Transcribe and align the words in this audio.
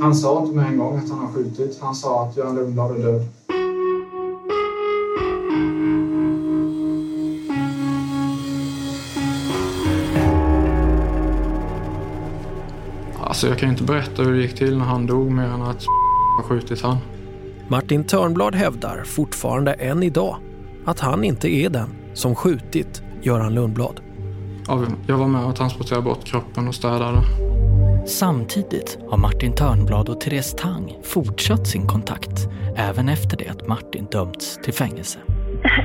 Han 0.00 0.14
sa 0.14 0.42
inte 0.42 0.56
med 0.56 0.66
en 0.66 0.78
gång 0.78 0.96
att 0.98 1.10
han 1.10 1.18
har 1.18 1.32
skjutit. 1.32 1.78
Han 1.80 1.94
sa 1.94 2.24
att 2.24 2.36
Göran 2.36 2.54
Lundblad 2.54 2.96
är 2.96 3.02
död. 3.02 3.26
Alltså 13.20 13.48
jag 13.48 13.58
kan 13.58 13.70
inte 13.70 13.84
berätta 13.84 14.22
hur 14.22 14.32
det 14.32 14.42
gick 14.42 14.54
till 14.54 14.78
när 14.78 14.84
han 14.84 15.06
dog 15.06 15.30
mer 15.30 15.44
än 15.44 15.62
att 15.62 15.84
har 16.36 16.42
skjutit 16.42 16.82
han. 16.82 16.96
Martin 17.68 18.04
Törnblad 18.04 18.54
hävdar 18.54 19.04
fortfarande 19.04 19.72
än 19.72 20.02
idag 20.02 20.36
att 20.84 21.00
han 21.00 21.24
inte 21.24 21.48
är 21.48 21.70
den 21.70 21.88
som 22.14 22.34
skjutit 22.34 23.02
Göran 23.22 23.54
Lundblad. 23.54 24.00
Jag 25.06 25.18
var 25.18 25.26
med 25.26 25.44
och 25.44 25.56
transporterade 25.56 26.04
bort 26.04 26.24
kroppen 26.24 26.68
och 26.68 26.74
städade. 26.74 27.47
Samtidigt 28.06 28.98
har 29.10 29.18
Martin 29.18 29.54
Törnblad 29.54 30.08
och 30.08 30.20
Therese 30.20 30.54
Tang 30.54 30.96
fortsatt 31.02 31.66
sin 31.66 31.86
kontakt 31.86 32.48
även 32.76 33.08
efter 33.08 33.36
det 33.36 33.48
att 33.48 33.66
Martin 33.66 34.06
dömts 34.10 34.56
till 34.56 34.74
fängelse. 34.74 35.18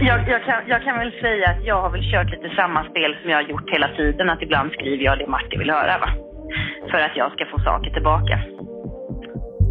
Jag, 0.01 0.29
jag, 0.29 0.43
kan, 0.45 0.59
jag 0.67 0.83
kan 0.83 0.99
väl 0.99 1.11
säga 1.21 1.49
att 1.49 1.63
jag 1.65 1.81
har 1.81 1.89
väl 1.89 2.11
kört 2.11 2.29
lite 2.31 2.55
samma 2.55 2.83
spel 2.89 3.15
som 3.21 3.29
jag 3.29 3.37
har 3.37 3.49
gjort 3.49 3.69
hela 3.69 3.87
tiden. 3.87 4.29
Att 4.29 4.41
ibland 4.41 4.71
skriver 4.71 5.03
jag 5.03 5.17
det 5.19 5.27
Martin 5.27 5.59
vill 5.59 5.69
höra. 5.69 5.99
Va? 5.99 6.09
För 6.91 6.97
att 6.97 7.15
jag 7.15 7.31
ska 7.31 7.45
få 7.45 7.59
saker 7.59 7.89
tillbaka. 7.89 8.35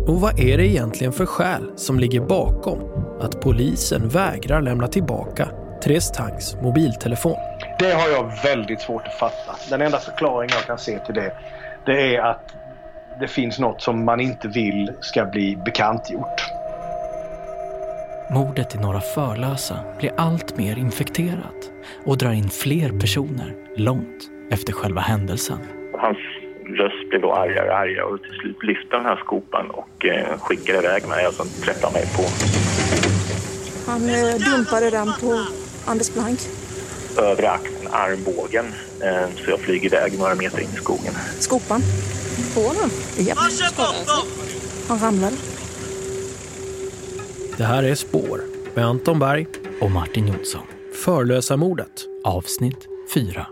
Och 0.08 0.20
vad 0.20 0.40
är 0.40 0.56
det 0.58 0.66
egentligen 0.66 1.12
för 1.12 1.26
skäl 1.26 1.64
som 1.76 1.98
ligger 1.98 2.20
bakom 2.20 2.78
att 3.20 3.40
polisen 3.40 4.08
vägrar 4.08 4.62
lämna 4.62 4.86
tillbaka 4.86 5.48
Therese 5.82 6.12
Tangs 6.12 6.56
mobiltelefon? 6.62 7.36
Det 7.78 7.92
har 7.92 8.08
jag 8.08 8.32
väldigt 8.44 8.80
svårt 8.80 9.02
att 9.06 9.18
fatta. 9.18 9.52
Den 9.70 9.82
enda 9.82 9.98
förklaring 9.98 10.50
jag 10.52 10.66
kan 10.66 10.78
se 10.78 10.98
till 10.98 11.14
det, 11.14 11.32
det 11.86 12.16
är 12.16 12.20
att 12.20 12.54
det 13.20 13.28
finns 13.28 13.58
något 13.58 13.82
som 13.82 14.04
man 14.04 14.20
inte 14.20 14.48
vill 14.48 14.92
ska 15.00 15.24
bli 15.24 15.56
bekantgjort. 15.64 16.40
Mordet 18.30 18.74
i 18.74 18.78
Norra 18.78 19.00
Förlösa 19.00 19.76
blir 19.98 20.12
allt 20.16 20.56
mer 20.56 20.78
infekterat 20.78 21.70
och 22.06 22.18
drar 22.18 22.32
in 22.32 22.50
fler 22.50 23.00
personer 23.00 23.54
långt 23.76 24.30
efter 24.50 24.72
själva 24.72 25.00
händelsen. 25.00 25.58
Hans 25.98 26.18
röst 26.66 27.08
blev 27.08 27.20
då 27.20 27.32
argare 27.32 27.68
och 27.70 27.76
argare 27.76 28.04
och 28.04 28.22
till 28.22 28.32
slut 28.40 28.62
lyfte 28.62 28.96
den 28.96 29.04
här 29.04 29.16
skopan 29.16 29.70
och 29.70 30.06
eh, 30.06 30.38
skickade 30.38 30.78
iväg 30.78 31.08
mig 31.08 31.26
och 31.26 31.34
så 31.34 31.44
träffade 31.44 31.92
mig 31.92 32.06
på. 32.16 32.22
Han 33.90 34.08
eh, 34.08 34.34
dumpade 34.50 34.90
den 34.90 35.08
på 35.20 35.46
Anders 35.86 36.14
Blank. 36.14 36.38
Övre 37.18 37.50
axeln, 37.50 37.71
armbågen, 37.92 38.66
eh, 39.00 39.44
så 39.44 39.50
jag 39.50 39.60
flyger 39.60 39.86
iväg 39.86 40.18
några 40.18 40.34
meter 40.34 40.60
in 40.60 40.68
i 40.74 40.76
skogen. 40.76 41.14
Skopan? 41.38 41.82
På 42.54 42.60
honom? 42.60 42.90
Japp. 43.18 43.38
Han 44.88 44.98
ramlade. 44.98 45.36
Det 47.56 47.64
här 47.64 47.82
är 47.82 47.94
Spår 47.94 48.40
med 48.74 48.86
Anton 48.86 49.18
Berg 49.18 49.46
och 49.80 49.90
Martin 49.90 50.28
Jonsson. 50.28 50.62
Förlösa 51.04 51.56
mordet. 51.56 52.06
Avsnitt 52.24 52.88
4. 53.14 53.46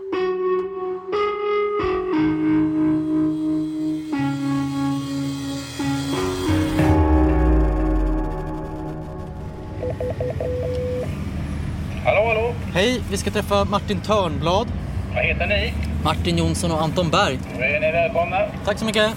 Hej, 12.91 13.01
vi 13.11 13.17
ska 13.17 13.31
träffa 13.31 13.65
Martin 13.65 14.01
Törnblad. 14.01 14.67
Vad 15.15 15.23
heter 15.23 15.47
ni? 15.47 15.73
Martin 16.03 16.37
Jonsson 16.37 16.71
och 16.71 16.81
Anton 16.81 17.09
Berg. 17.09 17.39
Då 17.57 17.63
är 17.63 17.79
ni 17.79 17.91
välkomna. 17.91 18.37
Tack 18.65 18.79
så 18.79 18.85
mycket. 18.85 19.11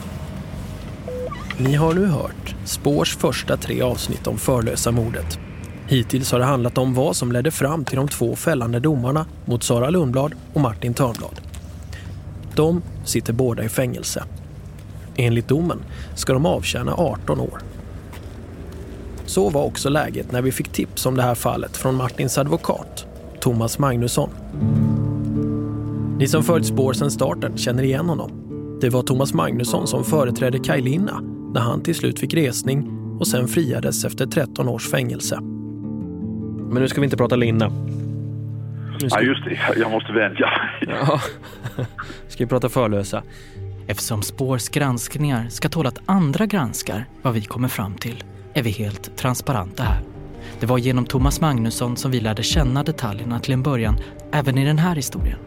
Ni 1.58 1.75
har 1.75 1.94
nu 1.94 2.06
hört 2.06 2.54
Spårs 2.65 3.16
första 3.16 3.56
tre 3.56 3.82
avsnitt 3.82 4.26
om 4.26 4.38
förlösa 4.38 4.91
mordet. 4.91 5.38
Hittills 5.88 6.32
har 6.32 6.38
det 6.38 6.44
handlat 6.44 6.78
om 6.78 6.94
vad 6.94 7.16
som 7.16 7.32
ledde 7.32 7.50
fram 7.50 7.84
till 7.84 7.97
de 7.97 8.09
två 8.09 8.37
fällande 8.37 8.81
domarna 8.81 9.26
mot 9.44 9.62
Sara 9.62 9.91
Lundblad 9.91 10.34
och 10.53 10.60
Martin 10.60 10.94
Törnblad. 10.94 11.41
De 12.54 12.82
sitter 13.04 13.32
båda 13.32 13.65
i 13.65 13.69
fängelse. 13.69 14.25
Enligt 15.16 15.48
domen 15.48 15.78
ska 16.15 16.32
de 16.32 16.47
avtjäna 16.47 16.94
18 16.94 17.41
år. 17.41 17.60
Så 19.27 19.50
var 19.50 19.62
också 19.62 19.88
läget 19.88 20.32
när 20.32 20.43
vi 20.43 20.53
fick 20.53 20.69
tips 20.69 21.06
om 21.06 21.16
det 21.16 21.22
här 21.22 21.34
fallet 21.34 21.77
från 21.77 21.94
Martins 21.94 22.38
advokat, 22.38 23.06
Thomas 23.44 23.78
Magnusson. 23.78 24.31
Ni 26.19 26.27
som 26.27 26.43
följt 26.43 26.66
spår 26.66 26.93
sedan 26.93 27.10
starten 27.10 27.56
känner 27.56 27.82
igen 27.82 28.09
honom. 28.09 28.31
Det 28.81 28.91
var 28.91 29.03
Thomas 29.03 29.34
Magnusson 29.34 29.87
som 29.87 30.05
företrädde 30.05 30.59
Kaj 30.59 30.81
Linna 30.81 31.21
när 31.54 31.60
han 31.60 31.83
till 31.83 31.94
slut 31.94 32.21
fick 32.21 32.34
resning 32.34 32.88
och 33.21 33.27
sen 33.27 33.49
friades 33.49 34.04
efter 34.04 34.27
13 34.27 34.69
års 34.69 34.91
fängelse. 34.91 35.38
Men 36.71 36.75
nu 36.83 36.88
ska 36.88 37.00
vi 37.00 37.04
inte 37.04 37.16
prata 37.16 37.37
Linna. 37.37 37.71
Ska... 38.99 39.09
Ja, 39.10 39.21
just 39.21 39.44
det. 39.44 39.81
Jag 39.81 39.91
måste 39.91 40.12
vänja. 40.12 40.50
ja. 40.81 41.21
Ska 42.28 42.44
vi 42.44 42.49
prata 42.49 42.69
förlösa? 42.69 43.22
Eftersom 43.87 44.22
Spårs 44.22 44.69
granskningar 44.69 45.49
ska 45.49 45.69
tåla 45.69 45.88
att 45.88 46.00
andra 46.06 46.47
granskar 46.47 47.04
vad 47.22 47.34
vi 47.34 47.43
kommer 47.43 47.69
fram 47.69 47.94
till 47.94 48.25
är 48.54 48.62
vi 48.62 48.71
helt 48.71 49.16
transparenta 49.16 49.83
här. 49.83 50.13
Det 50.60 50.66
var 50.66 50.78
genom 50.78 51.05
Thomas 51.05 51.41
Magnusson 51.41 51.97
som 51.97 52.10
vi 52.10 52.21
lärde 52.21 52.43
känna 52.43 52.82
detaljerna 52.82 53.38
till 53.38 53.55
en 53.55 53.62
början, 53.62 53.97
även 54.32 54.59
i 54.59 54.65
den 54.65 54.78
här 54.78 54.94
historien. 54.97 55.38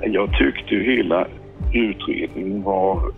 Jag 0.00 0.38
tyckte 0.38 0.74
ju 0.74 0.96
hela 0.96 1.26
utredningen 1.74 2.62
var... 2.62 3.12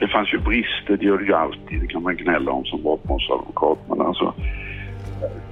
Det 0.00 0.08
fanns 0.08 0.34
ju 0.34 0.38
brister, 0.38 0.96
det 0.96 1.04
gör 1.04 1.18
det 1.18 1.24
ju 1.24 1.34
alltid. 1.34 1.80
Det 1.80 1.86
kan 1.86 2.02
man 2.02 2.16
gnälla 2.16 2.52
om 2.52 2.64
som 2.64 2.82
brottmålsadvokat. 2.82 3.78
Men 3.88 4.00
alltså, 4.00 4.34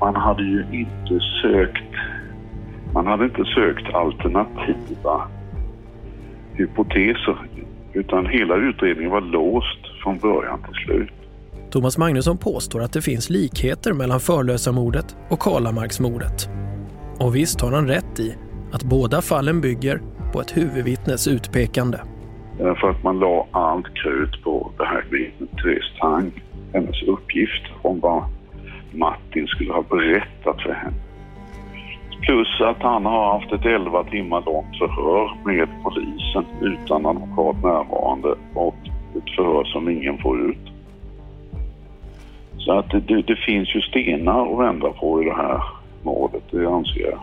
man 0.01 0.17
hade 0.17 0.43
ju 0.43 0.65
inte 0.73 1.21
sökt... 1.43 1.95
Man 2.93 3.07
hade 3.07 3.25
inte 3.25 3.45
sökt 3.45 3.95
alternativa 3.95 5.29
hypoteser. 6.55 7.37
Utan 7.93 8.27
hela 8.27 8.57
utredningen 8.57 9.11
var 9.11 9.21
låst 9.21 10.03
från 10.03 10.19
början 10.19 10.59
till 10.63 10.85
slut. 10.85 11.13
Thomas 11.71 11.99
Magnusson 11.99 12.39
påstår 12.39 12.83
att 12.83 12.93
det 12.93 13.03
finns 13.03 13.31
likheter 13.31 13.93
mellan 13.93 14.21
Förlösamordet 14.21 15.17
och 15.29 15.41
Karlamarksmordet. 15.41 16.49
Och 17.19 17.37
visst 17.37 17.61
har 17.61 17.73
han 17.73 17.89
rätt 17.89 18.21
i 18.21 18.37
att 18.73 18.85
båda 18.85 19.23
fallen 19.23 19.61
bygger 19.61 20.01
på 20.33 20.41
ett 20.41 20.57
huvudvittnes 20.57 21.29
utpekande. 21.29 21.99
För 22.57 22.91
att 22.91 23.03
man 23.03 23.19
la 23.19 23.47
allt 23.51 23.87
krut 23.95 24.45
på 24.45 24.73
det 24.79 24.85
här 24.85 25.05
vittnet 25.11 25.51
Therese 25.51 25.99
Tang, 26.01 26.33
hennes 26.73 27.03
uppgift 27.03 27.65
om 27.83 28.01
vad 28.01 28.25
Martin 28.93 29.47
skulle 29.47 29.73
ha 29.73 29.83
berättat 29.83 30.63
för 30.63 30.73
henne. 30.73 30.97
Plus 32.23 32.61
att 32.61 32.83
han 32.83 33.07
har 33.07 33.33
haft 33.33 33.53
ett 33.53 33.65
11 33.65 34.05
timmar 34.05 34.43
långt 34.47 34.79
förhör 34.79 35.37
med 35.45 35.69
polisen 35.85 36.45
utan 36.61 37.07
advokat 37.07 37.63
närvarande 37.63 38.35
och 38.55 38.77
ett 39.17 39.37
förhör 39.37 39.65
som 39.65 39.89
ingen 39.89 40.19
får 40.19 40.51
ut. 40.51 40.76
Så 42.67 42.79
att 42.79 42.91
det, 42.91 43.23
det, 43.23 43.37
finns 43.47 43.75
ju 43.75 43.81
stenar 43.81 44.53
att 44.53 44.59
vända 44.59 44.89
på 44.89 45.23
i 45.23 45.25
det 45.25 45.35
här 45.35 45.63
målet, 46.03 46.43
det 46.51 46.69
anser 46.69 47.01
jag. 47.01 47.19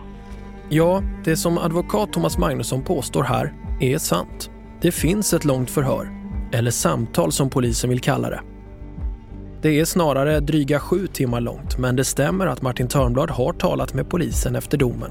Ja, 0.68 1.02
det 1.24 1.36
som 1.36 1.58
advokat 1.58 2.12
Thomas 2.12 2.38
Magnusson 2.38 2.82
påstår 2.82 3.22
här 3.22 3.52
är 3.80 3.98
sant. 3.98 4.50
Det 4.80 4.92
finns 4.92 5.34
ett 5.34 5.44
långt 5.44 5.70
förhör, 5.70 6.08
eller 6.52 6.70
samtal 6.70 7.32
som 7.32 7.50
polisen 7.50 7.90
vill 7.90 8.00
kalla 8.00 8.30
det. 8.30 8.40
Det 9.62 9.80
är 9.80 9.84
snarare 9.84 10.40
dryga 10.40 10.80
sju 10.80 11.06
timmar 11.06 11.40
långt, 11.40 11.78
men 11.78 11.96
det 11.96 12.04
stämmer 12.04 12.46
att 12.46 12.62
Martin 12.62 12.88
Törnblad 12.88 13.30
har 13.30 13.52
talat 13.52 13.94
med 13.94 14.10
polisen 14.10 14.56
efter 14.56 14.78
domen. 14.78 15.10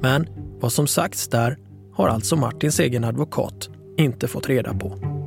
Men 0.00 0.26
vad 0.60 0.72
som 0.72 0.86
sagts 0.86 1.28
där 1.28 1.56
har 1.94 2.08
alltså 2.08 2.36
Martins 2.36 2.80
egen 2.80 3.04
advokat 3.04 3.70
inte 3.96 4.28
fått 4.28 4.48
reda 4.48 4.74
på. 4.74 5.17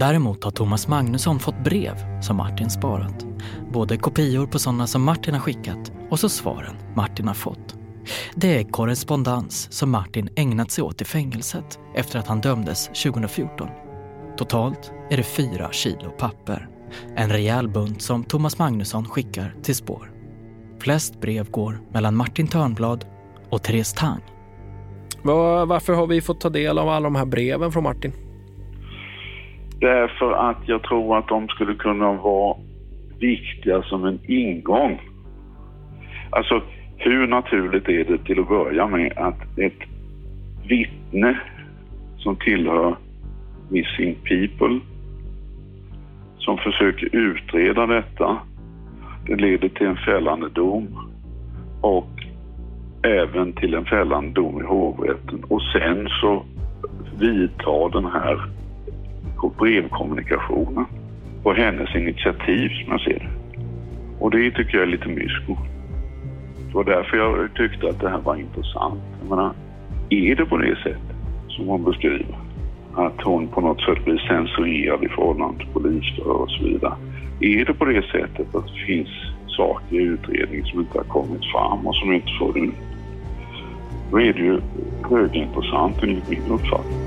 Däremot 0.00 0.44
har 0.44 0.50
Thomas 0.50 0.88
Magnusson 0.88 1.38
fått 1.38 1.64
brev 1.64 2.20
som 2.22 2.36
Martin 2.36 2.70
sparat. 2.70 3.26
Både 3.72 3.96
kopior 3.96 4.46
på 4.46 4.58
sådana 4.58 4.86
som 4.86 5.02
Martin 5.02 5.34
har 5.34 5.40
skickat 5.40 5.92
och 6.10 6.20
så 6.20 6.28
svaren 6.28 6.76
Martin 6.96 7.28
har 7.28 7.34
fått. 7.34 7.76
Det 8.34 8.58
är 8.58 8.64
korrespondens 8.64 9.72
som 9.72 9.90
Martin 9.90 10.28
ägnat 10.36 10.70
sig 10.70 10.84
åt 10.84 11.00
i 11.00 11.04
fängelset 11.04 11.78
efter 11.94 12.18
att 12.18 12.26
han 12.26 12.40
dömdes 12.40 12.86
2014. 12.86 13.68
Totalt 14.36 14.92
är 15.10 15.16
det 15.16 15.22
fyra 15.22 15.72
kilo 15.72 16.10
papper. 16.18 16.68
En 17.16 17.30
rejäl 17.30 17.68
bunt 17.68 18.02
som 18.02 18.24
Thomas 18.24 18.58
Magnusson 18.58 19.04
skickar 19.04 19.54
till 19.62 19.76
spår. 19.76 20.12
Flest 20.80 21.20
brev 21.20 21.50
går 21.50 21.80
mellan 21.92 22.16
Martin 22.16 22.48
Törnblad 22.48 23.04
och 23.50 23.62
Therese 23.62 23.92
Tang. 23.92 24.22
Varför 25.22 25.92
har 25.92 26.06
vi 26.06 26.20
fått 26.20 26.40
ta 26.40 26.48
del 26.48 26.78
av 26.78 26.88
alla 26.88 27.04
de 27.04 27.14
här 27.14 27.26
breven 27.26 27.72
från 27.72 27.82
Martin? 27.82 28.29
Därför 29.80 30.32
att 30.32 30.68
jag 30.68 30.82
tror 30.82 31.18
att 31.18 31.28
de 31.28 31.48
skulle 31.48 31.74
kunna 31.74 32.12
vara 32.12 32.56
viktiga 33.18 33.82
som 33.82 34.04
en 34.04 34.18
ingång. 34.26 35.00
Alltså, 36.30 36.62
hur 36.96 37.26
naturligt 37.26 37.88
är 37.88 38.04
det 38.04 38.18
till 38.24 38.40
att 38.40 38.48
börja 38.48 38.86
med 38.86 39.12
att 39.16 39.58
ett 39.58 39.78
vittne 40.68 41.40
som 42.18 42.36
tillhör 42.36 42.96
Missing 43.68 44.14
People 44.14 44.80
som 46.38 46.58
försöker 46.58 47.16
utreda 47.16 47.86
detta. 47.86 48.38
Det 49.26 49.36
leder 49.36 49.68
till 49.68 49.86
en 49.86 49.96
fällande 49.96 50.48
dom 50.48 50.88
och 51.80 52.10
även 53.02 53.52
till 53.52 53.74
en 53.74 53.84
fällande 53.84 54.32
dom 54.32 54.60
i 54.60 54.64
hovrätten. 54.64 55.44
Och 55.48 55.62
sen 55.62 56.08
så 56.20 56.44
vidtar 57.18 57.90
den 57.92 58.04
här 58.04 58.59
brevkommunikationen 59.48 60.84
på 61.42 61.52
hennes 61.52 61.94
initiativ 61.94 62.68
som 62.68 62.92
jag 62.92 63.00
ser 63.00 63.18
det. 63.18 63.30
Och 64.18 64.30
det 64.30 64.50
tycker 64.50 64.78
jag 64.78 64.82
är 64.82 64.90
lite 64.90 65.08
mysko. 65.08 65.56
Det 66.68 66.74
var 66.74 66.84
därför 66.84 67.16
jag 67.16 67.54
tyckte 67.54 67.88
att 67.88 68.00
det 68.00 68.08
här 68.08 68.20
var 68.20 68.36
intressant. 68.36 69.00
Jag 69.20 69.30
menar, 69.30 69.52
är 70.10 70.34
det 70.34 70.46
på 70.46 70.56
det 70.56 70.76
sättet 70.76 71.16
som 71.48 71.66
hon 71.66 71.84
beskriver? 71.84 72.38
Att 72.94 73.22
hon 73.22 73.48
på 73.48 73.60
något 73.60 73.80
sätt 73.80 74.04
blir 74.04 74.18
censurerad 74.18 75.04
i 75.04 75.08
förhållande 75.08 75.58
till 75.58 75.72
polis 75.72 76.18
och 76.18 76.50
så 76.50 76.64
vidare. 76.64 76.94
Är 77.40 77.64
det 77.64 77.74
på 77.74 77.84
det 77.84 78.02
sättet 78.02 78.54
att 78.54 78.66
det 78.66 78.84
finns 78.86 79.08
saker 79.46 79.96
i 79.96 80.02
utredningen 80.02 80.66
som 80.66 80.80
inte 80.80 80.98
har 80.98 81.04
kommit 81.04 81.44
fram 81.52 81.86
och 81.86 81.96
som 81.96 82.12
inte 82.12 82.28
får 82.38 82.58
ut? 82.58 82.74
Då 84.10 84.20
är 84.20 84.32
det 84.32 84.40
ju 84.40 84.60
högintressant 85.10 86.02
enligt 86.02 86.28
min 86.28 86.50
uppfattning. 86.50 87.00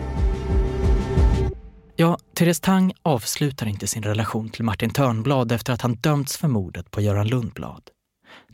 Ja, 1.96 2.18
Therese 2.38 2.62
Tang 2.62 2.94
avslutar 3.04 3.68
inte 3.68 3.88
sin 3.88 4.04
relation 4.04 4.50
till 4.50 4.64
Martin 4.64 4.90
Törnblad 4.90 5.52
efter 5.52 5.74
att 5.74 5.82
han 5.82 5.94
dömts 5.94 6.38
för 6.38 6.48
mordet 6.48 6.92
på 6.92 7.02
Göran 7.02 7.28
Lundblad. 7.28 7.82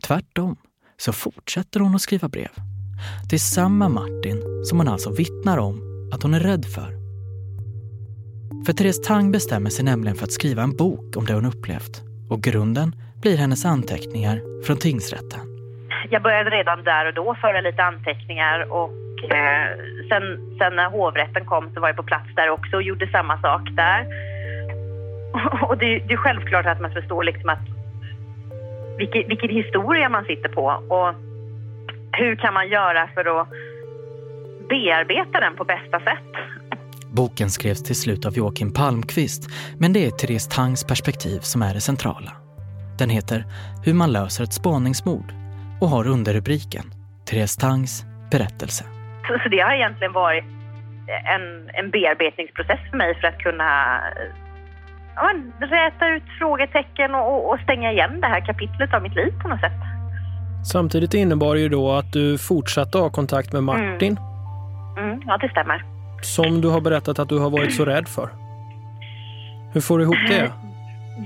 Tvärtom 0.06 0.56
så 0.96 1.12
fortsätter 1.12 1.80
hon 1.80 1.94
att 1.94 2.00
skriva 2.00 2.28
brev. 2.28 2.50
Det 3.30 3.36
är 3.36 3.38
samma 3.38 3.88
Martin 3.88 4.42
som 4.64 4.78
hon 4.78 4.88
alltså 4.88 5.10
vittnar 5.12 5.58
om 5.58 5.80
att 6.14 6.22
hon 6.22 6.34
är 6.34 6.40
rädd 6.40 6.64
för. 6.64 6.90
För 8.66 8.72
Therese 8.72 9.02
Tang 9.02 9.32
bestämmer 9.32 9.70
sig 9.70 9.84
nämligen 9.84 10.16
för 10.16 10.24
att 10.24 10.32
skriva 10.32 10.62
en 10.62 10.76
bok 10.76 11.16
om 11.16 11.24
det 11.26 11.34
hon 11.34 11.46
upplevt. 11.46 12.02
Och 12.30 12.42
grunden 12.42 12.94
blir 13.22 13.36
hennes 13.36 13.64
anteckningar 13.64 14.64
från 14.66 14.76
tingsrätten. 14.76 15.40
Jag 16.10 16.22
började 16.22 16.50
redan 16.50 16.84
där 16.84 17.06
och 17.06 17.14
då 17.14 17.34
föra 17.40 17.60
lite 17.60 17.82
anteckningar 17.82 18.72
och 18.72 18.90
eh, 19.24 19.66
sen, 20.08 20.56
sen 20.58 20.76
när 20.76 20.90
hovrätten 20.90 21.44
kom 21.44 21.70
så 21.74 21.80
var 21.80 21.88
jag 21.88 21.96
på 21.96 22.02
plats 22.02 22.34
där 22.36 22.50
också 22.50 22.76
och 22.76 22.82
gjorde 22.82 23.10
samma 23.10 23.40
sak 23.40 23.62
där. 23.70 24.06
Och 25.68 25.78
det, 25.78 25.98
det 25.98 26.12
är 26.12 26.16
självklart 26.16 26.66
att 26.66 26.80
man 26.80 26.92
förstår 26.92 27.24
liksom 27.24 27.48
att 27.48 27.64
vilken, 28.98 29.28
vilken 29.28 29.50
historia 29.50 30.08
man 30.08 30.24
sitter 30.24 30.48
på 30.48 30.64
och 30.64 31.14
hur 32.12 32.36
kan 32.36 32.54
man 32.54 32.68
göra 32.68 33.08
för 33.14 33.40
att 33.40 33.48
bearbeta 34.68 35.40
den 35.40 35.56
på 35.56 35.64
bästa 35.64 36.00
sätt. 36.00 36.32
Boken 37.12 37.50
skrevs 37.50 37.82
till 37.82 37.96
slut 37.96 38.26
av 38.26 38.32
Joakim 38.36 38.72
Palmqvist, 38.72 39.50
men 39.78 39.92
det 39.92 40.06
är 40.06 40.10
Therese 40.10 40.48
Tangs 40.48 40.84
perspektiv 40.84 41.38
som 41.38 41.62
är 41.62 41.74
det 41.74 41.80
centrala. 41.80 42.32
Den 42.98 43.10
heter 43.10 43.44
Hur 43.84 43.94
man 43.94 44.12
löser 44.12 44.44
ett 44.44 44.52
spaningsmord 44.52 45.32
och 45.80 45.88
har 45.88 46.06
underrubriken 46.06 46.84
Therese 47.26 47.56
Tangs 47.56 48.04
berättelse. 48.30 48.84
Så, 49.30 49.38
så 49.42 49.48
det 49.48 49.60
har 49.60 49.72
egentligen 49.72 50.12
varit 50.12 50.44
en, 51.34 51.70
en 51.72 51.90
bearbetningsprocess 51.90 52.80
för 52.90 52.96
mig 52.96 53.14
för 53.20 53.28
att 53.28 53.38
kunna 53.38 54.00
ja, 55.16 55.32
räta 55.60 56.08
ut 56.08 56.22
frågetecken 56.38 57.14
och, 57.14 57.50
och 57.50 57.60
stänga 57.60 57.92
igen 57.92 58.20
det 58.20 58.26
här 58.26 58.46
kapitlet 58.46 58.94
av 58.94 59.02
mitt 59.02 59.14
liv 59.14 59.32
på 59.42 59.48
något 59.48 59.60
sätt. 59.60 59.80
Samtidigt 60.72 61.14
innebar 61.14 61.54
det 61.54 61.60
ju 61.60 61.68
då 61.68 61.92
att 61.92 62.12
du 62.12 62.38
fortsatte 62.38 62.98
ha 62.98 63.10
kontakt 63.10 63.52
med 63.52 63.62
Martin. 63.62 64.18
Mm. 64.96 65.10
Mm, 65.10 65.22
ja, 65.26 65.36
det 65.36 65.48
stämmer. 65.48 65.84
Som 66.22 66.60
du 66.60 66.68
har 66.68 66.80
berättat 66.80 67.18
att 67.18 67.28
du 67.28 67.38
har 67.38 67.50
varit 67.50 67.74
så 67.74 67.84
rädd 67.84 68.08
för. 68.08 68.28
Hur 69.72 69.80
får 69.80 69.98
du 69.98 70.04
ihop 70.04 70.28
det? 70.28 70.52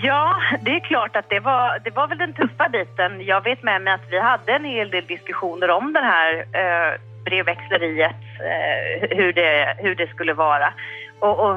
Ja, 0.02 0.36
det 0.62 0.70
är 0.70 0.80
klart 0.80 1.16
att 1.16 1.28
det 1.28 1.40
var, 1.40 1.78
det 1.84 1.90
var 1.90 2.08
väl 2.08 2.18
den 2.18 2.32
tuffa 2.32 2.68
biten. 2.68 3.26
Jag 3.26 3.44
vet 3.44 3.62
med 3.62 3.82
mig 3.82 3.94
att 3.94 4.06
vi 4.10 4.20
hade 4.20 4.52
en 4.52 4.64
hel 4.64 4.90
del 4.90 5.06
diskussioner 5.06 5.70
om 5.70 5.92
det 5.92 6.00
här 6.00 6.38
eh, 6.52 7.00
brevväxleriet, 7.24 8.24
eh, 8.40 9.16
hur, 9.16 9.32
det, 9.32 9.76
hur 9.78 9.94
det 9.94 10.06
skulle 10.06 10.32
vara. 10.32 10.72
Och, 11.18 11.40
och 11.40 11.56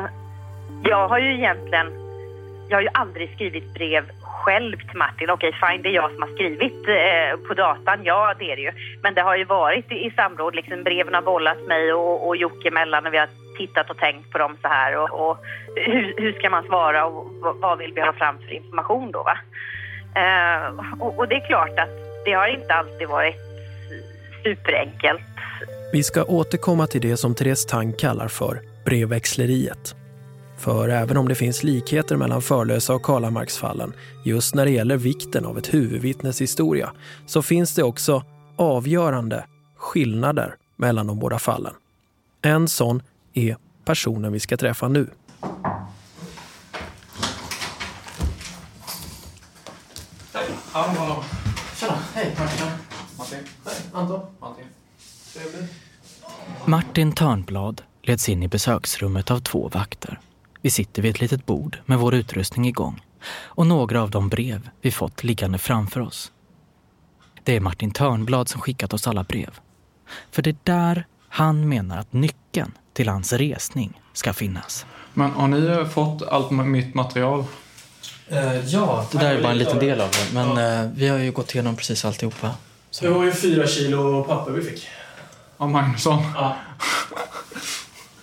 jag 0.84 1.08
har 1.08 1.19
ju 1.19 1.34
egentligen, 1.34 1.88
jag 2.69 2.78
har 2.78 2.81
ju 2.81 2.90
aldrig 2.94 3.34
skrivit 3.34 3.74
brev 3.74 4.04
själv 4.22 4.78
till 4.78 4.98
Martin. 4.98 5.30
Okej, 5.30 5.52
fine, 5.54 5.81
det 5.81 5.90
är 5.90 5.94
jag 5.94 6.12
som 6.12 6.22
har 6.22 6.30
skrivit 6.30 6.88
eh, 6.88 7.48
på 7.48 7.54
datan. 7.54 8.00
Ja, 8.04 8.34
det 8.40 8.52
är 8.52 8.56
det 8.56 8.62
ju. 8.62 8.72
Men 9.04 9.14
det 9.14 9.22
har 9.22 9.36
ju 9.36 9.44
varit 9.44 9.92
i, 9.92 9.96
i 9.96 10.12
samråd, 10.12 10.56
liksom 10.56 10.84
breven 10.84 11.14
har 11.14 11.22
bollat 11.22 11.68
mig 11.68 11.94
och, 11.94 12.28
och 12.28 12.38
Jocke 12.38 12.68
emellan 12.68 13.06
och 13.06 13.14
vi 13.14 13.18
har 13.18 13.30
tittat 13.58 13.90
och 13.90 13.98
tänkt 13.98 14.31
på 14.31 14.38
dem 14.38 14.58
så 14.62 14.68
här 14.68 14.98
och, 14.98 15.30
och 15.30 15.38
hur, 15.75 16.14
hur, 16.18 16.34
ska 16.34 16.50
man 16.50 16.64
svara 16.64 17.06
och 17.06 17.28
vad 17.42 17.78
vill 17.78 17.94
vi 17.94 18.02
ha 18.02 18.14
fram 18.14 18.38
för 18.38 18.54
information 18.54 19.12
då 19.12 19.24
va? 19.24 19.38
Eh, 20.16 20.66
och, 21.00 21.18
och 21.18 21.28
det 21.28 21.36
är 21.36 21.48
klart 21.48 21.80
att 21.80 22.24
det 22.25 22.34
har 22.34 22.48
inte 22.48 22.74
alltid 22.74 23.08
varit 23.08 23.36
superenkelt. 24.44 25.37
Vi 25.92 26.04
ska 26.04 26.24
återkomma 26.24 26.88
till 26.88 27.01
det 27.01 27.18
som 27.18 27.36
Therese 27.36 27.66
Tang 27.66 27.94
kallar 27.94 28.28
för 28.28 28.62
brevväxleriet. 28.86 29.95
För 30.57 30.89
även 30.89 31.18
om 31.18 31.28
det 31.28 31.36
finns 31.36 31.63
likheter 31.63 32.16
mellan 32.16 32.42
Förlösa 32.42 32.94
och 32.94 33.04
Karlamarksfallen 33.04 33.94
just 34.25 34.56
när 34.56 34.66
det 34.66 34.72
gäller 34.72 34.98
vikten 34.98 35.45
av 35.45 35.57
ett 35.57 35.74
huvudvittnes 35.74 36.42
historia 36.42 36.92
så 37.25 37.42
finns 37.42 37.75
det 37.75 37.84
också 37.84 38.24
avgörande 38.56 39.45
skillnader 39.75 40.56
mellan 40.75 41.07
de 41.07 41.19
båda 41.19 41.39
fallen. 41.39 41.74
En 42.42 42.68
sån 42.68 43.04
är 43.33 43.57
personen 43.86 44.33
vi 44.33 44.40
ska 44.40 44.57
träffa 44.57 44.88
nu. 44.88 45.07
Hej. 50.33 50.48
Hallå. 50.72 51.24
Tjena. 51.80 51.94
Hej, 52.13 52.36
Martin. 52.40 52.68
Martin. 53.18 53.40
Hej, 53.66 53.75
Anton. 53.94 54.22
Martin. 54.40 54.66
Martin 56.66 57.12
Törnblad 57.12 57.81
leds 58.04 58.30
in 58.30 58.44
i 58.44 58.48
besöksrummet 58.48 59.31
av 59.31 59.39
två 59.39 59.69
vakter. 59.69 60.19
Vi 60.62 60.69
sitter 60.69 61.01
vid 61.01 61.12
ett 61.12 61.22
litet 61.22 61.45
bord 61.45 61.78
med 61.86 62.00
vår 62.00 62.16
utrustning 62.16 62.68
igång 62.68 63.01
och 63.44 63.68
några 63.68 64.01
av 64.01 64.12
de 64.12 64.30
brev 64.30 64.69
vi 64.81 64.92
fått 64.92 65.24
liggande 65.24 65.57
framför 65.57 66.00
oss. 66.00 66.31
Det 67.44 67.56
är 67.56 67.60
Martin 67.60 67.92
Törnblad 67.92 68.50
som 68.50 68.62
skickat 68.62 68.94
oss 68.94 69.07
alla 69.07 69.23
brev. 69.23 69.59
För 70.31 70.42
det 70.42 70.50
är 70.50 70.57
där 70.64 71.06
han 71.30 71.69
menar 71.69 71.97
att 71.97 72.14
nyckeln 72.14 72.71
till 72.94 73.09
hans 73.09 73.33
resning 73.33 74.02
ska 74.14 74.33
finnas. 74.33 74.85
Men 75.14 75.31
har 75.31 75.47
ni 75.47 75.85
fått 75.85 76.21
allt 76.21 76.52
mitt 76.52 76.94
material? 76.94 77.45
Uh, 78.31 78.66
ja, 78.66 79.07
det 79.12 79.18
där 79.18 79.35
är 79.35 79.42
bara 79.42 79.52
en 79.52 79.57
liten 79.57 79.80
del 79.80 80.02
av 80.02 80.09
det. 80.09 80.33
Men 80.33 80.57
ja. 80.57 80.83
uh, 80.83 80.92
vi 80.95 81.07
har 81.07 81.18
ju 81.18 81.31
gått 81.31 81.56
igenom 81.56 81.76
precis 81.76 82.06
alltihopa. 82.06 82.52
Så. 82.90 83.06
Det 83.06 83.12
var 83.12 83.23
ju 83.23 83.31
fyra 83.31 83.68
kilo 83.68 84.23
papper 84.23 84.52
vi 84.52 84.62
fick. 84.62 84.88
Av 85.57 85.69
Magnusson? 85.69 86.23
Ja. 86.35 86.56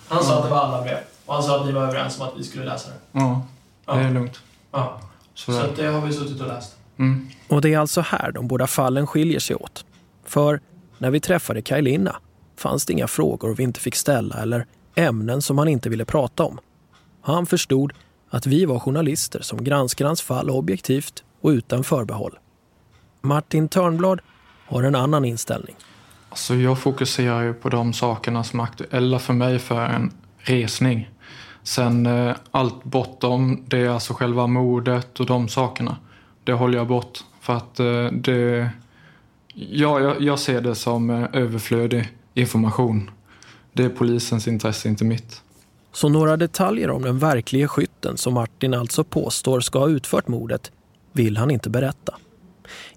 Han 0.07 0.23
sa 0.23 0.37
att 0.37 0.43
det 0.43 0.49
var 0.49 0.57
alla 0.57 0.81
brev. 0.81 0.97
Och 1.25 1.33
han 1.33 1.43
sa 1.43 1.61
att 1.61 1.67
vi 1.67 1.71
var 1.71 1.83
överens 1.83 2.19
om 2.19 2.27
att 2.27 2.33
vi 2.37 2.43
skulle 2.43 2.65
läsa 2.65 2.89
det. 2.89 2.95
Ja, 3.11 3.45
det 3.85 3.91
är 3.91 4.11
lugnt. 4.11 4.39
Ja. 4.71 5.01
Så, 5.33 5.51
så 5.51 5.67
det 5.75 5.85
har 5.85 6.01
vi 6.01 6.13
suttit 6.13 6.41
och 6.41 6.47
läst. 6.47 6.75
Mm. 6.97 7.29
Och 7.47 7.61
det 7.61 7.73
är 7.73 7.79
alltså 7.79 8.01
här 8.01 8.31
de 8.31 8.47
båda 8.47 8.67
fallen 8.67 9.07
skiljer 9.07 9.39
sig 9.39 9.55
åt. 9.55 9.85
För 10.25 10.61
när 10.97 11.11
vi 11.11 11.19
träffade 11.19 11.61
Kajlina 11.61 12.15
fanns 12.57 12.85
det 12.85 12.93
inga 12.93 13.07
frågor 13.07 13.55
vi 13.55 13.63
inte 13.63 13.79
fick 13.79 13.95
ställa 13.95 14.35
eller 14.35 14.65
ämnen 14.95 15.41
som 15.41 15.57
han 15.57 15.67
inte 15.67 15.89
ville 15.89 16.05
prata 16.05 16.43
om. 16.43 16.59
Han 17.21 17.45
förstod 17.45 17.93
att 18.29 18.45
vi 18.45 18.65
var 18.65 18.79
journalister 18.79 19.41
som 19.41 19.63
granskar 19.63 20.05
hans 20.05 20.21
fall 20.21 20.49
objektivt 20.49 21.23
och 21.41 21.49
utan 21.49 21.83
förbehåll. 21.83 22.39
Martin 23.21 23.67
Törnblad 23.67 24.21
har 24.67 24.83
en 24.83 24.95
annan 24.95 25.25
inställning. 25.25 25.75
Alltså 26.35 26.55
jag 26.55 26.79
fokuserar 26.79 27.41
ju 27.41 27.53
på 27.53 27.69
de 27.69 27.93
sakerna 27.93 28.43
som 28.43 28.59
är 28.59 28.63
aktuella 28.63 29.19
för 29.19 29.33
mig 29.33 29.59
för 29.59 29.85
en 29.85 30.11
resning. 30.37 31.09
Sen 31.63 32.05
eh, 32.05 32.35
allt 32.51 32.83
bortom 32.83 33.63
det, 33.67 33.77
är 33.77 33.89
alltså 33.89 34.13
själva 34.13 34.47
mordet 34.47 35.19
och 35.19 35.25
de 35.25 35.47
sakerna, 35.47 35.97
det 36.43 36.53
håller 36.53 36.77
jag 36.77 36.87
bort. 36.87 37.19
För 37.41 37.53
att 37.53 37.79
eh, 37.79 38.05
det... 38.11 38.69
Ja, 39.53 39.99
jag, 39.99 40.21
jag 40.21 40.39
ser 40.39 40.61
det 40.61 40.75
som 40.75 41.09
eh, 41.09 41.27
överflödig 41.33 42.09
information. 42.33 43.11
Det 43.73 43.83
är 43.83 43.89
polisens 43.89 44.47
intresse, 44.47 44.89
inte 44.89 45.03
mitt. 45.03 45.41
Så 45.91 46.09
några 46.09 46.37
detaljer 46.37 46.89
om 46.89 47.01
den 47.01 47.19
verkliga 47.19 47.67
skytten 47.67 48.17
som 48.17 48.33
Martin 48.33 48.73
alltså 48.73 49.03
påstår 49.03 49.59
ska 49.59 49.79
ha 49.79 49.89
utfört 49.89 50.27
mordet 50.27 50.71
vill 51.11 51.37
han 51.37 51.51
inte 51.51 51.69
berätta. 51.69 52.15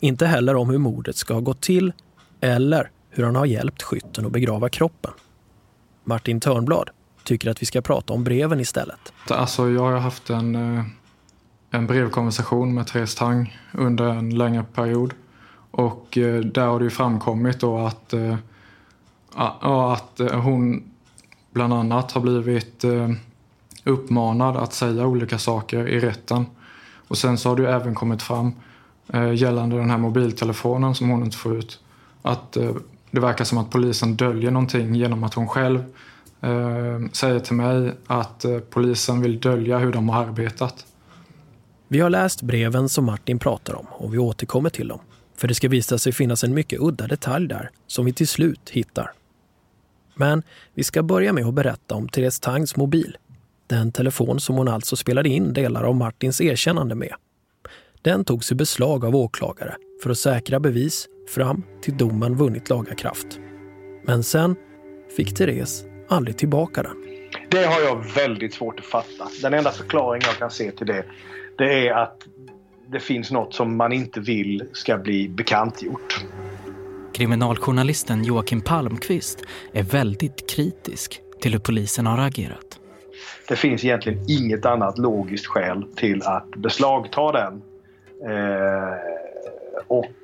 Inte 0.00 0.26
heller 0.26 0.57
om 0.57 0.71
hur 0.71 0.78
mordet 0.78 1.16
ska 1.16 1.35
ha 1.35 1.40
gått 1.40 1.61
till 1.61 1.92
eller 2.40 2.90
hur 3.11 3.25
han 3.25 3.37
har 3.37 3.47
hjälpt 3.47 3.83
skytten 3.83 4.27
att 4.27 4.33
begrava 4.33 4.69
kroppen. 4.69 5.12
Martin 6.05 6.41
Törnblad 6.41 6.91
tycker 7.25 7.50
att 7.50 7.62
vi 7.62 7.67
ska 7.67 7.81
prata 7.81 8.12
om 8.12 8.25
breven 8.25 8.61
istället. 8.61 9.12
Alltså, 9.31 9.71
jag 9.71 9.83
har 9.83 9.93
haft 9.93 10.31
en, 10.31 10.55
eh, 10.55 10.85
en 11.71 11.87
brevkonversation 11.87 12.75
med 12.75 12.87
Therese 12.87 13.15
Tang 13.15 13.59
under 13.73 14.05
en 14.05 14.38
längre 14.38 14.65
period. 14.75 15.15
Och 15.71 16.19
eh, 16.19 16.41
där 16.41 16.67
har 16.67 16.79
det 16.79 16.85
ju 16.85 16.91
framkommit 16.91 17.61
då 17.61 17.79
att, 17.79 18.12
eh, 18.12 18.37
att 19.35 20.21
hon 20.43 20.91
bland 21.50 21.73
annat 21.73 22.12
har 22.12 22.21
blivit 22.21 22.85
uppmanad 23.85 24.57
att 24.57 24.73
säga 24.73 25.07
olika 25.07 25.38
saker 25.38 25.88
i 25.88 26.00
rätten. 26.00 26.47
Och 27.09 27.19
sen 27.19 27.38
så 27.38 27.49
har 27.49 27.57
det 27.57 27.62
ju 27.62 27.69
även 27.69 27.95
kommit 27.95 28.23
fram 28.23 28.53
gällande 29.35 29.77
den 29.77 29.91
här 29.91 29.99
mobiltelefonen 29.99 30.95
som 30.95 31.09
hon 31.09 31.25
inte 31.25 31.37
får 31.37 31.57
ut. 31.57 31.81
Att 32.23 32.57
det 33.11 33.21
verkar 33.21 33.45
som 33.45 33.59
att 33.59 33.71
polisen 33.71 34.17
döljer 34.17 34.50
någonting 34.50 34.95
genom 34.95 35.25
att 35.25 35.35
hon 35.35 35.49
själv 35.49 35.85
eh, 36.41 37.11
säger 37.12 37.41
till 37.41 37.55
mig 37.55 37.93
att 38.07 38.45
eh, 38.45 38.59
polisen 38.59 39.21
vill 39.21 39.41
dölja 39.41 39.79
hur 39.79 39.93
de 39.93 40.09
har 40.09 40.25
arbetat. 40.25 40.87
Vi 41.88 42.00
har 42.00 42.11
läst 42.11 42.43
breven 42.43 42.88
som 42.88 43.05
Martin 43.05 43.38
pratar 43.38 43.75
om 43.75 43.87
och 43.91 44.15
vi 44.15 44.19
återkommer 44.19 44.71
till 44.71 44.88
dem. 44.88 45.00
För 45.37 45.49
det 45.49 45.55
ska 45.55 45.69
visa 45.69 45.99
sig 45.99 46.12
finnas 46.12 46.45
en 46.45 46.55
mycket 46.55 46.81
udda 46.81 47.07
detalj 47.07 47.49
där 47.49 47.71
som 47.87 48.05
vi 48.05 48.12
till 48.12 48.29
slut 48.29 48.71
hittar. 48.71 49.12
Men 50.15 50.43
vi 50.75 50.85
ska 50.85 51.03
börja 51.03 51.33
med 51.33 51.47
att 51.47 51.55
berätta 51.55 51.95
om 51.95 52.09
Therese 52.09 52.41
Tangs 52.41 52.77
mobil. 52.77 53.17
Den 53.67 53.93
telefon 53.93 54.41
som 54.41 54.57
hon 54.57 54.69
alltså 54.69 54.97
spelade 54.97 55.29
in 55.29 55.53
delar 55.53 55.83
av 55.83 55.97
Martins 55.97 56.41
erkännande 56.41 56.95
med. 56.95 57.15
Den 58.03 58.25
togs 58.25 58.53
i 58.53 58.55
beslag 58.55 59.05
av 59.05 59.17
åklagare 59.17 59.75
för 60.03 60.11
att 60.11 60.19
säkra 60.19 60.61
bevis 60.61 61.09
fram 61.28 61.62
till 61.80 61.97
domen 61.97 62.37
vunnit 62.37 62.70
laga 62.70 62.94
kraft. 62.94 63.40
Men 64.04 64.23
sen 64.23 64.56
fick 65.16 65.35
Therese 65.35 65.85
aldrig 66.08 66.37
tillbaka 66.37 66.82
den. 66.82 66.97
Det 67.50 67.64
har 67.64 67.80
jag 67.80 68.04
väldigt 68.14 68.54
svårt 68.54 68.80
att 68.80 68.87
fatta. 68.87 69.28
Den 69.42 69.54
enda 69.54 69.70
förklaring 69.70 70.23
jag 70.25 70.35
kan 70.35 70.50
se 70.50 70.70
till 70.70 70.87
det, 70.87 71.04
det 71.58 71.88
är 71.88 71.94
att 71.94 72.23
det 72.87 73.00
finns 73.00 73.30
något 73.30 73.54
som 73.54 73.76
man 73.76 73.92
inte 73.92 74.20
vill 74.20 74.68
ska 74.73 74.99
bli 74.99 75.28
bekantgjort. 75.28 76.25
Kriminaljournalisten 77.14 78.25
Joakim 78.25 78.61
Palmqvist 78.61 79.44
är 79.73 79.82
väldigt 79.82 80.50
kritisk 80.50 81.20
till 81.40 81.52
hur 81.52 81.58
polisen 81.58 82.06
har 82.06 82.26
agerat. 82.26 82.80
Det 83.49 83.56
finns 83.56 83.85
egentligen 83.85 84.25
inget 84.28 84.66
annat 84.66 84.99
logiskt 84.99 85.47
skäl 85.47 85.85
till 85.97 86.23
att 86.23 86.50
beslagta 86.50 87.32
den 87.32 87.62
eh, 88.30 88.94
och 89.87 90.14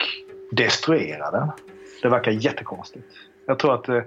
destruera 0.54 1.30
den. 1.30 1.50
Det 2.02 2.08
verkar 2.08 2.32
jättekonstigt. 2.32 3.06
Jag 3.46 3.58
tror 3.58 3.74
att 3.74 3.88
eh, 3.88 4.02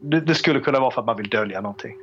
det, 0.00 0.20
det 0.20 0.34
skulle 0.34 0.60
kunna 0.60 0.80
vara 0.80 0.90
för 0.90 1.00
att 1.00 1.06
man 1.06 1.16
vill 1.16 1.28
dölja 1.28 1.60
någonting. 1.60 1.96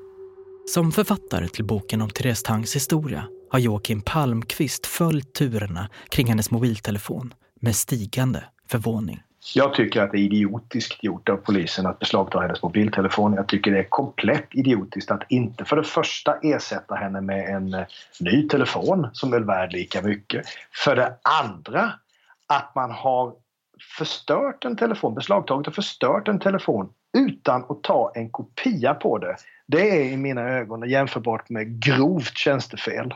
Som 0.65 0.91
författare 0.91 1.47
till 1.47 1.65
boken 1.65 2.01
om 2.01 2.09
Therese 2.09 2.43
Tangs 2.43 2.75
historia 2.75 3.23
har 3.49 3.59
Joakim 3.59 4.01
Palmqvist 4.01 4.85
följt 4.85 5.33
turerna 5.33 5.89
kring 6.09 6.27
hennes 6.27 6.51
mobiltelefon 6.51 7.33
med 7.59 7.75
stigande 7.75 8.43
förvåning. 8.67 9.21
Jag 9.55 9.73
tycker 9.73 10.01
att 10.01 10.11
det 10.11 10.17
är 10.17 10.21
idiotiskt 10.21 11.03
gjort 11.03 11.29
av 11.29 11.37
polisen 11.37 11.85
att 11.85 11.99
beslagta 11.99 12.39
hennes 12.39 12.63
mobiltelefon. 12.63 13.33
Jag 13.33 13.47
tycker 13.47 13.71
det 13.71 13.79
är 13.79 13.89
komplett 13.89 14.47
idiotiskt 14.51 15.11
att 15.11 15.23
inte 15.29 15.65
för 15.65 15.75
det 15.75 15.83
första 15.83 16.35
ersätta 16.41 16.95
henne 16.95 17.21
med 17.21 17.55
en 17.55 17.73
eh, 17.73 17.85
ny 18.19 18.47
telefon 18.47 19.07
som 19.13 19.33
är 19.33 19.39
värd 19.39 19.73
lika 19.73 20.01
mycket. 20.01 20.45
För 20.71 20.95
det 20.95 21.13
andra 21.21 21.91
att 22.47 22.75
man 22.75 22.91
har 22.91 23.33
förstört 23.97 24.65
en 24.65 24.77
telefon, 24.77 25.15
beslagtagit 25.15 25.67
och 25.67 25.75
förstört 25.75 26.27
en 26.27 26.39
telefon 26.39 26.89
utan 27.17 27.65
att 27.69 27.83
ta 27.83 28.11
en 28.15 28.29
kopia 28.29 28.93
på 28.93 29.17
det. 29.17 29.35
Det 29.67 29.89
är 29.89 30.05
i 30.05 30.17
mina 30.17 30.41
ögon 30.41 30.89
jämförbart 30.89 31.49
med 31.49 31.83
grovt 31.83 32.37
tjänstefel. 32.37 33.13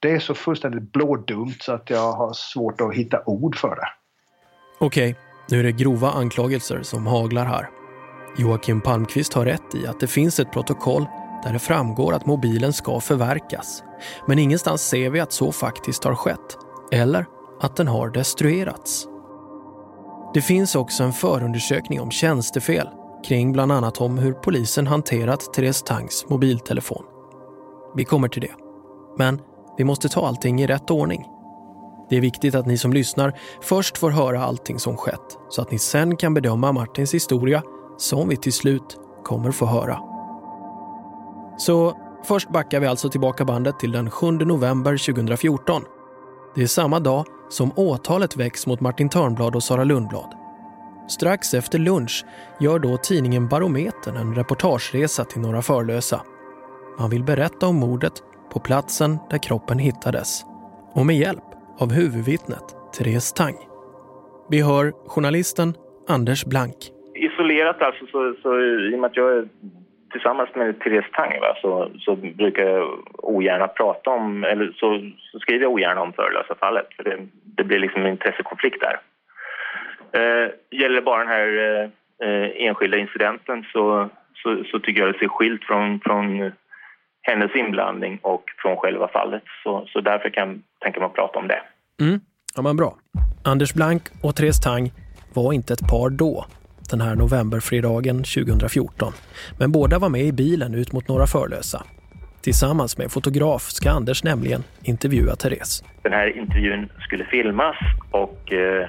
Det 0.00 0.10
är 0.10 0.18
så 0.18 0.34
fullständigt 0.34 0.92
blådumt 0.92 1.56
så 1.60 1.72
att 1.72 1.90
jag 1.90 2.12
har 2.12 2.32
svårt 2.32 2.80
att 2.80 2.94
hitta 2.94 3.22
ord 3.26 3.56
för 3.56 3.76
det. 3.76 3.88
Okej, 4.80 5.16
nu 5.50 5.58
är 5.58 5.64
det 5.64 5.72
grova 5.72 6.10
anklagelser 6.10 6.82
som 6.82 7.06
haglar 7.06 7.44
här. 7.44 7.68
Joakim 8.38 8.80
Palmqvist 8.80 9.34
har 9.34 9.44
rätt 9.44 9.74
i 9.74 9.86
att 9.86 10.00
det 10.00 10.06
finns 10.06 10.40
ett 10.40 10.52
protokoll 10.52 11.06
där 11.44 11.52
det 11.52 11.58
framgår 11.58 12.12
att 12.12 12.26
mobilen 12.26 12.72
ska 12.72 13.00
förverkas. 13.00 13.82
Men 14.26 14.38
ingenstans 14.38 14.82
ser 14.82 15.10
vi 15.10 15.20
att 15.20 15.32
så 15.32 15.52
faktiskt 15.52 16.04
har 16.04 16.14
skett. 16.14 16.56
Eller 16.92 17.26
att 17.60 17.76
den 17.76 17.88
har 17.88 18.10
destruerats. 18.10 19.06
Det 20.34 20.40
finns 20.40 20.74
också 20.74 21.02
en 21.04 21.12
förundersökning 21.12 22.00
om 22.00 22.10
tjänstefel 22.10 22.88
kring 23.24 23.52
bland 23.52 23.72
annat 23.72 24.00
om 24.00 24.18
hur 24.18 24.32
polisen 24.32 24.86
hanterat 24.86 25.54
Therese 25.54 25.82
Tangs 25.82 26.26
mobiltelefon. 26.28 27.04
Vi 27.96 28.04
kommer 28.04 28.28
till 28.28 28.42
det. 28.42 28.54
Men 29.18 29.40
vi 29.78 29.84
måste 29.84 30.08
ta 30.08 30.26
allting 30.26 30.60
i 30.60 30.66
rätt 30.66 30.90
ordning. 30.90 31.24
Det 32.10 32.16
är 32.16 32.20
viktigt 32.20 32.54
att 32.54 32.66
ni 32.66 32.78
som 32.78 32.92
lyssnar 32.92 33.38
först 33.60 33.98
får 33.98 34.10
höra 34.10 34.44
allting 34.44 34.78
som 34.78 34.96
skett 34.96 35.38
så 35.48 35.62
att 35.62 35.70
ni 35.70 35.78
sen 35.78 36.16
kan 36.16 36.34
bedöma 36.34 36.72
Martins 36.72 37.14
historia 37.14 37.62
som 37.96 38.28
vi 38.28 38.36
till 38.36 38.52
slut 38.52 38.98
kommer 39.24 39.50
få 39.50 39.66
höra. 39.66 39.98
Så 41.58 41.96
först 42.24 42.48
backar 42.48 42.80
vi 42.80 42.86
alltså 42.86 43.08
tillbaka 43.08 43.44
bandet 43.44 43.78
till 43.78 43.92
den 43.92 44.10
7 44.10 44.30
november 44.30 45.12
2014. 45.12 45.82
Det 46.54 46.62
är 46.62 46.66
samma 46.66 47.00
dag 47.00 47.24
som 47.48 47.72
åtalet 47.76 48.36
väcks 48.36 48.66
mot 48.66 48.80
Martin 48.80 49.08
Törnblad 49.08 49.54
och 49.56 49.62
Sara 49.62 49.84
Lundblad. 49.84 50.34
Strax 51.08 51.54
efter 51.54 51.78
lunch 51.78 52.24
gör 52.60 52.78
då 52.78 52.96
tidningen 52.96 53.48
Barometern 53.48 54.16
en 54.16 54.34
reportageresa 54.34 55.24
till 55.24 55.40
Norra 55.40 55.62
Förlösa. 55.62 56.20
Man 56.98 57.10
vill 57.10 57.24
berätta 57.24 57.66
om 57.66 57.76
mordet 57.76 58.12
på 58.52 58.60
platsen 58.60 59.18
där 59.30 59.38
kroppen 59.38 59.78
hittades 59.78 60.44
och 60.94 61.06
med 61.06 61.16
hjälp 61.16 61.44
av 61.78 61.92
huvudvittnet 61.92 62.76
Therese 62.98 63.32
Tang. 63.32 63.54
Vi 64.50 64.62
hör 64.62 64.92
journalisten 65.08 65.74
Anders 66.08 66.44
Blank. 66.44 66.76
Isolerat 67.14 67.82
alltså, 67.82 68.06
så, 68.06 68.34
så, 68.42 68.60
i 68.60 68.94
och 68.94 68.98
med 68.98 69.10
att 69.10 69.16
jag 69.16 69.38
är 69.38 69.48
tillsammans 70.10 70.54
med 70.54 70.80
Therese 70.80 71.10
Tang 71.12 71.40
va, 71.40 71.56
så, 71.62 71.90
så 71.98 72.16
brukar 72.16 72.62
jag 72.62 73.00
ogärna 73.18 73.68
prata 73.68 74.10
om, 74.10 74.44
eller 74.44 74.72
så, 74.72 75.10
så 75.32 75.38
skriver 75.38 75.62
jag 75.62 75.72
ogärna 75.72 76.00
om 76.00 76.12
förelösa 76.12 76.54
fallet 76.54 76.86
för 76.96 77.04
det, 77.04 77.16
det 77.44 77.64
blir 77.64 77.78
liksom 77.78 78.02
en 78.02 78.12
intressekonflikt 78.12 78.80
där. 78.80 79.00
Eh, 80.12 80.50
gäller 80.70 80.94
det 80.94 81.02
bara 81.02 81.18
den 81.18 81.28
här 81.28 81.82
eh, 82.22 82.66
enskilda 82.66 82.98
incidenten 82.98 83.64
så, 83.72 84.08
så, 84.34 84.64
så, 84.70 84.78
tycker 84.78 85.00
jag 85.00 85.14
det 85.14 85.18
ser 85.18 85.28
skilt 85.28 85.64
från, 85.64 86.00
från 86.00 86.52
hennes 87.22 87.54
inblandning 87.54 88.18
och 88.22 88.44
från 88.62 88.76
själva 88.76 89.08
fallet. 89.08 89.42
Så, 89.62 89.86
så 89.92 90.00
därför 90.00 90.30
kan 90.30 90.62
jag 90.80 91.00
man 91.00 91.12
prata 91.12 91.38
om 91.38 91.48
det. 91.48 91.62
Mm. 92.00 92.20
Ja, 92.56 92.62
men 92.62 92.76
bra. 92.76 92.96
Anders 93.44 93.74
Blank 93.74 94.02
och 94.22 94.36
Therese 94.36 94.60
Tang 94.60 94.90
var 95.34 95.52
inte 95.52 95.72
ett 95.72 95.88
par 95.90 96.10
då, 96.10 96.44
den 96.90 97.00
här 97.00 97.14
novemberfredagen 97.14 98.16
2014. 98.16 99.12
Men 99.58 99.72
båda 99.72 99.98
var 99.98 100.08
med 100.08 100.22
i 100.22 100.32
bilen 100.32 100.74
ut 100.74 100.92
mot 100.92 101.08
Norra 101.08 101.26
Förlösa. 101.26 101.82
Tillsammans 102.40 102.98
med 102.98 103.12
fotograf 103.12 103.62
ska 103.62 103.90
Anders 103.90 104.24
nämligen 104.24 104.64
intervjua 104.82 105.36
Therese. 105.36 105.84
Den 106.02 106.12
här 106.12 106.36
intervjun 106.38 106.88
skulle 107.00 107.24
filmas 107.24 107.76
och 108.10 108.52
eh, 108.52 108.88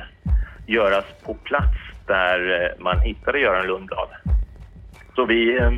göras 0.67 1.05
på 1.23 1.33
plats 1.33 1.77
där 2.07 2.63
eh, 2.63 2.83
man 2.83 2.99
hittade 2.99 3.39
Göran 3.39 3.67
Lundblad. 3.67 4.09
Så 5.15 5.25
vi 5.25 5.57
eh, 5.57 5.71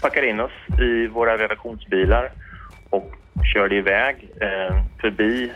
packade 0.00 0.28
in 0.28 0.40
oss 0.40 0.80
i 0.80 1.06
våra 1.06 1.38
redaktionsbilar 1.38 2.30
och 2.90 3.14
körde 3.54 3.76
iväg 3.76 4.30
eh, 4.40 4.76
förbi 5.00 5.52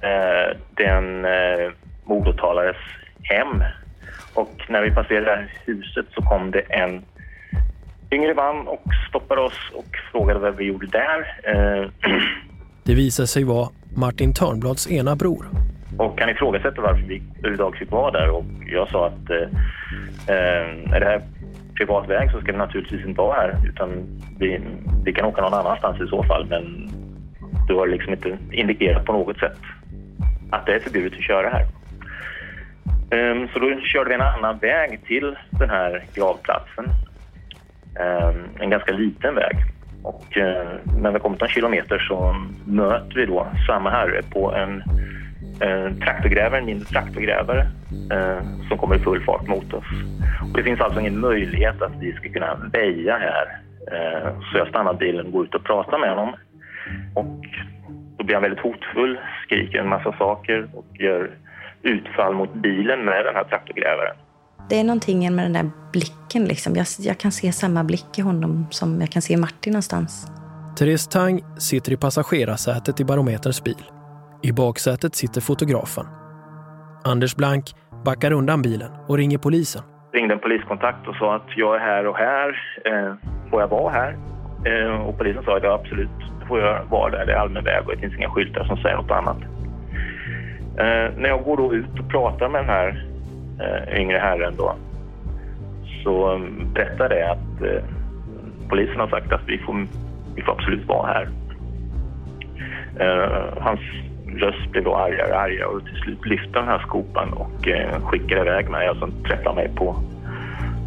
eh, 0.00 0.56
den 0.74 1.24
eh, 1.24 1.72
mordåtalades 2.04 2.76
hem. 3.22 3.62
Och 4.36 4.62
när 4.68 4.82
vi 4.82 4.90
passerade 4.90 5.26
det 5.26 5.36
här 5.36 5.52
huset 5.64 6.06
så 6.14 6.22
kom 6.22 6.50
det 6.50 6.60
en 6.60 7.02
yngre 8.10 8.34
man 8.34 8.68
och 8.68 8.82
stoppade 9.08 9.40
oss 9.40 9.70
och 9.74 9.96
frågade 10.12 10.40
vad 10.40 10.56
vi 10.56 10.64
gjorde 10.64 10.86
där. 10.86 11.18
Eh, 11.42 11.90
det 12.82 12.94
visade 12.94 13.26
sig 13.26 13.44
vara 13.44 13.68
Martin 13.96 14.34
Törnblads 14.34 14.90
ena 14.90 15.16
bror. 15.16 15.46
Och 15.98 16.20
han 16.20 16.30
ifrågasätter 16.30 16.82
varför 16.82 17.02
vi 17.02 17.22
överhuvudtaget 17.38 17.78
fick 17.78 17.90
vara 17.90 18.10
där 18.10 18.30
och 18.30 18.44
jag 18.66 18.88
sa 18.88 19.06
att 19.06 19.30
eh, 19.30 19.48
eh, 20.34 20.94
är 20.94 21.00
det 21.00 21.06
här 21.06 21.22
privat 21.74 22.08
väg 22.08 22.30
så 22.30 22.40
ska 22.40 22.52
det 22.52 22.58
naturligtvis 22.58 23.06
inte 23.06 23.20
vara 23.20 23.34
här 23.34 23.56
utan 23.68 23.90
vi, 24.38 24.60
vi 25.04 25.12
kan 25.12 25.24
åka 25.24 25.42
någon 25.42 25.54
annanstans 25.54 26.00
i 26.00 26.06
så 26.06 26.22
fall 26.22 26.46
men 26.48 26.90
du 27.68 27.74
har 27.74 27.86
liksom 27.86 28.12
inte 28.12 28.38
indikerat 28.50 29.04
på 29.04 29.12
något 29.12 29.38
sätt 29.38 29.58
att 30.50 30.66
det 30.66 30.74
är 30.74 30.80
förbjudet 30.80 31.18
att 31.18 31.24
köra 31.24 31.48
här. 31.48 31.66
Um, 33.10 33.48
så 33.52 33.58
då 33.58 33.80
körde 33.80 34.08
vi 34.08 34.14
en 34.14 34.20
annan 34.20 34.58
väg 34.58 35.00
till 35.06 35.36
den 35.50 35.70
här 35.70 36.04
gravplatsen. 36.14 36.84
Um, 38.00 38.48
en 38.60 38.70
ganska 38.70 38.92
liten 38.92 39.34
väg. 39.34 39.56
Och 40.02 40.36
uh, 40.36 41.00
när 41.02 41.12
vi 41.12 41.18
kommit 41.18 41.42
en 41.42 41.48
kilometer 41.48 41.98
så 41.98 42.36
möter 42.66 43.14
vi 43.14 43.26
då 43.26 43.46
samma 43.66 43.90
herre 43.90 44.22
på 44.22 44.54
en 44.54 44.82
uh, 45.68 45.98
traktorgrävare, 46.04 46.58
en 46.58 46.66
mindre 46.66 46.86
traktorgrävare 46.86 47.66
uh, 48.12 48.68
som 48.68 48.78
kommer 48.78 48.96
i 48.96 48.98
full 48.98 49.24
fart 49.24 49.48
mot 49.48 49.72
oss. 49.72 49.86
Och 50.50 50.56
det 50.56 50.62
finns 50.62 50.80
alltså 50.80 51.00
ingen 51.00 51.20
möjlighet 51.20 51.82
att 51.82 51.92
vi 52.00 52.12
ska 52.12 52.28
kunna 52.28 52.54
väja 52.72 53.18
här. 53.18 53.66
Ehm, 53.92 54.42
så 54.42 54.58
jag 54.58 54.68
stannar 54.68 54.94
bilen 54.94 55.26
och 55.26 55.32
går 55.32 55.44
ut 55.44 55.54
och 55.54 55.64
pratar 55.64 55.98
med 55.98 56.10
honom. 56.10 56.34
Och 57.14 57.46
då 58.16 58.24
blir 58.24 58.34
han 58.34 58.42
väldigt 58.42 58.64
hotfull, 58.64 59.18
skriker 59.44 59.78
en 59.78 59.88
massa 59.88 60.12
saker 60.12 60.68
och 60.74 60.86
gör 60.92 61.30
utfall 61.82 62.34
mot 62.34 62.54
bilen 62.54 63.04
med 63.04 63.24
den 63.24 63.34
här 63.34 63.44
traktorgrävaren. 63.44 64.16
Det 64.68 64.80
är 64.80 64.84
någonting 64.84 65.34
med 65.34 65.44
den 65.44 65.52
där 65.52 65.70
blicken. 65.92 66.44
Liksom. 66.44 66.74
Jag, 66.74 66.86
jag 66.98 67.18
kan 67.18 67.32
se 67.32 67.52
samma 67.52 67.84
blick 67.84 68.18
i 68.18 68.22
honom 68.22 68.66
som 68.70 69.00
jag 69.00 69.10
kan 69.10 69.22
se 69.22 69.34
i 69.34 69.36
Martin 69.36 69.72
någonstans. 69.72 70.26
Therese 70.78 71.08
Tang 71.08 71.40
sitter 71.58 71.92
i 71.92 71.96
passagerarsätet 71.96 73.00
i 73.00 73.04
Barometerns 73.04 73.64
bil. 73.64 73.84
I 74.42 74.52
baksätet 74.52 75.14
sitter 75.14 75.40
fotografen. 75.40 76.06
Anders 77.04 77.36
Blank 77.36 77.64
backar 78.04 78.32
undan 78.32 78.62
bilen 78.62 78.90
och 79.08 79.16
ringer 79.16 79.38
polisen. 79.38 79.82
Ringde 80.12 80.34
en 80.34 80.40
poliskontakt 80.40 81.08
och 81.08 81.14
sa 81.14 81.36
att 81.36 81.48
jag 81.56 81.76
är 81.76 81.80
här 81.80 82.06
och 82.06 82.16
här. 82.16 82.48
Eh, 82.84 83.14
får 83.50 83.60
jag 83.60 83.68
vara 83.68 83.92
här? 83.92 84.18
Eh, 84.64 85.06
och 85.06 85.18
polisen 85.18 85.44
sa 85.44 85.56
att 85.56 85.62
ja, 85.62 85.74
absolut, 85.74 86.18
får 86.48 86.60
jag 86.60 86.84
vara 86.84 87.10
där. 87.10 87.26
Det 87.26 87.32
är 87.32 87.36
allmän 87.36 87.64
väg 87.64 87.84
och 87.86 87.94
det 87.94 88.00
finns 88.00 88.14
inga 88.14 88.30
skyltar 88.30 88.64
som 88.64 88.76
säger 88.76 88.96
något 88.96 89.10
annat. 89.10 89.38
Eh, 90.78 91.12
när 91.16 91.28
jag 91.28 91.44
går 91.44 91.56
då 91.56 91.74
ut 91.74 91.98
och 92.00 92.08
pratar 92.08 92.48
med 92.48 92.60
den 92.60 92.70
här 92.70 93.06
eh, 93.60 94.00
yngre 94.00 94.18
herren 94.18 94.54
då 94.56 94.74
så 96.06 96.34
um, 96.34 96.70
berättar 96.74 97.08
det 97.08 97.30
att 97.30 97.62
eh, 97.62 97.84
polisen 98.68 99.00
har 99.00 99.08
sagt 99.08 99.32
att 99.32 99.40
vi 99.46 99.58
får, 99.58 99.86
vi 100.34 100.42
får 100.42 100.52
absolut 100.52 100.86
vara 100.86 101.06
här. 101.06 101.28
Eh, 103.00 103.62
hans 103.62 103.80
röst 104.26 104.70
blev 104.70 104.84
då 104.84 104.96
argare 104.96 105.32
och 105.32 105.40
argare 105.40 105.64
och 105.64 105.84
till 105.84 105.96
slut 105.96 106.26
lyfte 106.26 106.58
den 106.58 106.64
här 106.64 106.78
skopan 106.78 107.32
och 107.32 107.68
eh, 107.68 108.00
skickade 108.00 108.40
iväg 108.40 108.70
mig 108.70 108.90
och 108.90 108.96
träffar 108.96 109.12
träffade 109.28 109.54
mig 109.54 109.70
på 109.76 109.96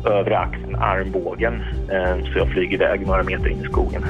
övre 0.06 0.40
axeln, 0.40 0.76
armbågen. 0.76 1.62
Eh, 1.92 2.24
så 2.24 2.40
jag 2.40 2.48
flyger 2.48 2.74
iväg 2.74 3.08
några 3.08 3.24
meter 3.24 3.48
in 3.48 3.62
i 3.62 3.64
skogen. 3.64 4.06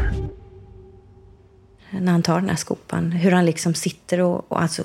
När 1.91 2.11
han 2.11 2.23
tar 2.23 2.39
den 2.39 2.49
här 2.49 2.55
skopan, 2.55 3.11
hur 3.11 3.31
han 3.31 3.45
liksom 3.45 3.73
sitter 3.73 4.21
och, 4.21 4.51
och 4.51 4.61
alltså 4.61 4.83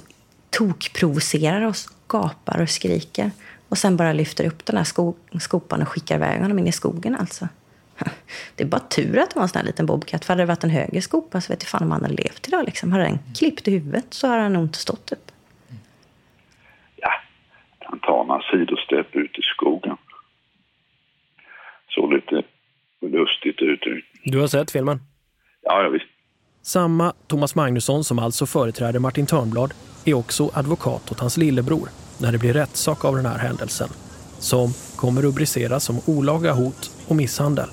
tokprovocerar 0.59 1.67
och 1.67 1.75
gapar 2.09 2.63
och 2.63 2.71
skriker. 2.71 3.31
Och 3.69 3.79
sen 3.79 3.97
bara 3.97 4.13
lyfter 4.13 4.47
upp 4.47 4.67
den 4.67 4.77
här 4.77 4.85
sko 4.85 5.15
skopan 5.41 5.83
och 5.83 5.89
skickar 5.89 6.17
iväg 6.17 6.41
honom 6.41 6.59
in 6.59 6.67
i 6.67 6.73
skogen 6.73 7.17
alltså. 7.17 7.49
Det 8.57 8.65
är 8.65 8.69
bara 8.69 8.81
tur 8.81 9.19
att 9.19 9.31
det 9.31 9.37
var 9.37 9.43
en 9.43 9.49
sån 9.49 9.59
här 9.59 9.67
liten 9.67 9.87
bobcat. 9.87 10.25
För 10.25 10.33
hade 10.33 10.43
det 10.43 10.47
varit 10.47 10.65
en 10.65 10.71
högre 10.71 11.01
skopa 11.01 11.41
så 11.41 11.53
vet 11.53 11.63
jag 11.63 11.69
fan 11.69 11.83
om 11.83 11.91
han 11.91 12.03
hade 12.03 12.15
levt 12.15 12.49
idag. 12.49 12.65
Liksom. 12.67 12.93
Hade 12.93 13.05
den 13.05 13.19
klippt 13.35 13.69
i 13.69 13.71
huvudet 13.71 14.07
så 14.11 14.27
hade 14.27 14.43
han 14.43 14.53
nog 14.53 14.63
inte 14.63 14.79
stått 14.79 15.13
upp. 15.13 15.31
Ja, 16.97 17.11
han 17.79 17.99
tar 17.99 18.25
några 18.25 18.43
sidostepp 18.43 19.17
ut 19.17 19.39
i 19.39 19.43
skogen. 19.43 19.97
Såg 21.89 22.13
lite 22.13 22.43
lustigt 23.01 23.63
ut. 23.63 23.81
Du 24.25 24.39
har 24.39 24.47
sett 24.47 24.71
filmen? 24.71 25.01
Ja, 25.63 25.83
ja 25.83 25.89
visst. 25.89 26.14
Samma 26.67 27.13
Thomas 27.27 27.55
Magnusson 27.55 28.05
som 28.05 28.19
alltså 28.19 28.47
företräder 28.47 28.99
Martin 28.99 29.27
Törnblad 29.27 29.75
är 30.05 30.15
också 30.15 30.51
advokat 30.55 31.13
åt 31.13 31.21
hans 31.21 31.37
lillebror 31.37 31.89
när 32.19 32.33
det 32.33 32.39
blir 32.39 32.53
rättssak 32.53 33.05
av 33.05 33.17
den 33.17 33.27
här 33.27 33.39
händelsen 33.39 33.89
som 34.39 34.75
kommer 34.97 35.23
rubriceras 35.23 35.85
som 35.85 36.01
olaga 36.07 36.53
hot 36.53 36.91
och 37.09 37.17
misshandel. 37.17 37.69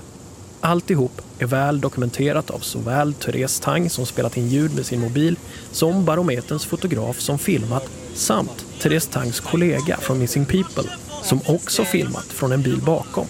Alltihop 0.61 1.21
är 1.39 1.45
väl 1.45 1.81
dokumenterat 1.81 2.49
av 2.49 2.59
såväl 2.59 3.13
Therese 3.13 3.59
Tang 3.59 3.89
som 3.89 4.05
spelat 4.05 4.37
in 4.37 4.47
ljud 4.47 4.75
med 4.75 4.85
sin 4.85 4.99
mobil 4.99 5.39
som 5.71 6.05
Barometerns 6.05 6.65
fotograf 6.65 7.19
som 7.19 7.39
filmat 7.39 7.89
samt 8.13 8.65
Therese 8.81 9.07
Tangs 9.07 9.39
kollega 9.39 9.97
från 9.97 10.19
Missing 10.19 10.45
People 10.45 10.91
som 11.23 11.39
också 11.47 11.85
filmat 11.85 12.25
från 12.25 12.51
en 12.51 12.61
bil 12.61 12.81
bakom. 12.81 13.27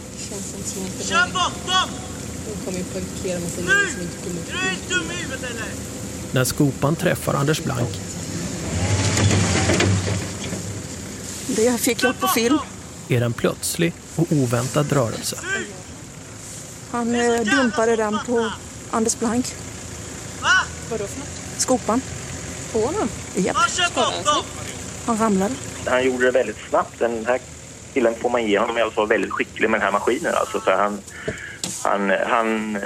Kör 1.01 1.33
bort 1.33 1.67
dem! 1.67 2.10
Kommer 2.65 2.77
ju 2.77 2.83
parkera 2.83 3.39
massa 3.39 3.61
grejer 3.61 3.87
som 3.93 4.01
inte 4.01 4.17
kommer 4.23 4.41
Du 4.47 4.51
är 4.51 4.99
dum 4.99 5.11
i 5.11 5.15
huvudet 5.15 5.43
eller? 5.43 5.65
När 6.31 6.43
skopan 6.43 6.95
träffar 6.95 7.33
Anders 7.33 7.63
Blank 7.63 7.89
Det 11.47 11.81
fick 11.81 12.03
jag 12.03 12.19
på 12.19 12.27
film. 12.27 12.57
är 13.09 13.21
en 13.21 13.33
plötslig 13.33 13.93
och 14.15 14.27
oväntad 14.31 14.91
rörelse. 14.91 15.35
Han 16.91 17.15
eh, 17.15 17.41
dumpade 17.41 17.95
den 17.95 18.19
på 18.25 18.51
Anders 18.91 19.19
Blank. 19.19 19.45
Va? 20.41 20.49
Vadå 20.89 21.07
för 21.07 21.19
något? 21.19 21.29
Skopan. 21.57 22.01
På 22.73 22.79
honom? 22.79 23.09
Japp. 23.35 23.57
Han 25.05 25.17
ramlade. 25.17 25.53
Han 25.85 26.05
gjorde 26.05 26.25
det 26.25 26.31
väldigt 26.31 26.57
snabbt. 26.69 26.99
Den 26.99 27.25
här 27.25 27.39
killen 27.93 28.15
får 28.21 28.29
man 28.29 28.47
ge 28.47 28.59
honom 28.59 28.77
i 28.77 28.81
alla 28.81 28.91
fall 28.91 29.07
väldigt 29.07 29.31
skicklig 29.31 29.69
med 29.69 29.79
den 29.79 29.85
här 29.85 29.91
maskinen. 29.91 30.33
Alltså, 30.35 30.59
för 30.59 30.71
han, 30.71 30.99
han, 31.85 32.09
han 32.09 32.77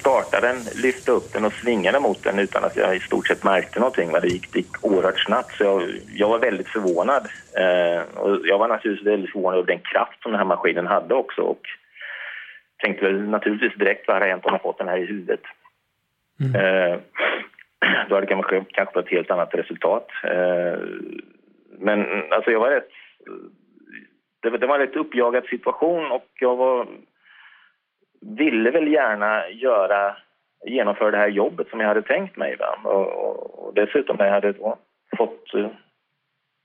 startade 0.00 0.46
den, 0.46 0.56
lyfte 0.82 1.12
upp 1.12 1.32
den 1.32 1.44
och 1.44 1.52
svingade 1.52 2.00
mot 2.00 2.24
den 2.24 2.38
utan 2.38 2.64
att 2.64 2.76
jag 2.76 2.96
i 2.96 3.00
stort 3.00 3.26
sett 3.26 3.44
märkte 3.44 3.78
någonting. 3.80 4.12
Det 4.12 4.28
gick, 4.28 4.52
det 4.52 4.58
gick 4.58 4.84
oerhört 4.84 5.20
snabbt 5.20 5.52
så 5.56 5.64
jag, 5.64 5.82
jag 6.14 6.28
var 6.28 6.38
väldigt 6.38 6.68
förvånad. 6.68 7.22
Eh, 7.56 8.18
och 8.18 8.40
jag 8.44 8.58
var 8.58 8.68
naturligtvis 8.68 9.06
väldigt 9.06 9.32
förvånad 9.32 9.58
över 9.58 9.66
den 9.66 9.78
kraft 9.92 10.22
som 10.22 10.32
den 10.32 10.38
här 10.38 10.46
maskinen 10.46 10.86
hade 10.86 11.14
också 11.14 11.42
och 11.42 11.60
tänkte 12.82 13.04
väl 13.04 13.22
naturligtvis 13.22 13.78
direkt 13.78 14.08
vad 14.08 14.16
hade 14.16 14.26
hänt 14.30 14.46
om 14.46 14.52
jag 14.52 14.62
fått 14.62 14.78
den 14.78 14.88
här 14.88 14.98
i 14.98 15.06
huvudet. 15.06 15.40
Mm. 16.40 16.54
Eh, 16.54 16.98
då 18.08 18.14
hade 18.14 18.26
det 18.26 18.32
kanske, 18.32 18.64
kanske 18.72 18.94
varit 18.94 19.06
ett 19.06 19.12
helt 19.12 19.30
annat 19.30 19.54
resultat. 19.54 20.08
Eh, 20.24 20.78
men 21.78 22.06
alltså 22.32 22.50
jag 22.50 22.60
var 22.60 22.70
rätt... 22.70 22.88
Det, 24.42 24.50
var- 24.50 24.58
det 24.58 24.66
var 24.66 24.74
en 24.78 24.86
rätt 24.86 24.96
uppjagad 24.96 25.44
situation 25.44 26.10
och 26.12 26.26
jag 26.40 26.56
var 26.56 26.86
ville 28.20 28.70
väl 28.70 28.92
gärna 28.92 29.48
göra, 29.50 30.16
genomföra 30.66 31.10
det 31.10 31.16
här 31.16 31.28
jobbet 31.28 31.68
som 31.68 31.80
jag 31.80 31.88
hade 31.88 32.02
tänkt 32.02 32.36
mig. 32.36 32.56
Va? 32.56 32.78
Och, 32.84 33.06
och, 33.06 33.66
och 33.66 33.74
dessutom 33.74 34.16
när 34.16 34.24
jag 34.24 34.32
hade 34.32 34.52
då 34.52 34.76
fått 35.16 35.54
eh, 35.54 35.66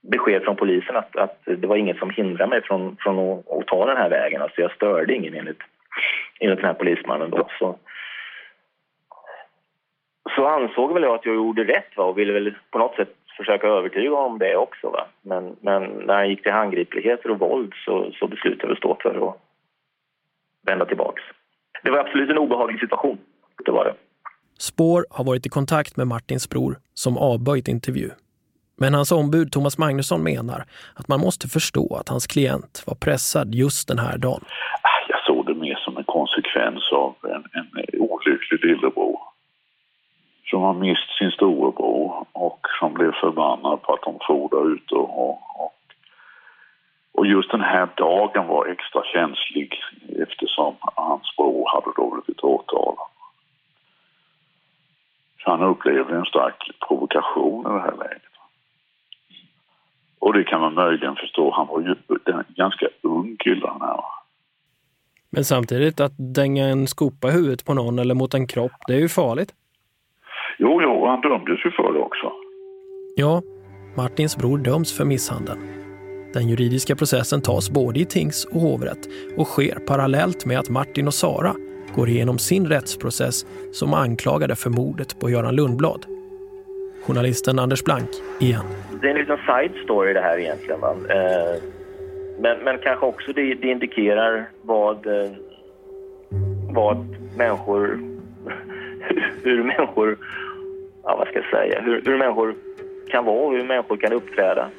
besked 0.02 0.42
från 0.42 0.56
polisen 0.56 0.96
att, 0.96 1.16
att 1.16 1.40
det 1.44 1.66
var 1.66 1.76
inget 1.76 1.98
som 1.98 2.10
hindrade 2.10 2.50
mig 2.50 2.62
från, 2.62 2.96
från 3.00 3.18
att, 3.18 3.50
att 3.50 3.66
ta 3.66 3.86
den 3.86 3.96
här 3.96 4.10
vägen. 4.10 4.42
Alltså 4.42 4.60
jag 4.60 4.72
störde 4.72 5.14
ingen 5.14 5.34
enligt, 5.34 5.60
enligt 6.40 6.58
den 6.58 6.66
här 6.66 6.74
polismannen 6.74 7.30
då. 7.30 7.48
Så, 7.58 7.78
så 10.36 10.46
ansåg 10.46 10.94
väl 10.94 11.02
jag 11.02 11.14
att 11.14 11.26
jag 11.26 11.34
gjorde 11.34 11.64
rätt 11.64 11.96
va? 11.96 12.04
och 12.04 12.18
ville 12.18 12.32
väl 12.32 12.54
på 12.70 12.78
något 12.78 12.96
sätt 12.96 13.14
försöka 13.36 13.66
övertyga 13.66 14.14
om 14.14 14.38
det 14.38 14.56
också. 14.56 14.90
Va? 14.90 15.06
Men, 15.22 15.56
men 15.60 15.82
när 15.82 16.14
han 16.14 16.28
gick 16.28 16.42
till 16.42 16.52
handgripligheter 16.52 17.30
och 17.30 17.38
våld 17.38 17.72
så, 17.84 18.12
så 18.12 18.26
beslutade 18.26 18.66
jag 18.66 18.72
att 18.72 18.78
stå 18.78 18.96
för 19.02 19.28
att 19.28 19.36
vända 20.66 20.84
tillbaks. 20.84 21.22
Det 21.84 21.90
var 21.90 21.98
absolut 21.98 22.30
en 22.30 22.38
obehaglig 22.38 22.80
situation. 22.80 23.18
Det 23.64 23.72
var 23.72 23.84
det. 23.84 23.94
Spår 24.58 25.06
har 25.10 25.24
varit 25.24 25.46
i 25.46 25.48
kontakt 25.48 25.96
med 25.96 26.06
Martins 26.06 26.50
bror 26.50 26.78
som 26.94 27.18
avböjt 27.18 27.68
intervju. 27.68 28.10
Men 28.76 28.94
hans 28.94 29.12
ombud 29.12 29.52
Thomas 29.52 29.78
Magnusson 29.78 30.22
menar 30.22 30.64
att 30.94 31.08
man 31.08 31.20
måste 31.20 31.48
förstå 31.48 31.96
att 32.00 32.08
hans 32.08 32.26
klient 32.26 32.84
var 32.86 32.94
pressad 32.94 33.54
just 33.54 33.88
den 33.88 33.98
här 33.98 34.18
dagen. 34.18 34.44
Jag 35.08 35.20
såg 35.26 35.46
det 35.46 35.54
mer 35.54 35.78
som 35.84 35.96
en 35.96 36.04
konsekvens 36.04 36.92
av 36.92 37.14
en, 37.22 37.44
en 37.58 38.00
olycklig 38.00 38.64
lillebror. 38.64 39.18
Som 40.44 40.62
har 40.62 40.74
mist 40.74 41.18
sin 41.18 41.30
storebror 41.30 42.26
och 42.32 42.60
som 42.78 42.94
blev 42.94 43.12
förbannad 43.12 43.82
på 43.82 43.92
att 43.92 44.02
de 44.02 44.18
for 44.26 44.48
där 44.48 44.74
ute. 44.74 44.94
Och, 44.94 45.30
och, 45.60 45.73
och 47.14 47.26
just 47.26 47.50
den 47.50 47.60
här 47.60 47.88
dagen 47.96 48.46
var 48.46 48.66
extra 48.66 49.02
känslig 49.04 49.80
eftersom 50.22 50.74
hans 50.80 51.36
bror 51.36 51.68
hade 51.72 51.92
då 51.96 52.10
blivit 52.10 52.44
åtalad. 52.44 53.08
Så 55.44 55.50
han 55.50 55.62
upplevde 55.62 56.16
en 56.16 56.24
stark 56.24 56.70
provokation 56.88 57.66
i 57.66 57.74
det 57.74 57.80
här 57.80 57.96
läget. 57.96 58.22
Och 60.18 60.32
det 60.32 60.44
kan 60.44 60.60
man 60.60 60.74
möjligen 60.74 61.16
förstå. 61.16 61.50
Han 61.50 61.66
var 61.66 61.80
ju 61.80 61.94
en 62.24 62.44
ganska 62.56 62.86
ung 63.02 63.36
kille 63.38 63.68
han 63.68 63.80
här. 63.80 64.00
Men 65.30 65.44
samtidigt 65.44 66.00
att 66.00 66.12
dänga 66.34 66.64
en 66.64 66.86
skopa 66.86 67.28
i 67.28 67.32
huvudet 67.32 67.64
på 67.64 67.74
någon 67.74 67.98
eller 67.98 68.14
mot 68.14 68.34
en 68.34 68.46
kropp, 68.46 68.72
det 68.86 68.94
är 68.94 69.00
ju 69.00 69.08
farligt. 69.08 69.54
Jo, 70.58 70.82
jo, 70.82 71.06
han 71.06 71.20
dömdes 71.20 71.64
ju 71.64 71.70
för 71.70 71.92
det 71.92 71.98
också. 71.98 72.32
Ja, 73.16 73.42
Martins 73.96 74.36
bror 74.36 74.58
döms 74.58 74.96
för 74.96 75.04
misshandeln. 75.04 75.83
Den 76.34 76.48
juridiska 76.48 76.96
processen 76.96 77.42
tas 77.42 77.70
både 77.70 78.00
i 78.00 78.04
tings 78.04 78.44
och 78.44 78.60
hovrätt 78.60 79.08
och 79.36 79.46
sker 79.46 79.78
parallellt 79.86 80.46
med 80.46 80.58
att 80.58 80.68
Martin 80.68 81.06
och 81.06 81.14
Sara 81.14 81.54
går 81.94 82.08
igenom 82.08 82.38
sin 82.38 82.66
rättsprocess 82.66 83.46
som 83.72 83.94
anklagade 83.94 84.56
för 84.56 84.70
mordet 84.70 85.20
på 85.20 85.30
Göran 85.30 85.56
Lundblad. 85.56 86.06
Journalisten 87.06 87.58
Anders 87.58 87.84
Blank 87.84 88.08
igen. 88.40 88.64
Det 89.00 89.06
är 89.06 89.10
en 89.10 89.16
liten 89.16 89.36
side 89.36 89.84
story 89.84 90.12
det 90.12 90.20
här 90.20 90.38
egentligen. 90.38 90.80
Va? 90.80 90.96
Eh, 91.08 91.62
men, 92.40 92.58
men 92.64 92.78
kanske 92.78 93.06
också 93.06 93.32
det, 93.32 93.54
det 93.54 93.68
indikerar 93.68 94.48
vad, 94.62 95.06
eh, 95.06 95.30
vad 96.70 97.16
människor... 97.36 98.00
hur 99.42 99.62
människor... 99.62 100.16
Ja, 101.02 101.16
vad 101.16 101.28
ska 101.28 101.36
jag 101.38 101.50
säga? 101.50 101.80
Hur, 101.80 102.02
hur 102.04 102.18
människor 102.18 102.54
kan 103.08 103.24
vara 103.24 103.46
och 103.46 103.52
hur 103.52 103.64
människor 103.64 103.96
kan 103.96 104.12
uppträda. 104.12 104.70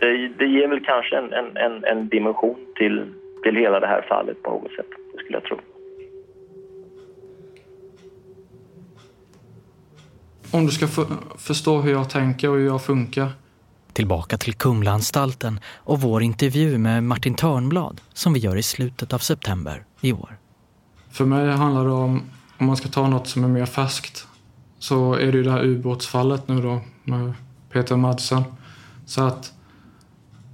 Det, 0.00 0.28
det 0.38 0.46
ger 0.46 0.68
väl 0.68 0.84
kanske 0.84 1.16
en, 1.16 1.32
en, 1.32 1.56
en, 1.56 1.84
en 1.84 2.08
dimension 2.08 2.56
till, 2.76 3.04
till 3.42 3.56
hela 3.56 3.80
det 3.80 3.86
här 3.86 4.02
fallet 4.08 4.42
på 4.42 4.50
något 4.50 4.72
sätt. 4.72 4.86
Det 5.12 5.18
skulle 5.18 5.36
jag 5.36 5.44
tro. 5.44 5.58
Om 10.50 10.66
du 10.66 10.72
ska 10.72 10.86
för, 10.86 11.06
förstå 11.38 11.80
hur 11.80 11.92
jag 11.92 12.10
tänker 12.10 12.50
och 12.50 12.56
hur 12.56 12.66
jag 12.66 12.82
funkar. 12.84 13.28
tillbaka 13.92 14.38
till 14.38 14.54
Kumlaanstalten 14.54 15.60
och 15.76 16.00
vår 16.00 16.22
intervju 16.22 16.78
med 16.78 17.04
Martin 17.04 17.34
Törnblad 17.34 18.00
som 18.12 18.32
vi 18.32 18.40
gör 18.40 18.56
i 18.56 18.62
slutet 18.62 19.12
av 19.12 19.18
september 19.18 19.84
i 20.00 20.12
år. 20.12 20.36
För 21.10 21.24
mig 21.24 21.50
handlar 21.50 21.84
det 21.84 21.90
om, 21.90 22.22
om 22.58 22.66
man 22.66 22.76
ska 22.76 22.88
ta 22.88 23.08
något 23.08 23.28
som 23.28 23.44
är 23.44 23.48
mer 23.48 23.66
färskt, 23.66 24.26
så 24.78 25.14
är 25.14 25.32
det 25.32 25.38
ju 25.38 25.42
det 25.42 25.50
här 25.50 25.64
ubåtsfallet 25.64 26.48
nu 26.48 26.60
då 26.62 26.80
med 27.04 27.32
Peter 27.72 27.96
Madsen. 27.96 28.42
Så 29.06 29.22
att 29.22 29.52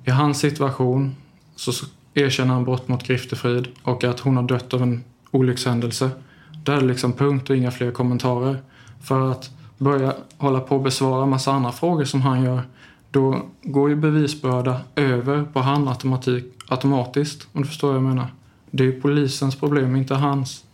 i 0.05 0.11
hans 0.11 0.39
situation 0.39 1.17
så 1.57 1.87
erkänner 2.15 2.55
han 2.55 2.65
brott 2.65 2.89
mot 2.89 3.07
Griftefrid 3.07 3.69
och 3.83 4.05
att 4.05 4.21
hon 4.21 4.37
har 4.37 4.43
dött 4.43 4.75
av 4.75 4.83
en 4.83 5.05
olyckshändelse. 5.31 6.11
Där 6.65 6.73
är 6.73 6.81
det 6.81 6.87
liksom 6.87 7.13
punkt 7.13 7.51
och 7.51 7.57
inga 7.57 7.71
fler 7.71 7.91
kommentarer. 7.91 8.63
För 9.03 9.31
att 9.31 9.51
börja 9.79 10.15
hålla 10.37 10.61
på 10.61 10.77
och 10.77 10.83
besvara 10.83 11.27
massa 11.27 11.53
andra 11.53 11.73
frågor 11.73 12.05
som 12.05 12.23
han 12.23 12.43
gör, 12.43 12.63
då 13.11 13.43
går 13.63 13.91
ju 13.91 13.97
bevisbörda 13.97 14.81
över 14.97 15.45
på 15.53 15.61
han 15.61 15.89
automatik, 15.89 16.45
automatiskt. 16.69 17.47
Om 17.53 17.63
du 17.63 17.69
förstår 17.69 17.89
vad 17.89 17.97
jag 17.97 18.03
menar. 18.03 18.27
Det 18.71 18.83
är 18.83 18.87
ju 18.87 19.01
polisens 19.01 19.57
problem, 19.57 19.97
inte 19.97 20.15
hans. 20.15 20.65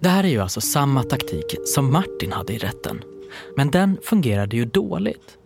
Det 0.00 0.08
här 0.08 0.24
är 0.24 0.28
ju 0.28 0.38
alltså 0.38 0.60
samma 0.60 1.02
taktik 1.02 1.56
som 1.64 1.92
Martin 1.92 2.32
hade 2.32 2.52
i 2.52 2.58
rätten. 2.58 3.02
Men 3.56 3.70
den 3.70 3.98
fungerade 4.02 4.56
ju 4.56 4.64
dåligt. 4.64 5.38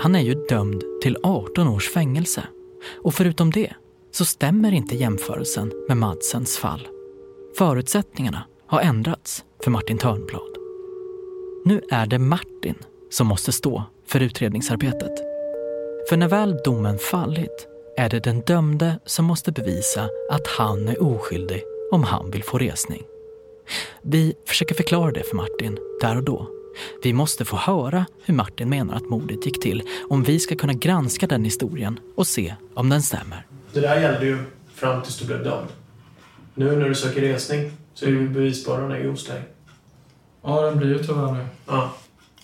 Han 0.00 0.14
är 0.14 0.20
ju 0.20 0.34
dömd 0.48 0.82
till 1.02 1.16
18 1.22 1.68
års 1.68 1.88
fängelse. 1.88 2.42
Och 3.02 3.14
förutom 3.14 3.50
det 3.50 3.72
så 4.12 4.24
stämmer 4.24 4.72
inte 4.72 4.96
jämförelsen 4.96 5.72
med 5.88 5.96
Madsens 5.96 6.58
fall. 6.58 6.88
Förutsättningarna 7.58 8.42
har 8.66 8.80
ändrats 8.80 9.44
för 9.64 9.70
Martin 9.70 9.98
Törnblad. 9.98 10.56
Nu 11.64 11.80
är 11.90 12.06
det 12.06 12.18
Martin 12.18 12.74
som 13.10 13.26
måste 13.26 13.52
stå 13.52 13.82
för 14.06 14.20
utredningsarbetet. 14.20 15.18
För 16.08 16.16
när 16.16 16.28
väl 16.28 16.56
domen 16.64 16.98
fallit 16.98 17.66
är 17.96 18.08
det 18.08 18.20
den 18.20 18.40
dömde 18.40 18.98
som 19.04 19.24
måste 19.24 19.52
bevisa 19.52 20.08
att 20.30 20.46
han 20.46 20.88
är 20.88 21.02
oskyldig 21.02 21.62
om 21.92 22.02
han 22.02 22.30
vill 22.30 22.44
få 22.44 22.58
resning. 22.58 23.02
Vi 24.02 24.34
försöker 24.46 24.74
förklara 24.74 25.10
det 25.10 25.22
för 25.22 25.36
Martin 25.36 25.78
där 26.00 26.16
och 26.16 26.22
då. 26.22 26.59
Vi 27.02 27.12
måste 27.12 27.44
få 27.44 27.56
höra 27.56 28.06
hur 28.24 28.34
Martin 28.34 28.68
menar 28.68 28.94
att 28.94 29.08
mordet 29.08 29.46
gick 29.46 29.62
till 29.62 29.82
om 30.08 30.22
vi 30.22 30.38
ska 30.40 30.56
kunna 30.56 30.72
granska 30.72 31.26
den 31.26 31.44
historien 31.44 32.00
och 32.16 32.26
se 32.26 32.54
om 32.74 32.88
den 32.88 33.02
stämmer. 33.02 33.46
Det 33.72 33.80
där 33.80 34.00
gällde 34.00 34.26
ju 34.26 34.38
fram 34.74 35.02
tills 35.02 35.18
du 35.18 35.26
blev 35.26 35.44
dömd. 35.44 35.68
Nu 36.54 36.76
när 36.76 36.88
du 36.88 36.94
söker 36.94 37.20
resning 37.20 37.72
så 37.94 38.06
är 38.06 38.10
ju 38.10 38.28
bevisbördan 38.28 39.06
hos 39.10 39.26
dig. 39.26 39.42
Ja, 40.42 40.60
den 40.60 40.78
blir 40.78 40.88
ju 40.88 40.98
tyvärr 40.98 41.34
det. 41.34 41.46
Ja. 41.66 41.92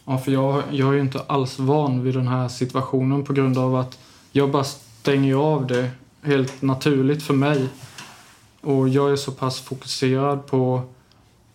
Ja, 0.05 0.19
för 0.19 0.33
jag, 0.33 0.63
jag 0.71 0.89
är 0.89 0.93
ju 0.93 1.01
inte 1.01 1.21
alls 1.27 1.59
van 1.59 2.05
vid 2.05 2.15
den 2.15 2.29
här 2.29 2.49
situationen 2.49 3.25
på 3.25 3.33
grund 3.33 3.59
av 3.59 3.77
att 3.77 3.99
jag 4.33 4.51
bara 4.51 4.65
stänger 4.65 5.35
av 5.35 5.67
det 5.67 5.91
helt 6.23 6.63
naturligt 6.63 7.23
för 7.23 7.35
mig. 7.35 7.69
Och 8.61 8.89
jag 8.89 9.13
är 9.13 9.17
så 9.17 9.33
pass 9.33 9.61
fokuserad 9.61 10.47
på... 10.47 10.83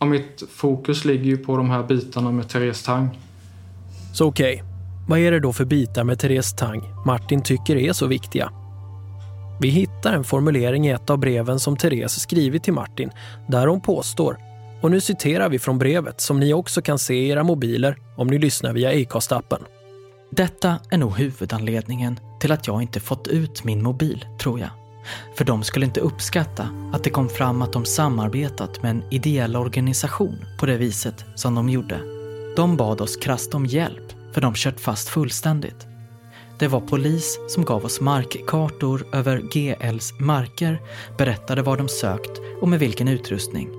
Ja, 0.01 0.05
mitt 0.05 0.43
fokus 0.49 1.05
ligger 1.05 1.25
ju 1.25 1.37
på 1.37 1.57
de 1.57 1.69
här 1.69 1.83
bitarna 1.83 2.31
med 2.31 2.49
Therese 2.49 2.83
Tang. 2.83 3.19
Så 4.13 4.27
okej, 4.27 4.53
okay. 4.53 4.65
vad 5.07 5.19
är 5.19 5.31
det 5.31 5.39
då 5.39 5.53
för 5.53 5.65
bitar 5.65 6.03
med 6.03 6.19
Therese 6.19 6.53
Tang 6.53 6.83
Martin 7.05 7.43
tycker 7.43 7.75
är 7.75 7.93
så 7.93 8.07
viktiga? 8.07 8.51
Vi 9.61 9.69
hittar 9.69 10.13
en 10.13 10.23
formulering 10.23 10.87
i 10.87 10.89
ett 10.89 11.09
av 11.09 11.17
breven 11.17 11.59
som 11.59 11.77
Therese 11.77 12.19
skrivit 12.19 12.63
till 12.63 12.73
Martin 12.73 13.09
där 13.47 13.67
hon 13.67 13.81
påstår 13.81 14.37
och 14.81 14.91
nu 14.91 15.01
citerar 15.01 15.49
vi 15.49 15.59
från 15.59 15.77
brevet 15.77 16.21
som 16.21 16.39
ni 16.39 16.53
också 16.53 16.81
kan 16.81 16.99
se 16.99 17.13
i 17.13 17.29
era 17.29 17.43
mobiler 17.43 17.97
om 18.15 18.27
ni 18.27 18.39
lyssnar 18.39 18.73
via 18.73 18.91
Acast-appen. 18.91 19.61
Detta 20.31 20.79
är 20.89 20.97
nog 20.97 21.17
huvudanledningen 21.17 22.19
till 22.39 22.51
att 22.51 22.67
jag 22.67 22.81
inte 22.81 22.99
fått 22.99 23.27
ut 23.27 23.63
min 23.63 23.83
mobil, 23.83 24.25
tror 24.39 24.59
jag. 24.59 24.69
För 25.35 25.45
de 25.45 25.63
skulle 25.63 25.85
inte 25.85 25.99
uppskatta 25.99 26.69
att 26.93 27.03
det 27.03 27.09
kom 27.09 27.29
fram 27.29 27.61
att 27.61 27.73
de 27.73 27.85
samarbetat 27.85 28.83
med 28.83 28.91
en 28.91 29.03
ideell 29.09 29.55
organisation 29.55 30.45
på 30.59 30.65
det 30.65 30.77
viset 30.77 31.25
som 31.35 31.55
de 31.55 31.69
gjorde. 31.69 31.99
De 32.55 32.77
bad 32.77 33.01
oss 33.01 33.15
krasst 33.15 33.53
om 33.53 33.65
hjälp 33.65 34.13
för 34.33 34.41
de 34.41 34.53
kört 34.53 34.79
fast 34.79 35.09
fullständigt. 35.09 35.87
Det 36.59 36.67
var 36.67 36.81
polis 36.81 37.39
som 37.47 37.65
gav 37.65 37.85
oss 37.85 38.01
markkartor 38.01 39.05
över 39.13 39.37
GLs 39.37 40.13
marker, 40.19 40.81
berättade 41.17 41.61
var 41.61 41.77
de 41.77 41.89
sökt 41.89 42.41
och 42.61 42.69
med 42.69 42.79
vilken 42.79 43.07
utrustning. 43.07 43.69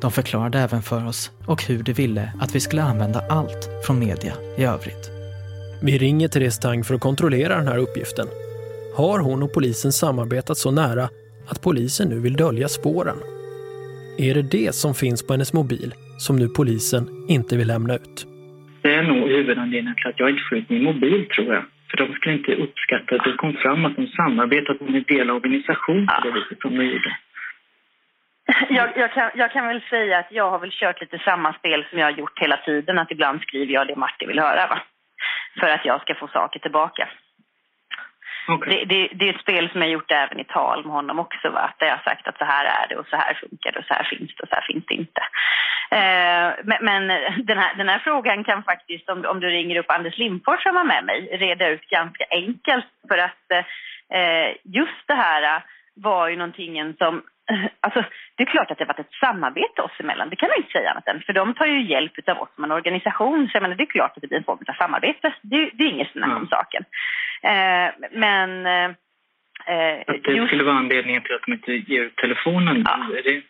De 0.00 0.12
förklarade 0.12 0.58
även 0.58 0.82
för 0.82 1.06
oss 1.06 1.30
och 1.46 1.64
hur 1.64 1.82
de 1.82 1.92
ville 1.92 2.32
att 2.40 2.54
vi 2.54 2.60
skulle 2.60 2.82
använda 2.82 3.24
allt 3.28 3.68
från 3.86 3.98
media 3.98 4.34
i 4.56 4.64
övrigt. 4.64 5.10
Vi 5.82 5.98
ringer 5.98 6.28
Therese 6.28 6.58
Tang 6.58 6.84
för 6.84 6.94
att 6.94 7.00
kontrollera 7.00 7.56
den 7.56 7.68
här 7.68 7.78
uppgiften. 7.78 8.26
Har 8.96 9.18
hon 9.18 9.42
och 9.42 9.52
polisen 9.52 9.92
samarbetat 9.92 10.56
så 10.56 10.70
nära 10.70 11.04
att 11.50 11.62
polisen 11.66 12.08
nu 12.08 12.18
vill 12.24 12.36
dölja 12.44 12.68
spåren? 12.68 13.18
Är 14.26 14.34
det 14.34 14.46
det 14.58 14.74
som 14.82 14.94
finns 14.94 15.26
på 15.26 15.32
hennes 15.32 15.52
mobil 15.52 15.90
som 16.24 16.34
nu 16.36 16.46
polisen 16.58 17.04
inte 17.36 17.56
vill 17.56 17.68
lämna 17.74 17.94
ut? 17.94 18.16
Det 18.82 18.94
är 18.94 19.02
nog 19.02 19.28
huvudanledningen 19.28 19.94
till 19.96 20.06
att 20.10 20.20
jag 20.20 20.30
inte 20.30 20.42
får 20.48 20.58
ut 20.58 20.70
min 20.70 20.84
mobil, 20.84 21.28
tror 21.34 21.54
jag. 21.54 21.64
För 21.90 21.96
de 21.96 22.12
skulle 22.14 22.34
inte 22.34 22.54
uppskatta 22.54 23.14
att 23.14 23.24
det 23.24 23.36
kom 23.42 23.52
fram 23.52 23.84
att 23.84 23.96
de 23.96 24.06
samarbetat 24.06 24.80
med 24.80 24.88
en 24.88 24.96
ideell 24.96 25.30
organisation 25.30 26.06
på 26.06 26.20
det 26.24 26.32
viset 26.36 26.60
som 26.60 26.76
de 26.78 26.84
gjorde. 26.84 27.16
Jag, 28.68 28.88
jag, 28.96 29.12
kan, 29.12 29.30
jag 29.34 29.52
kan 29.52 29.66
väl 29.66 29.82
säga 29.90 30.18
att 30.18 30.30
jag 30.30 30.50
har 30.50 30.58
väl 30.58 30.70
kört 30.80 31.00
lite 31.00 31.18
samma 31.18 31.52
spel 31.52 31.86
som 31.90 31.98
jag 31.98 32.06
har 32.06 32.18
gjort 32.18 32.38
hela 32.38 32.56
tiden. 32.56 32.98
Att 32.98 33.10
ibland 33.10 33.40
skriver 33.40 33.72
jag 33.72 33.86
det 33.86 33.96
Martin 33.96 34.28
vill 34.28 34.38
höra. 34.38 34.66
Va? 34.66 34.78
För 35.60 35.68
att 35.68 35.84
jag 35.84 36.00
ska 36.00 36.14
få 36.14 36.28
saker 36.28 36.60
tillbaka. 36.60 37.08
Okay. 38.48 38.74
Det, 38.74 38.84
det, 38.84 39.08
det, 39.12 39.28
är 39.28 39.34
ett 39.34 39.40
spel 39.40 39.70
som 39.70 39.82
jag 39.82 39.90
gjort 39.90 40.10
även 40.10 40.40
i 40.40 40.44
tal 40.44 40.84
med 40.84 40.92
honom 40.92 41.18
också. 41.18 41.50
Va? 41.50 41.74
Där 41.78 41.86
jag 41.86 41.96
har 41.96 42.02
sagt 42.02 42.28
att 42.28 42.38
så 42.38 42.44
här 42.44 42.64
är 42.64 42.88
det 42.88 42.96
och 42.96 43.06
så 43.06 43.16
här 43.16 43.34
funkar 43.34 43.72
det 43.72 43.78
och 43.78 43.84
så 43.84 43.94
här 43.94 44.04
finns 44.04 44.36
det 44.36 44.42
och 44.42 44.48
så 44.48 44.54
här 44.54 44.66
finns 44.72 44.84
det 44.86 44.94
inte. 44.94 45.20
Eh, 45.90 46.64
men, 46.64 46.78
men 46.80 47.08
den, 47.46 47.58
här, 47.58 47.74
den 47.74 47.88
här 47.88 47.98
frågan 47.98 48.44
kan 48.44 48.62
faktiskt, 48.62 49.08
om, 49.08 49.24
om 49.24 49.40
du 49.40 49.48
ringer 49.48 49.78
upp 49.78 49.90
Anders 49.90 50.18
Lindfors 50.18 50.62
som 50.62 50.74
var 50.74 50.84
med 50.84 51.04
mig, 51.04 51.36
reda 51.36 51.68
ut 51.68 51.88
ganska 51.88 52.24
enkelt. 52.30 52.86
För 53.08 53.18
att 53.18 53.50
eh, 54.14 54.56
just 54.64 55.06
det 55.06 55.14
här 55.14 55.42
eh, 55.42 55.62
var 55.94 56.28
ju 56.28 56.36
någonting 56.36 56.94
som 56.98 57.22
Alltså, 57.80 58.04
det 58.36 58.42
är 58.42 58.46
klart 58.46 58.70
att 58.70 58.78
det 58.78 58.84
har 58.84 58.94
varit 58.94 59.06
ett 59.06 59.20
samarbete 59.20 59.82
oss 59.82 60.00
emellan, 60.00 60.30
det 60.30 60.36
kan 60.36 60.48
man 60.48 60.56
inte 60.56 60.72
säga 60.72 60.90
annat 60.90 61.08
än. 61.08 61.22
För 61.22 61.32
de 61.32 61.54
tar 61.54 61.66
ju 61.66 61.82
hjälp 61.82 62.12
av 62.28 62.38
oss 62.42 62.48
som 62.54 62.64
en 62.64 62.72
organisation, 62.72 63.48
så 63.48 63.60
menar, 63.60 63.74
det 63.74 63.82
är 63.82 63.86
klart 63.86 64.12
att 64.16 64.20
det 64.20 64.28
blir 64.28 64.38
en 64.38 64.44
form 64.44 64.58
av 64.68 64.74
samarbete. 64.74 65.34
Det, 65.42 65.70
det 65.72 65.84
är 65.84 65.88
inget 65.88 66.12
snack 66.12 66.30
om 66.30 66.36
mm. 66.36 66.48
saken. 66.48 66.84
Eh, 67.42 68.08
men... 68.10 68.66
Eh, 68.66 68.90
att 70.06 70.24
det 70.24 70.32
just... 70.32 70.46
skulle 70.46 70.64
vara 70.64 70.76
anledningen 70.76 71.22
till 71.22 71.34
att 71.34 71.42
de 71.46 71.52
inte 71.52 71.72
ger 71.72 72.08
telefonen? 72.08 72.84
Ja. 72.86 73.08
Det... 73.24 73.42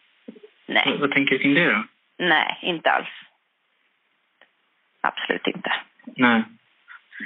Nej. 0.66 0.84
Vad, 0.86 1.00
vad 1.00 1.12
tänker 1.12 1.34
du 1.34 1.38
kring 1.38 1.54
det 1.54 1.72
då? 1.72 1.84
Nej, 2.18 2.58
inte 2.62 2.90
alls. 2.90 3.08
Absolut 5.00 5.46
inte. 5.46 5.72
Nej. 6.04 6.42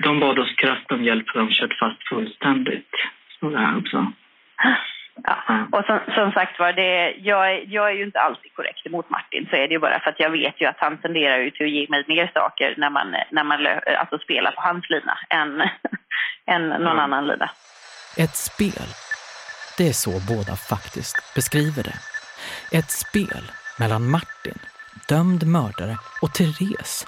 De 0.03 0.21
bad 0.21 0.39
oss 0.39 0.55
krasst 0.55 0.93
om 0.93 1.05
hjälp 1.05 1.31
för 1.31 1.39
de 1.39 1.51
kört 1.51 1.79
fast 1.79 2.09
fullständigt. 2.09 2.91
Så 3.41 3.51
det 3.51 3.59
här 3.59 3.79
också. 3.79 4.13
Ja. 5.25 5.67
Och 5.73 5.85
som, 5.85 6.01
som 6.15 6.33
sagt 6.33 6.59
var, 6.59 6.73
det, 6.73 7.11
jag, 7.11 7.53
är, 7.53 7.65
jag 7.67 7.89
är 7.91 7.95
ju 7.95 8.05
inte 8.05 8.21
alltid 8.21 8.55
korrekt 8.55 8.87
emot 8.87 9.11
Martin. 9.11 9.47
Så 9.51 9.57
är 9.57 9.69
det 9.69 9.75
ju 9.75 9.79
bara 9.79 10.01
för 10.01 10.11
att 10.11 10.21
jag 10.21 10.31
vet 10.31 10.61
ju 10.61 10.67
att 10.67 10.79
han 10.79 10.99
tenderar 10.99 11.39
ju 11.39 11.51
till 11.51 11.67
att 11.67 11.73
ge 11.73 11.87
mig 11.89 12.05
mer 12.09 12.31
saker 12.35 12.75
när 12.77 12.91
man, 12.91 13.15
när 13.31 13.45
man 13.45 13.67
alltså 14.01 14.19
spelar 14.19 14.53
på 14.53 14.61
hans 14.61 14.91
lina 14.91 15.19
än, 15.31 15.61
än 16.47 16.69
någon 16.69 16.83
mm. 16.83 16.99
annan 16.99 17.27
lina. 17.27 17.51
Ett 18.17 18.37
spel. 18.37 18.89
Det 19.79 19.89
är 19.89 19.93
så 19.93 20.35
båda 20.35 20.57
faktiskt 20.57 21.35
beskriver 21.35 21.83
det. 21.83 21.99
Ett 22.79 22.91
spel 22.91 23.45
mellan 23.79 24.11
Martin, 24.11 24.59
dömd 25.09 25.47
mördare, 25.47 25.97
och 26.23 26.35
Therese, 26.35 27.07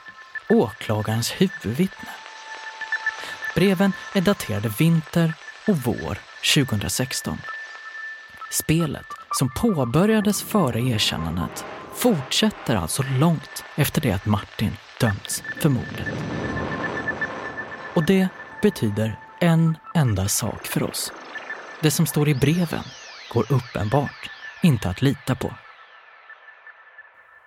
åklagarens 0.48 1.40
huvudvittne. 1.40 2.10
Breven 3.54 3.92
är 4.14 4.20
daterade 4.20 4.68
vinter 4.78 5.32
och 5.68 5.76
vår 5.76 6.18
2016. 6.54 7.38
Spelet, 8.52 9.06
som 9.30 9.48
påbörjades 9.62 10.42
före 10.42 10.80
erkännandet, 10.80 11.64
fortsätter 11.92 12.76
alltså 12.76 13.02
långt 13.20 13.64
efter 13.76 14.00
det 14.00 14.12
att 14.12 14.26
Martin 14.26 14.72
dömts 15.00 15.42
för 15.62 15.68
mordet. 15.68 16.08
Och 17.96 18.06
det 18.06 18.28
betyder 18.62 19.18
en 19.40 19.76
enda 19.94 20.24
sak 20.24 20.66
för 20.66 20.82
oss. 20.82 21.12
Det 21.82 21.90
som 21.90 22.06
står 22.06 22.28
i 22.28 22.34
breven 22.34 22.86
går 23.34 23.44
uppenbart 23.58 24.30
inte 24.62 24.88
att 24.88 25.02
lita 25.02 25.34
på. 25.34 25.50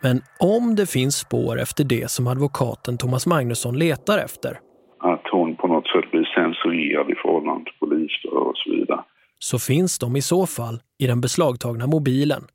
Men 0.02 0.22
om 0.40 0.76
det 0.76 0.92
finns 0.92 1.16
spår 1.16 1.60
efter 1.60 1.84
det 1.84 2.12
som 2.12 2.28
advokaten 2.28 2.98
Thomas 2.98 3.28
Magnusson 3.28 3.80
letar 3.80 4.18
efter. 4.18 4.60
Att 5.00 5.28
hon 5.32 5.56
på 5.56 5.68
något 5.68 5.88
sätt 5.88 6.12
blir 6.12 6.26
censurerad 6.36 7.10
i 7.10 7.16
förhållande 7.16 7.64
till 7.64 7.80
polisförhör 7.80 8.50
och 8.50 8.58
så 8.58 8.72
vidare 8.72 9.04
så 9.44 9.60
finns 9.60 10.00
de 10.00 10.16
i 10.16 10.22
så 10.22 10.46
fall 10.46 10.82
i 10.98 11.08
den 11.08 11.22
beslagtagna 11.22 11.88
mobilen. 11.88 12.46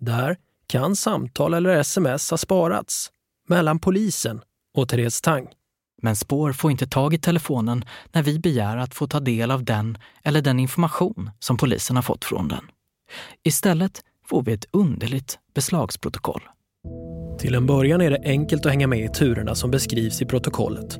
Där 0.00 0.36
kan 0.66 0.96
samtal 0.96 1.54
eller 1.54 1.76
sms 1.76 2.30
ha 2.30 2.38
sparats 2.38 3.10
mellan 3.48 3.78
polisen 3.78 4.40
och 4.74 4.88
Therese 4.88 5.20
Tang. 5.20 5.48
Men 6.02 6.16
Spår 6.16 6.52
får 6.52 6.70
inte 6.70 6.86
tag 6.86 7.14
i 7.14 7.18
telefonen 7.18 7.84
när 8.12 8.22
vi 8.22 8.38
begär 8.38 8.76
att 8.76 8.94
få 8.94 9.06
ta 9.06 9.20
del 9.20 9.50
av 9.50 9.64
den 9.64 9.98
eller 10.22 10.42
den 10.42 10.60
information 10.60 11.30
som 11.38 11.56
polisen 11.56 11.96
har 11.96 12.02
fått 12.02 12.24
från 12.24 12.48
den. 12.48 12.64
Istället 13.42 14.00
får 14.26 14.42
vi 14.42 14.52
ett 14.52 14.66
underligt 14.70 15.38
beslagsprotokoll. 15.54 16.42
Till 17.38 17.54
en 17.54 17.66
början 17.66 18.00
är 18.00 18.10
det 18.10 18.22
enkelt 18.24 18.66
att 18.66 18.72
hänga 18.72 18.86
med 18.86 19.04
i 19.04 19.08
turerna 19.08 19.54
som 19.54 19.70
beskrivs 19.70 20.22
i 20.22 20.26
protokollet. 20.26 20.98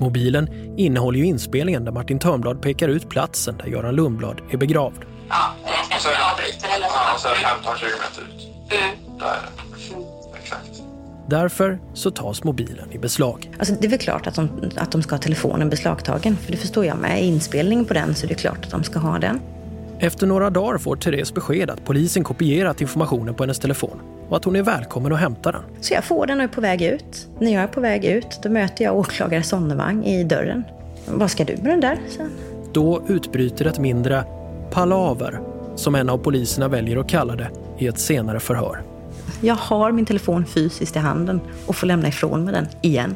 Mobilen 0.00 0.48
innehåller 0.76 1.18
ju 1.18 1.26
inspelningen 1.26 1.84
där 1.84 1.92
Martin 1.92 2.18
Törnblad 2.18 2.62
pekar 2.62 2.88
ut 2.88 3.08
platsen 3.08 3.56
där 3.56 3.66
Göran 3.66 3.94
Lundblad 3.94 4.40
är 4.50 4.56
begravd. 4.56 5.04
Ja, 5.28 5.54
och 5.96 6.02
så, 6.02 6.08
ja, 6.08 7.14
och 7.14 7.20
så 7.20 7.28
15-20 7.28 7.34
meter 7.82 8.22
ut. 8.22 8.48
Mm. 8.72 9.18
Där 9.18 9.26
är 9.26 9.30
det. 9.30 10.38
Exakt. 10.42 10.82
Därför 11.28 11.78
så 11.94 12.10
tas 12.10 12.44
mobilen 12.44 12.92
i 12.92 12.98
beslag. 12.98 13.50
Alltså, 13.58 13.74
det 13.80 13.86
är 13.86 13.90
väl 13.90 13.98
klart 13.98 14.26
att 14.26 14.34
de, 14.34 14.70
att 14.76 14.92
de 14.92 15.02
ska 15.02 15.14
ha 15.14 15.22
telefonen 15.22 15.70
beslagtagen. 15.70 16.36
För 16.36 16.52
det 16.52 16.58
förstår 16.58 16.84
jag 16.84 16.96
med 16.98 17.24
inspelning 17.24 17.84
på 17.84 17.94
den 17.94 18.14
så 18.14 18.26
är 18.26 18.28
det 18.28 18.34
klart 18.34 18.64
att 18.64 18.70
de 18.70 18.82
ska 18.84 18.98
ha 18.98 19.18
den. 19.18 19.40
Efter 19.98 20.26
några 20.26 20.50
dagar 20.50 20.78
får 20.78 20.96
Therese 20.96 21.34
besked 21.34 21.70
att 21.70 21.84
polisen 21.84 22.24
kopierat 22.24 22.80
informationen 22.80 23.34
på 23.34 23.42
hennes 23.42 23.58
telefon 23.58 24.00
och 24.28 24.36
att 24.36 24.44
hon 24.44 24.56
är 24.56 24.62
välkommen 24.62 25.12
att 25.12 25.20
hämta 25.20 25.52
den. 25.52 25.62
Så 25.80 25.94
jag 25.94 26.04
får 26.04 26.26
den 26.26 26.38
och 26.38 26.44
är 26.44 26.48
på 26.48 26.60
väg 26.60 26.82
ut. 26.82 27.28
När 27.40 27.52
jag 27.52 27.62
är 27.62 27.66
på 27.66 27.80
väg 27.80 28.04
ut 28.04 28.38
då 28.42 28.48
möter 28.48 28.84
jag 28.84 28.96
åklagare 28.96 29.42
Sonnevang 29.42 30.04
i 30.04 30.24
dörren. 30.24 30.64
Vad 31.06 31.30
ska 31.30 31.44
du 31.44 31.56
med 31.56 31.64
den 31.64 31.80
där? 31.80 31.98
sen? 32.08 32.30
Då 32.72 33.02
utbryter 33.08 33.64
ett 33.64 33.78
mindre 33.78 34.24
palaver, 34.70 35.40
som 35.74 35.94
en 35.94 36.08
av 36.08 36.18
poliserna 36.18 36.68
väljer 36.68 36.96
att 36.96 37.08
kalla 37.08 37.36
det, 37.36 37.50
i 37.78 37.86
ett 37.86 37.98
senare 37.98 38.40
förhör. 38.40 38.82
Jag 39.40 39.54
har 39.54 39.92
min 39.92 40.06
telefon 40.06 40.46
fysiskt 40.46 40.96
i 40.96 40.98
handen 40.98 41.40
och 41.66 41.76
får 41.76 41.86
lämna 41.86 42.08
ifrån 42.08 42.44
mig 42.44 42.54
den 42.54 42.66
igen. 42.80 43.14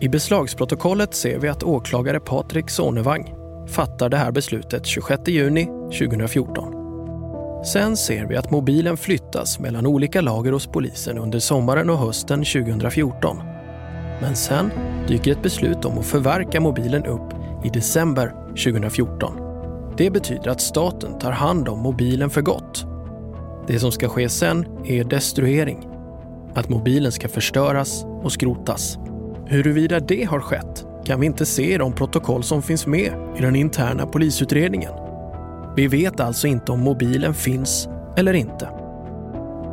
I 0.00 0.08
beslagsprotokollet 0.08 1.14
ser 1.14 1.38
vi 1.38 1.48
att 1.48 1.62
åklagare 1.62 2.20
Patrik 2.20 2.70
Sonevang 2.70 3.34
fattar 3.68 4.08
det 4.08 4.16
här 4.16 4.32
beslutet 4.32 4.86
26 4.86 5.28
juni 5.28 5.64
2014. 5.64 6.85
Sen 7.66 7.96
ser 7.96 8.26
vi 8.26 8.36
att 8.36 8.50
mobilen 8.50 8.96
flyttas 8.96 9.58
mellan 9.58 9.86
olika 9.86 10.20
lager 10.20 10.52
hos 10.52 10.66
polisen 10.66 11.18
under 11.18 11.38
sommaren 11.38 11.90
och 11.90 11.98
hösten 11.98 12.44
2014. 12.44 13.36
Men 14.20 14.36
sen 14.36 14.70
dyker 15.08 15.32
ett 15.32 15.42
beslut 15.42 15.84
om 15.84 15.98
att 15.98 16.06
förverka 16.06 16.60
mobilen 16.60 17.04
upp 17.04 17.34
i 17.64 17.68
december 17.68 18.32
2014. 18.48 19.32
Det 19.96 20.10
betyder 20.10 20.50
att 20.50 20.60
staten 20.60 21.18
tar 21.18 21.32
hand 21.32 21.68
om 21.68 21.78
mobilen 21.78 22.30
för 22.30 22.42
gott. 22.42 22.86
Det 23.66 23.78
som 23.78 23.92
ska 23.92 24.08
ske 24.08 24.28
sen 24.28 24.66
är 24.84 25.04
destruering. 25.04 25.88
Att 26.54 26.68
mobilen 26.68 27.12
ska 27.12 27.28
förstöras 27.28 28.04
och 28.04 28.32
skrotas. 28.32 28.98
Huruvida 29.46 30.00
det 30.00 30.24
har 30.24 30.40
skett 30.40 30.86
kan 31.04 31.20
vi 31.20 31.26
inte 31.26 31.46
se 31.46 31.74
i 31.74 31.78
de 31.78 31.92
protokoll 31.92 32.42
som 32.42 32.62
finns 32.62 32.86
med 32.86 33.12
i 33.38 33.42
den 33.42 33.56
interna 33.56 34.06
polisutredningen. 34.06 35.05
Vi 35.76 35.86
vet 35.86 36.20
alltså 36.20 36.46
inte 36.46 36.72
om 36.72 36.80
mobilen 36.80 37.34
finns 37.34 37.88
eller 38.16 38.32
inte. 38.32 38.68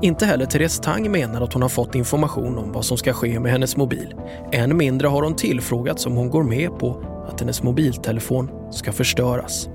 Inte 0.01 0.25
heller 0.25 0.45
Therese 0.45 0.79
Tang 0.79 1.11
menar 1.11 1.41
att 1.41 1.53
hon 1.53 1.61
har 1.61 1.69
fått 1.69 1.95
information 1.95 2.57
om 2.57 2.71
vad 2.71 2.85
som 2.85 2.97
ska 2.97 3.13
ske 3.13 3.39
med 3.39 3.51
hennes 3.51 3.77
mobil. 3.77 4.15
Än 4.51 4.77
mindre 4.77 5.07
har 5.07 5.23
hon 5.23 5.35
tillfrågats 5.35 6.05
om 6.05 6.15
hon 6.15 6.29
går 6.29 6.43
med 6.43 6.79
på 6.79 7.03
att 7.27 7.39
hennes 7.39 7.63
mobiltelefon 7.63 8.49
ska 8.71 8.91
förstöras. 8.91 9.69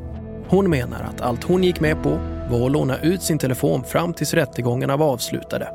Hon 0.48 0.70
menar 0.70 1.02
att 1.02 1.20
allt 1.20 1.44
hon 1.44 1.64
gick 1.64 1.80
med 1.80 2.02
på 2.02 2.10
var 2.50 2.66
att 2.66 2.72
låna 2.72 2.98
ut 2.98 3.22
sin 3.22 3.38
telefon 3.38 3.84
fram 3.84 4.14
tills 4.14 4.34
rättegångarna 4.34 4.96
var 4.96 5.06
avslutade. 5.12 5.68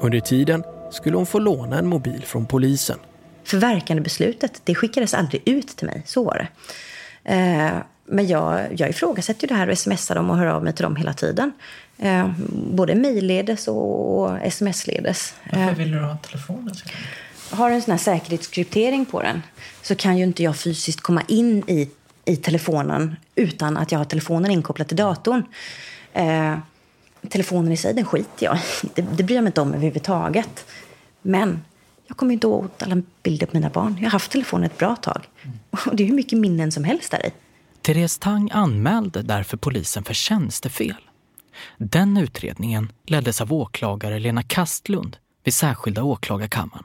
Under 0.00 0.20
tiden 0.20 0.64
skulle 0.90 1.16
hon 1.16 1.26
få 1.26 1.38
låna 1.38 1.78
en 1.78 1.86
mobil 1.86 2.22
från 2.24 2.46
polisen. 2.46 2.98
Förverkandebeslutet, 3.44 4.60
det 4.64 4.74
skickades 4.74 5.14
aldrig 5.14 5.48
ut 5.48 5.68
till 5.68 5.86
mig, 5.86 6.02
så 6.06 6.24
var 6.24 6.34
det. 6.34 6.48
Eh, 7.34 7.72
men 8.12 8.26
jag, 8.26 8.80
jag 8.80 8.90
ifrågasätter 8.90 9.42
ju 9.42 9.48
det 9.48 9.54
här 9.54 9.70
och 9.70 9.78
smsar 9.78 10.14
dem 10.14 10.30
och 10.30 10.36
hör 10.36 10.46
av 10.46 10.64
mig 10.64 10.72
till 10.72 10.82
dem 10.82 10.96
hela 10.96 11.12
tiden. 11.12 11.52
Eh, 11.98 12.30
både 12.72 12.94
mejlledes 12.94 13.68
och 13.68 14.38
sms-ledes. 14.42 15.34
Varför 15.52 15.74
vill 15.74 15.90
du 15.90 15.98
ha 15.98 16.16
telefonen? 16.16 16.74
Har 17.50 17.70
en 17.70 17.82
sån 17.82 17.90
här 17.90 17.98
säkerhetskryptering 17.98 19.04
på 19.04 19.22
den 19.22 19.42
så 19.82 19.94
kan 19.94 20.18
ju 20.18 20.24
inte 20.24 20.42
jag 20.42 20.56
fysiskt 20.56 21.00
komma 21.00 21.22
in 21.28 21.62
i, 21.66 21.90
i 22.24 22.36
telefonen 22.36 23.16
utan 23.34 23.76
att 23.76 23.92
jag 23.92 23.98
har 23.98 24.04
telefonen 24.04 24.50
inkopplad 24.50 24.88
till 24.88 24.96
datorn. 24.96 25.42
Eh, 26.12 26.58
telefonen 27.28 27.72
i 27.72 27.76
sig, 27.76 27.94
den 27.94 28.04
skiter 28.04 28.46
jag 28.46 28.58
det, 28.94 29.02
det 29.02 29.22
bryr 29.22 29.36
jag 29.36 29.42
mig 29.42 29.48
inte 29.48 29.60
om 29.60 29.74
överhuvudtaget. 29.74 30.64
Men 31.22 31.64
jag 32.06 32.16
kommer 32.16 32.32
inte 32.32 32.46
åt 32.46 32.82
alla 32.82 33.02
bilder 33.22 33.46
på 33.46 33.56
mina 33.56 33.70
barn. 33.70 33.96
Jag 33.98 34.06
har 34.06 34.10
haft 34.10 34.32
telefonen 34.32 34.64
ett 34.64 34.78
bra 34.78 34.96
tag. 34.96 35.28
Och 35.86 35.96
det 35.96 36.02
är 36.02 36.06
hur 36.06 36.14
mycket 36.14 36.38
minnen 36.38 36.72
som 36.72 36.84
helst 36.84 37.10
där 37.10 37.26
i. 37.26 37.30
Therese 37.84 38.18
Tang 38.18 38.50
anmälde 38.52 39.22
därför 39.22 39.56
polisen 39.56 40.04
för 40.04 40.14
tjänstefel. 40.14 40.96
Den 41.78 42.16
utredningen 42.16 42.84
leddes 43.06 43.40
av 43.40 43.52
åklagare 43.52 44.18
Lena 44.18 44.42
Kastlund 44.42 45.16
vid 45.44 45.54
särskilda 45.54 46.02
åklagarkammaren. 46.02 46.84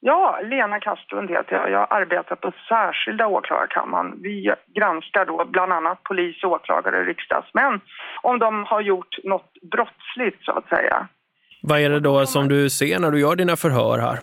Ja, 0.00 0.40
Lena 0.44 0.80
Kastlund 0.80 1.30
heter 1.30 1.52
jag. 1.56 1.70
Jag 1.70 1.86
arbetar 1.90 2.36
på 2.36 2.52
särskilda 2.68 3.26
åklagarkammaren. 3.26 4.22
Vi 4.22 4.54
granskar 4.74 5.26
då 5.26 5.44
bland 5.44 5.72
annat 5.72 6.02
polis, 6.02 6.44
åklagare 6.44 7.00
och 7.00 7.06
riksdagsmän 7.06 7.80
om 8.22 8.38
de 8.38 8.64
har 8.64 8.80
gjort 8.80 9.24
något 9.24 9.52
brottsligt 9.72 10.44
så 10.44 10.52
att 10.52 10.68
säga. 10.68 11.08
Vad 11.62 11.80
är 11.80 11.90
det 11.90 12.00
då 12.00 12.26
som 12.26 12.48
du 12.48 12.70
ser 12.70 12.98
när 12.98 13.10
du 13.10 13.20
gör 13.20 13.36
dina 13.36 13.56
förhör 13.56 13.98
här? 13.98 14.18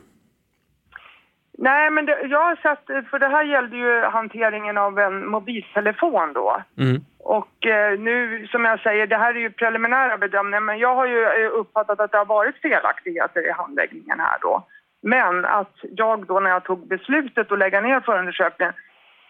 Nej, 1.58 1.90
men 1.90 2.06
det, 2.06 2.22
jag 2.22 2.44
har 2.44 2.56
sett, 2.56 3.10
för 3.10 3.20
det 3.20 3.28
här 3.28 3.44
gällde 3.44 3.78
ju 3.78 4.02
hanteringen 4.02 4.78
av 4.78 5.00
en 5.00 5.28
mobiltelefon 5.28 6.34
då. 6.34 6.62
Mm. 6.78 7.02
Och 7.20 7.66
eh, 7.66 8.00
nu, 8.00 8.48
som 8.48 8.66
jag 8.66 8.80
säger, 8.80 9.08
det 9.08 9.18
här 9.18 9.36
är 9.36 9.40
ju 9.40 9.50
preliminära 9.50 10.18
bedömningar, 10.18 10.60
men 10.60 10.80
jag 10.80 10.96
har 10.96 11.06
ju 11.06 11.24
eh, 11.24 11.52
uppfattat 11.54 12.00
att 12.00 12.12
det 12.12 12.18
har 12.18 12.26
varit 12.26 12.62
felaktigheter 12.62 13.48
i 13.48 13.52
handläggningen 13.52 14.20
här 14.20 14.38
då. 14.42 14.64
Men 15.02 15.46
att 15.46 15.76
jag 15.82 16.26
då 16.26 16.40
när 16.40 16.50
jag 16.50 16.64
tog 16.64 16.88
beslutet 16.88 17.52
att 17.52 17.60
lägga 17.60 17.82
ner 17.82 18.00
förundersökningen, 18.00 18.74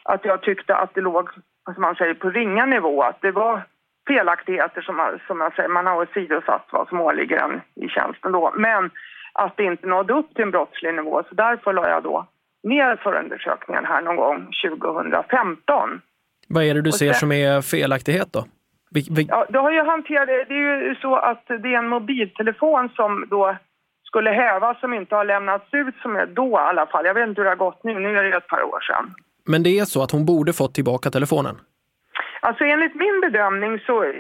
att 0.03 0.25
jag 0.25 0.41
tyckte 0.41 0.75
att 0.75 0.93
det 0.93 1.01
låg, 1.01 1.29
som 1.73 1.81
man 1.81 1.95
säger, 1.95 2.13
på 2.13 2.29
ringa 2.29 2.65
nivå, 2.65 3.01
att 3.03 3.21
det 3.21 3.31
var 3.31 3.63
felaktigheter 4.07 4.81
som, 4.81 5.19
som 5.27 5.41
jag 5.41 5.55
säger, 5.55 5.69
man 5.69 5.88
har 5.88 6.01
åsidosatt 6.01 6.67
vad 6.71 6.88
som 6.88 7.01
åligger 7.01 7.38
en 7.38 7.61
i 7.85 7.89
tjänsten 7.89 8.31
då. 8.31 8.53
Men 8.57 8.91
att 9.36 9.58
det 9.58 9.63
inte 9.63 9.88
nådde 9.88 10.13
upp 10.13 10.34
till 10.34 10.43
en 10.43 10.52
brottslig 10.52 10.93
nivå. 10.93 11.24
Så 11.30 11.36
därför 11.36 11.74
la 11.74 11.89
jag 11.89 12.04
då 12.04 12.28
ner 12.63 12.95
förundersökningen 12.95 13.86
här 13.86 14.02
någon 14.02 14.15
gång 14.15 14.48
2015. 14.69 16.02
Vad 16.48 16.63
är 16.63 16.74
det 16.74 16.82
du 16.82 16.91
ser 16.91 17.13
som 17.13 17.32
är 17.32 17.62
felaktighet 17.62 18.34
då? 18.34 18.45
Vi, 18.91 19.08
vi... 19.12 19.28
Ja, 19.30 19.45
det 19.50 19.60
har 19.60 19.71
ju 19.71 19.84
hanterat, 19.84 20.28
det 20.28 20.54
är 20.54 20.88
ju 20.88 20.95
så 20.95 21.15
att 21.15 21.48
det 21.48 21.74
är 21.74 21.78
en 21.78 21.88
mobiltelefon 21.88 22.89
som 22.95 23.26
då 23.30 23.56
skulle 24.04 24.30
hävas 24.30 24.80
som 24.80 24.93
inte 24.93 25.15
har 25.15 25.26
lämnats 25.26 25.65
ut 25.71 25.95
som 26.02 26.15
är 26.15 26.26
då 26.26 26.50
i 26.50 26.69
alla 26.69 26.86
fall. 26.86 27.06
Jag 27.06 27.13
vet 27.13 27.28
inte 27.28 27.41
hur 27.41 27.45
det 27.45 27.52
har 27.52 27.65
gått 27.67 27.84
nu, 27.84 28.00
nu 28.00 28.17
är 28.17 28.24
det 28.24 28.38
ett 28.38 28.48
par 28.48 28.63
år 28.63 28.80
sedan. 28.80 29.13
Men 29.48 29.63
det 29.63 29.80
är 29.80 29.86
så 29.86 30.04
att 30.04 30.12
hon 30.12 30.26
borde 30.26 30.54
fått 30.54 30.74
tillbaka 30.74 31.10
telefonen? 31.10 31.56
Alltså 32.39 32.63
enligt 32.63 32.95
min 32.95 33.21
bedömning 33.21 33.80
så, 33.80 34.13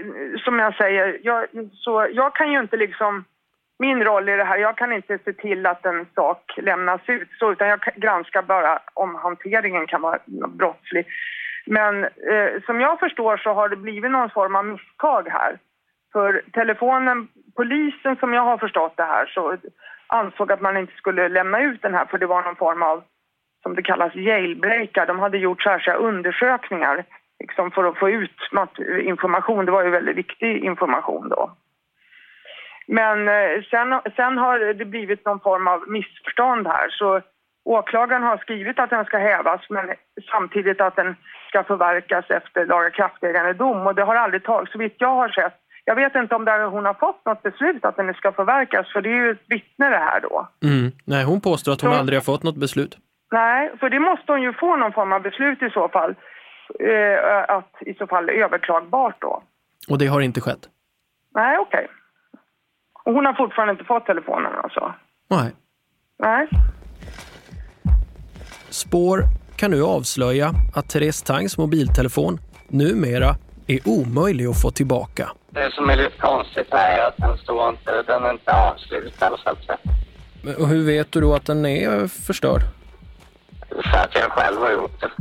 som 0.45 0.59
jag 0.59 0.75
säger, 0.75 1.19
jag, 1.23 1.47
så 1.73 2.07
jag 2.11 2.35
kan 2.35 2.51
ju 2.51 2.59
inte 2.59 2.77
liksom 2.77 3.25
min 3.79 4.03
roll 4.03 4.29
i 4.29 4.35
det 4.35 4.43
här, 4.43 4.57
jag 4.57 4.77
kan 4.77 4.93
inte 4.93 5.17
se 5.25 5.33
till 5.33 5.65
att 5.65 5.85
en 5.85 6.05
sak 6.15 6.53
lämnas 6.57 7.01
ut 7.07 7.29
så, 7.39 7.51
utan 7.51 7.67
jag 7.67 7.79
granskar 7.95 8.41
bara 8.41 8.79
om 8.93 9.15
hanteringen 9.15 9.87
kan 9.87 10.01
vara 10.01 10.19
brottslig. 10.47 11.05
Men 11.65 12.03
eh, 12.03 12.61
som 12.65 12.81
jag 12.81 12.99
förstår 12.99 13.37
så 13.37 13.53
har 13.53 13.69
det 13.69 13.75
blivit 13.75 14.11
någon 14.11 14.29
form 14.29 14.55
av 14.55 14.65
misstag 14.65 15.27
här. 15.29 15.57
För 16.13 16.41
telefonen, 16.53 17.27
polisen 17.55 18.15
som 18.15 18.33
jag 18.33 18.41
har 18.41 18.57
förstått 18.57 18.97
det 18.97 19.03
här 19.03 19.25
så 19.25 19.57
ansåg 20.07 20.51
att 20.51 20.61
man 20.61 20.77
inte 20.77 20.93
skulle 20.93 21.29
lämna 21.29 21.61
ut 21.61 21.81
den 21.81 21.93
här 21.93 22.05
för 22.05 22.17
det 22.17 22.25
var 22.25 22.43
någon 22.43 22.55
form 22.55 22.83
av, 22.83 23.03
som 23.63 23.75
det 23.75 23.81
kallas, 23.81 24.15
jailbreaker. 24.15 25.05
De 25.05 25.19
hade 25.19 25.37
gjort 25.37 25.63
särskilda 25.63 25.99
undersökningar 25.99 27.05
liksom 27.39 27.71
för 27.71 27.83
att 27.83 27.97
få 27.97 28.09
ut 28.09 28.39
information. 29.01 29.65
Det 29.65 29.71
var 29.71 29.83
ju 29.83 29.89
väldigt 29.89 30.17
viktig 30.17 30.63
information 30.63 31.29
då. 31.29 31.51
Men 32.87 33.27
eh, 33.27 33.63
sen, 33.71 34.01
sen 34.15 34.37
har 34.37 34.73
det 34.73 34.85
blivit 34.85 35.25
någon 35.25 35.39
form 35.39 35.67
av 35.67 35.89
missförstånd 35.89 36.67
här. 36.67 36.89
Så 36.89 37.21
åklagaren 37.65 38.23
har 38.23 38.37
skrivit 38.37 38.79
att 38.79 38.89
den 38.89 39.05
ska 39.05 39.17
hävas 39.17 39.61
men 39.69 39.85
samtidigt 40.31 40.81
att 40.81 40.95
den 40.95 41.15
ska 41.49 41.63
förverkas 41.63 42.25
efter 42.29 42.65
lagakraftägande 42.65 43.53
dom. 43.53 43.87
Och 43.87 43.95
det 43.95 44.03
har 44.03 44.15
aldrig 44.15 44.43
tagit, 44.43 44.71
så 44.71 44.77
vitt 44.77 44.95
jag 44.97 45.15
har 45.15 45.29
sett. 45.29 45.53
Jag 45.85 45.95
vet 45.95 46.15
inte 46.15 46.35
om 46.35 46.45
där 46.45 46.65
hon 46.65 46.85
har 46.85 46.93
fått 46.93 47.25
något 47.25 47.43
beslut 47.43 47.85
att 47.85 47.95
den 47.95 48.13
ska 48.13 48.31
förverkas 48.31 48.93
för 48.93 49.01
det 49.01 49.09
är 49.09 49.25
ju 49.25 49.31
ett 49.31 49.45
vittne 49.47 49.89
det 49.89 49.97
här 49.97 50.21
då. 50.21 50.47
Mm. 50.63 50.91
Nej, 51.05 51.23
hon 51.23 51.41
påstår 51.41 51.71
att 51.71 51.81
hon 51.81 51.93
så, 51.93 51.99
aldrig 51.99 52.17
har 52.17 52.23
fått 52.23 52.43
något 52.43 52.57
beslut. 52.57 52.97
Nej, 53.31 53.71
för 53.79 53.89
det 53.89 53.99
måste 53.99 54.31
hon 54.31 54.41
ju 54.41 54.53
få 54.53 54.75
någon 54.75 54.93
form 54.93 55.13
av 55.13 55.21
beslut 55.21 55.61
i 55.61 55.69
så 55.69 55.89
fall. 55.89 56.15
Eh, 56.79 57.55
att 57.57 57.73
i 57.81 57.93
så 57.93 58.07
fall 58.07 58.29
överklagbart 58.29 59.21
då. 59.21 59.43
Och 59.89 59.97
det 59.97 60.07
har 60.07 60.21
inte 60.21 60.41
skett? 60.41 60.69
Nej, 61.35 61.57
okej. 61.57 61.83
Okay. 61.83 62.04
Och 63.05 63.13
hon 63.13 63.25
har 63.25 63.33
fortfarande 63.33 63.71
inte 63.71 63.83
fått 63.83 64.05
telefonen 64.05 64.51
alltså? 64.63 64.93
Nej. 65.29 65.51
Nej. 66.19 66.47
Spår 68.69 69.23
kan 69.55 69.71
nu 69.71 69.83
avslöja 69.83 70.51
att 70.75 70.89
Therese 70.89 71.21
Tangs 71.23 71.57
mobiltelefon 71.57 72.39
numera 72.67 73.35
är 73.67 73.79
omöjlig 73.85 74.45
att 74.45 74.61
få 74.61 74.71
tillbaka. 74.71 75.29
Det 75.49 75.71
som 75.71 75.89
är 75.89 75.95
lite 75.95 76.17
konstigt 76.19 76.73
är 76.73 77.07
att 77.07 77.17
den, 77.17 77.37
står 77.37 77.69
inte, 77.69 78.03
den 78.07 78.23
är 78.23 78.31
inte 78.31 78.51
avslutad 78.51 79.37
så 79.43 79.49
att 79.49 79.63
säga. 79.63 80.57
Och 80.57 80.67
hur 80.67 80.85
vet 80.85 81.11
du 81.11 81.21
då 81.21 81.33
att 81.33 81.45
den 81.45 81.65
är 81.65 82.07
förstörd? 82.07 82.61
För 83.69 83.97
att 83.97 84.15
jag 84.15 84.31
själv 84.31 84.57
har 84.61 84.71
gjort 84.71 85.01
det. 85.01 85.11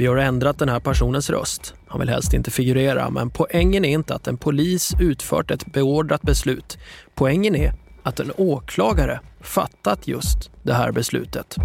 Vi 0.00 0.06
har 0.06 0.16
ändrat 0.16 0.58
den 0.58 0.68
här 0.68 0.80
personens 0.80 1.30
röst. 1.30 1.74
Han 1.86 2.00
vill 2.00 2.08
helst 2.08 2.34
inte 2.34 2.50
figurera, 2.50 3.10
men 3.10 3.30
poängen 3.30 3.84
är 3.84 3.88
inte 3.88 4.14
att 4.14 4.26
en 4.26 4.36
polis 4.36 4.94
utfört 5.00 5.50
ett 5.50 5.72
beordrat 5.72 6.22
beslut. 6.22 6.78
Poängen 7.14 7.56
är 7.56 7.72
att 8.02 8.20
en 8.20 8.32
åklagare 8.36 9.20
fattat 9.40 10.08
just 10.08 10.50
det 10.62 10.74
här 10.74 10.92
beslutet. 10.92 11.56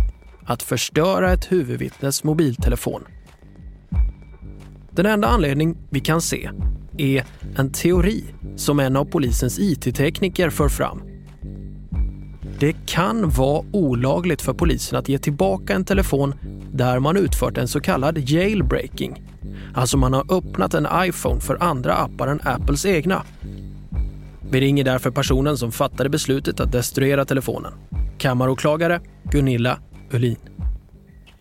Att 0.46 0.64
förstöra 0.64 1.34
ett 1.34 1.52
huvudvittnes 1.52 2.24
mobiltelefon. 2.24 3.04
Den 4.92 5.06
enda 5.06 5.28
anledning 5.28 5.78
vi 5.90 6.00
kan 6.00 6.22
se 6.22 6.50
är 6.98 7.26
en 7.56 7.72
teori 7.72 8.24
som 8.56 8.80
en 8.80 8.96
av 8.96 9.06
polisens 9.06 9.60
IT-tekniker 9.60 10.50
för 10.50 10.70
fram. 10.70 11.15
Det 12.60 12.76
kan 12.86 13.30
vara 13.30 13.66
olagligt 13.72 14.42
för 14.42 14.54
polisen 14.54 15.00
att 15.00 15.10
ge 15.10 15.18
tillbaka 15.18 15.74
en 15.74 15.86
telefon 15.86 16.36
där 16.74 17.00
man 17.00 17.18
utfört 17.18 17.58
en 17.58 17.68
så 17.68 17.80
kallad 17.80 18.18
jailbreaking. 18.18 19.24
Alltså 19.74 19.98
man 19.98 20.14
har 20.14 20.38
öppnat 20.38 20.74
en 20.74 20.88
iPhone 20.94 21.42
för 21.42 21.64
andra 21.64 21.94
appar 21.94 22.28
än 22.28 22.42
Apples 22.44 22.86
egna. 22.86 23.24
Vi 24.50 24.62
ringer 24.62 24.84
därför 24.84 25.12
personen 25.12 25.58
som 25.58 25.72
fattade 25.72 26.10
beslutet 26.10 26.60
att 26.60 26.72
destruera 26.72 27.26
telefonen. 27.26 27.74
Kammaråklagare 28.18 29.00
Gunilla 29.24 29.80
Ullin. 30.12 30.38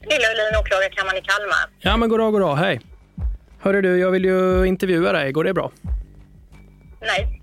Lilla 0.00 0.29
Ullin, 0.33 0.61
åklagarkammaren 0.61 1.18
i 1.18 1.20
Kalmar. 1.20 1.70
Ja 1.79 1.96
men 1.96 2.09
goddag, 2.09 2.33
goddag, 2.33 2.55
hej. 2.55 2.81
Hörru 3.59 3.83
du, 3.83 3.98
jag 3.98 4.11
vill 4.11 4.24
ju 4.24 4.64
intervjua 4.64 5.12
dig. 5.12 5.33
Går 5.33 5.44
det 5.44 5.55
bra? 5.55 5.70
Nej, 7.00 7.42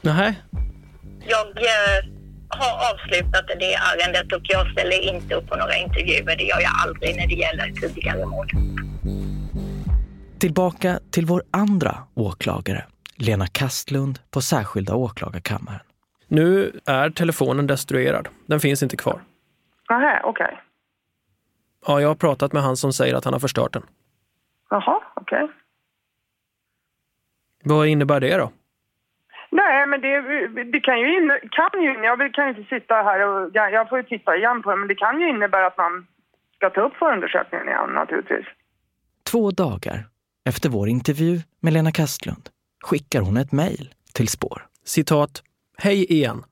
Nej. 0.00 0.40
jag 1.26 1.46
eh, 1.46 2.16
har 2.48 2.94
avslutat 2.94 3.44
det 3.58 3.74
ärendet 3.74 4.32
och 4.32 4.40
jag 4.42 4.72
ställer 4.72 5.14
inte 5.14 5.34
upp 5.34 5.46
på 5.48 5.56
några 5.56 5.76
intervjuer. 5.76 6.36
Det 6.36 6.44
gör 6.44 6.60
jag 6.60 6.72
aldrig 6.84 7.16
när 7.16 7.26
det 7.26 7.34
gäller 7.34 7.72
tidigare 7.80 8.26
mål. 8.26 8.46
Tillbaka 10.38 11.00
till 11.10 11.26
vår 11.26 11.42
andra 11.50 11.98
åklagare, 12.14 12.84
Lena 13.16 13.46
Kastlund 13.46 14.18
på 14.30 14.40
särskilda 14.40 14.94
åklagarkammaren. 14.94 15.80
Nu 16.28 16.80
är 16.86 17.10
telefonen 17.10 17.66
destruerad. 17.66 18.28
Den 18.46 18.60
finns 18.60 18.82
inte 18.82 18.96
kvar. 18.96 19.20
Nähä, 19.90 20.20
okej. 20.24 20.60
Ja, 21.86 22.00
jag 22.00 22.08
har 22.08 22.14
pratat 22.14 22.52
med 22.52 22.62
han 22.62 22.76
som 22.76 22.92
säger 22.92 23.14
att 23.14 23.24
han 23.24 23.32
har 23.32 23.40
förstört 23.40 23.72
den. 23.72 23.82
Jaha, 24.70 25.02
okej. 25.14 25.48
Vad 27.64 27.86
innebär 27.86 28.20
det 28.20 28.36
då? 28.36 28.52
Nej, 29.50 29.86
men 29.86 30.00
det, 30.00 30.20
det 30.64 30.80
kan 30.80 31.00
ju, 31.00 31.16
inne, 31.16 31.40
kan 31.50 31.82
ju 31.82 31.90
jag 32.04 32.34
kan 32.34 32.44
ju 32.44 32.50
inte 32.50 32.74
sitta 32.74 32.94
här 32.94 33.26
och 33.28 33.50
jag, 33.52 33.72
jag 33.72 33.88
får 33.88 33.98
ju 33.98 34.04
titta 34.04 34.36
igen 34.36 34.62
på 34.62 34.70
det, 34.70 34.76
men 34.76 34.88
det 34.88 34.94
kan 34.94 35.20
ju 35.20 35.28
innebära 35.28 35.66
att 35.66 35.76
man 35.78 36.06
ska 36.56 36.70
ta 36.70 36.80
upp 36.80 36.94
förundersökningen 36.94 37.68
igen 37.68 37.90
naturligtvis. 37.94 38.46
Två 39.30 39.50
dagar 39.50 40.06
efter 40.44 40.68
vår 40.68 40.88
intervju 40.88 41.38
med 41.60 41.72
Lena 41.72 41.92
Kastlund 41.92 42.48
skickar 42.84 43.20
hon 43.20 43.36
ett 43.36 43.52
mejl 43.52 43.94
till 44.14 44.28
Spår. 44.28 44.66
Citat. 44.84 45.42
Hej 45.78 46.12
igen. 46.12 46.44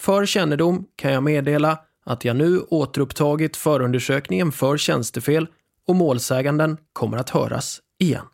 För 0.00 0.26
kännedom 0.26 0.84
kan 0.96 1.12
jag 1.12 1.22
meddela 1.22 1.78
att 2.06 2.24
jag 2.24 2.36
nu 2.36 2.60
återupptagit 2.70 3.56
förundersökningen 3.56 4.52
för 4.52 4.76
tjänstefel 4.76 5.46
och 5.86 5.96
målsäganden 5.96 6.76
kommer 6.92 7.18
att 7.18 7.30
höras 7.30 7.80
igen. 7.98 8.26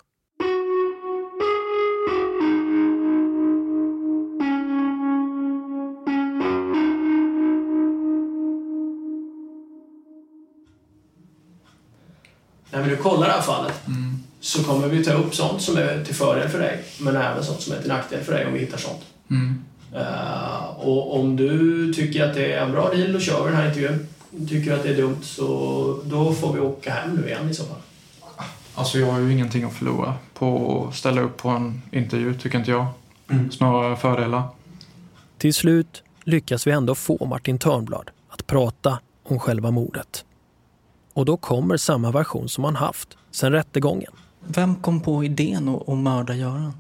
När 12.74 12.82
vi 12.82 12.96
kollar 12.96 13.26
det 13.26 13.32
här 13.32 13.42
fallet 13.42 13.74
så 14.40 14.64
kommer 14.64 14.88
vi 14.88 15.04
ta 15.04 15.12
upp 15.12 15.34
sånt 15.34 15.62
som 15.62 15.76
är 15.76 16.04
till 16.04 16.14
fördel 16.14 16.48
för 16.48 16.58
dig 16.58 16.84
men 16.98 17.16
även 17.16 17.44
sånt 17.44 17.60
som 17.60 17.72
är 17.72 17.78
till 17.78 17.88
nackdel 17.88 18.24
för 18.24 18.32
dig 18.32 18.46
om 18.46 18.52
vi 18.52 18.58
hittar 18.58 18.78
sånt. 18.78 19.02
Mm. 19.30 19.64
Eh, 19.94 20.64
och 20.78 21.20
om 21.20 21.36
du 21.36 21.92
tycker 21.94 22.28
att 22.28 22.34
det 22.34 22.52
är 22.52 22.62
en 22.62 22.72
bra 22.72 22.90
deal, 22.90 23.12
då 23.12 23.20
kör 23.20 23.44
vi 23.44 23.50
den 23.50 23.60
här 23.60 23.68
intervjun. 23.68 24.08
Tycker 24.48 24.70
du 24.70 24.76
att 24.76 24.82
det 24.82 24.88
är 24.88 24.96
dumt 24.96 25.22
så 25.22 26.00
då 26.04 26.32
får 26.32 26.52
vi 26.52 26.60
åka 26.60 26.90
hem 26.90 27.14
nu 27.14 27.28
igen 27.28 27.50
i 27.50 27.54
så 27.54 27.64
fall. 27.64 27.78
Alltså 28.74 28.98
jag 28.98 29.12
har 29.12 29.20
ju 29.20 29.32
ingenting 29.32 29.64
att 29.64 29.72
förlora 29.72 30.14
på 30.34 30.86
att 30.88 30.96
ställa 30.96 31.20
upp 31.20 31.36
på 31.36 31.48
en 31.48 31.82
intervju, 31.92 32.34
tycker 32.34 32.58
inte 32.58 32.70
jag. 32.70 32.86
Mm. 33.30 33.50
Snarare 33.50 33.96
fördelar. 33.96 34.42
Till 35.38 35.54
slut 35.54 36.02
lyckas 36.24 36.66
vi 36.66 36.70
ändå 36.70 36.94
få 36.94 37.26
Martin 37.26 37.58
Törnblad 37.58 38.10
att 38.28 38.46
prata 38.46 38.98
om 39.22 39.38
själva 39.38 39.70
mordet. 39.70 40.24
Och 41.14 41.24
då 41.24 41.36
kommer 41.36 41.76
samma 41.76 42.10
version 42.10 42.48
som 42.48 42.64
han 42.64 42.76
haft 42.76 43.16
sedan 43.30 43.52
rättegången. 43.52 44.12
Vem 44.40 44.74
kom 44.74 45.00
på 45.00 45.24
idén 45.24 45.68
att, 45.68 45.88
att 45.88 45.98
mörda 45.98 46.34
Göran? 46.34 46.72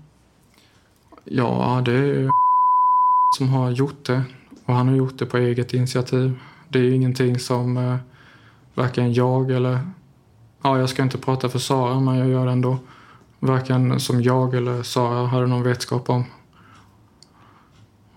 Ja, 1.24 1.82
det 1.84 1.92
är 1.92 2.04
ju 2.04 2.30
som 3.38 3.48
har 3.48 3.70
gjort 3.70 4.04
det. 4.04 4.22
Och 4.64 4.74
han 4.74 4.88
har 4.88 4.94
gjort 4.94 5.18
det 5.18 5.26
på 5.26 5.38
eget 5.38 5.74
initiativ. 5.74 6.38
Det 6.68 6.78
är 6.78 6.82
ju 6.82 6.94
ingenting 6.94 7.38
som 7.38 7.76
eh, 7.76 7.96
varken 8.74 9.12
jag 9.12 9.50
eller... 9.50 9.78
Ja, 10.62 10.78
jag 10.78 10.88
ska 10.88 11.02
inte 11.02 11.18
prata 11.18 11.48
för 11.48 11.58
Sara, 11.58 12.00
men 12.00 12.16
jag 12.16 12.28
gör 12.28 12.46
det 12.46 12.52
ändå. 12.52 12.78
Varken 13.38 14.00
som 14.00 14.22
jag 14.22 14.54
eller 14.54 14.82
Sara 14.82 15.26
hade 15.26 15.46
någon 15.46 15.62
vetskap 15.62 16.10
om. 16.10 16.24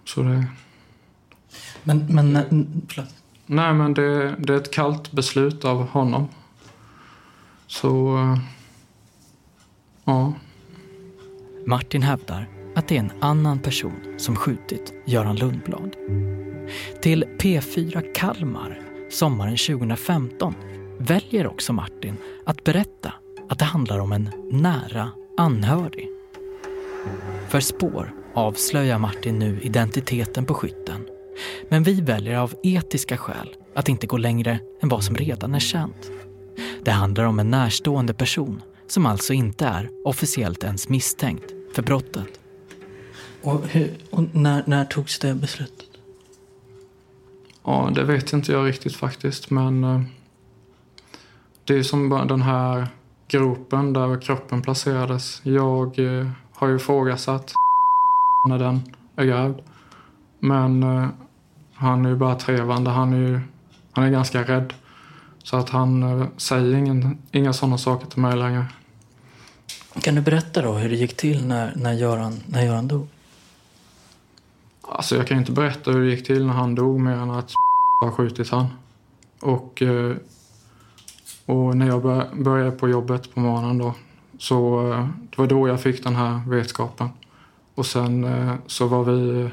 Så 0.05 0.21
det... 0.21 0.45
Men, 1.83 2.05
men 2.09 2.37
förlåt. 2.89 3.09
Nej, 3.49 3.73
men 3.73 3.93
det, 3.93 4.35
det 4.39 4.53
är 4.53 4.57
ett 4.57 4.71
kallt 4.71 5.11
beslut 5.11 5.65
av 5.65 5.87
honom. 5.87 6.27
Så... 7.67 8.17
Eh, 8.17 8.37
ja. 10.05 10.33
Martin 11.65 12.01
hävdar 12.01 12.47
att 12.75 12.87
det 12.87 12.95
är 12.95 12.99
en 12.99 13.11
annan 13.19 13.59
person 13.59 14.15
som 14.17 14.35
skjutit 14.35 14.93
Göran 15.05 15.35
Lundblad. 15.35 15.95
Till 17.01 17.25
P4 17.39 18.13
Kalmar 18.13 18.79
sommaren 19.11 19.57
2015 19.57 20.53
väljer 20.99 21.47
också 21.47 21.73
Martin 21.73 22.17
att 22.45 22.63
berätta 22.63 23.13
att 23.49 23.59
det 23.59 23.65
handlar 23.65 23.99
om 23.99 24.11
en 24.11 24.29
nära 24.51 25.09
anhörig. 25.37 26.09
För 27.49 27.59
spår 27.59 28.13
avslöjar 28.33 28.99
Martin 28.99 29.39
nu 29.39 29.59
identiteten 29.61 30.45
på 30.45 30.53
skytten. 30.53 31.16
Men 31.69 31.83
vi 31.83 32.01
väljer 32.01 32.37
av 32.37 32.53
etiska 32.63 33.17
skäl 33.17 33.55
att 33.75 33.89
inte 33.89 34.07
gå 34.07 34.17
längre 34.17 34.59
än 34.81 34.89
vad 34.89 35.03
som 35.03 35.15
redan 35.15 35.55
är 35.55 35.59
känt. 35.59 36.11
Det 36.83 36.91
handlar 36.91 37.23
om 37.23 37.39
en 37.39 37.51
närstående 37.51 38.13
person 38.13 38.61
som 38.87 39.05
alltså 39.05 39.33
inte 39.33 39.65
är 39.65 39.89
officiellt 40.05 40.63
ens 40.63 40.89
misstänkt 40.89 41.53
för 41.75 41.83
brottet. 41.83 42.39
Och, 43.41 43.67
hur, 43.67 43.97
och 44.09 44.23
när, 44.35 44.63
när 44.65 44.85
togs 44.85 45.19
det 45.19 45.33
beslutet? 45.33 45.87
Ja, 47.63 47.91
det 47.95 48.03
vet 48.03 48.33
inte 48.33 48.51
jag 48.51 48.67
riktigt 48.67 48.95
faktiskt, 48.95 49.49
men 49.49 49.83
eh, 49.83 50.01
det 51.63 51.75
är 51.75 51.83
som 51.83 52.09
den 52.09 52.41
här 52.41 52.87
gropen 53.27 53.93
där 53.93 54.21
kroppen 54.21 54.61
placerades. 54.61 55.41
Jag 55.43 55.99
eh, 55.99 56.27
har 56.51 56.67
ju 56.67 56.75
ifrågasatt 56.75 57.53
när 58.47 58.59
den 58.59 58.81
är 59.15 59.25
grävd. 59.25 59.59
Men 60.39 60.83
eh, 60.83 61.07
han 61.77 62.05
är 62.05 62.09
ju 62.09 62.15
bara 62.15 62.35
trevande. 62.35 62.89
Han 62.89 63.13
är 63.13 63.17
ju 63.17 63.39
han 63.91 64.05
är 64.05 64.09
ganska 64.09 64.43
rädd. 64.43 64.73
Så 65.43 65.57
att 65.57 65.69
han 65.69 66.03
eh, 66.03 66.27
säger 66.37 66.73
ingen, 66.77 67.17
inga 67.31 67.53
sådana 67.53 67.77
saker 67.77 68.07
till 68.07 68.21
mig 68.21 68.37
längre. 68.37 68.65
Kan 70.01 70.15
du 70.15 70.21
berätta 70.21 70.61
då 70.61 70.73
hur 70.73 70.89
det 70.89 70.95
gick 70.95 71.17
till 71.17 71.47
när, 71.47 71.73
när, 71.75 71.93
Göran, 71.93 72.39
när 72.45 72.65
Göran 72.65 72.87
dog? 72.87 73.07
Alltså 74.81 75.15
jag 75.15 75.27
kan 75.27 75.37
inte 75.37 75.51
berätta 75.51 75.91
hur 75.91 76.03
det 76.03 76.09
gick 76.09 76.25
till 76.27 76.45
när 76.45 76.53
han 76.53 76.75
dog 76.75 76.99
mer 76.99 77.11
än 77.15 77.31
att 77.31 77.51
har 78.01 78.11
skjutit 78.11 78.49
han. 78.49 78.67
Och, 79.39 79.81
eh, 79.81 80.15
och 81.45 81.77
när 81.77 81.87
jag 81.87 82.01
bör- 82.01 82.29
började 82.43 82.71
på 82.71 82.89
jobbet 82.89 83.33
på 83.33 83.39
morgonen 83.39 83.77
då 83.77 83.93
så 84.39 84.91
eh, 84.91 85.07
det 85.29 85.37
var 85.37 85.47
då 85.47 85.67
jag 85.67 85.81
fick 85.81 86.03
den 86.03 86.15
här 86.15 86.41
vetskapen. 86.49 87.09
Och 87.75 87.85
sen 87.85 88.27
så 88.67 88.87
var 88.87 89.03
vi... 89.03 89.49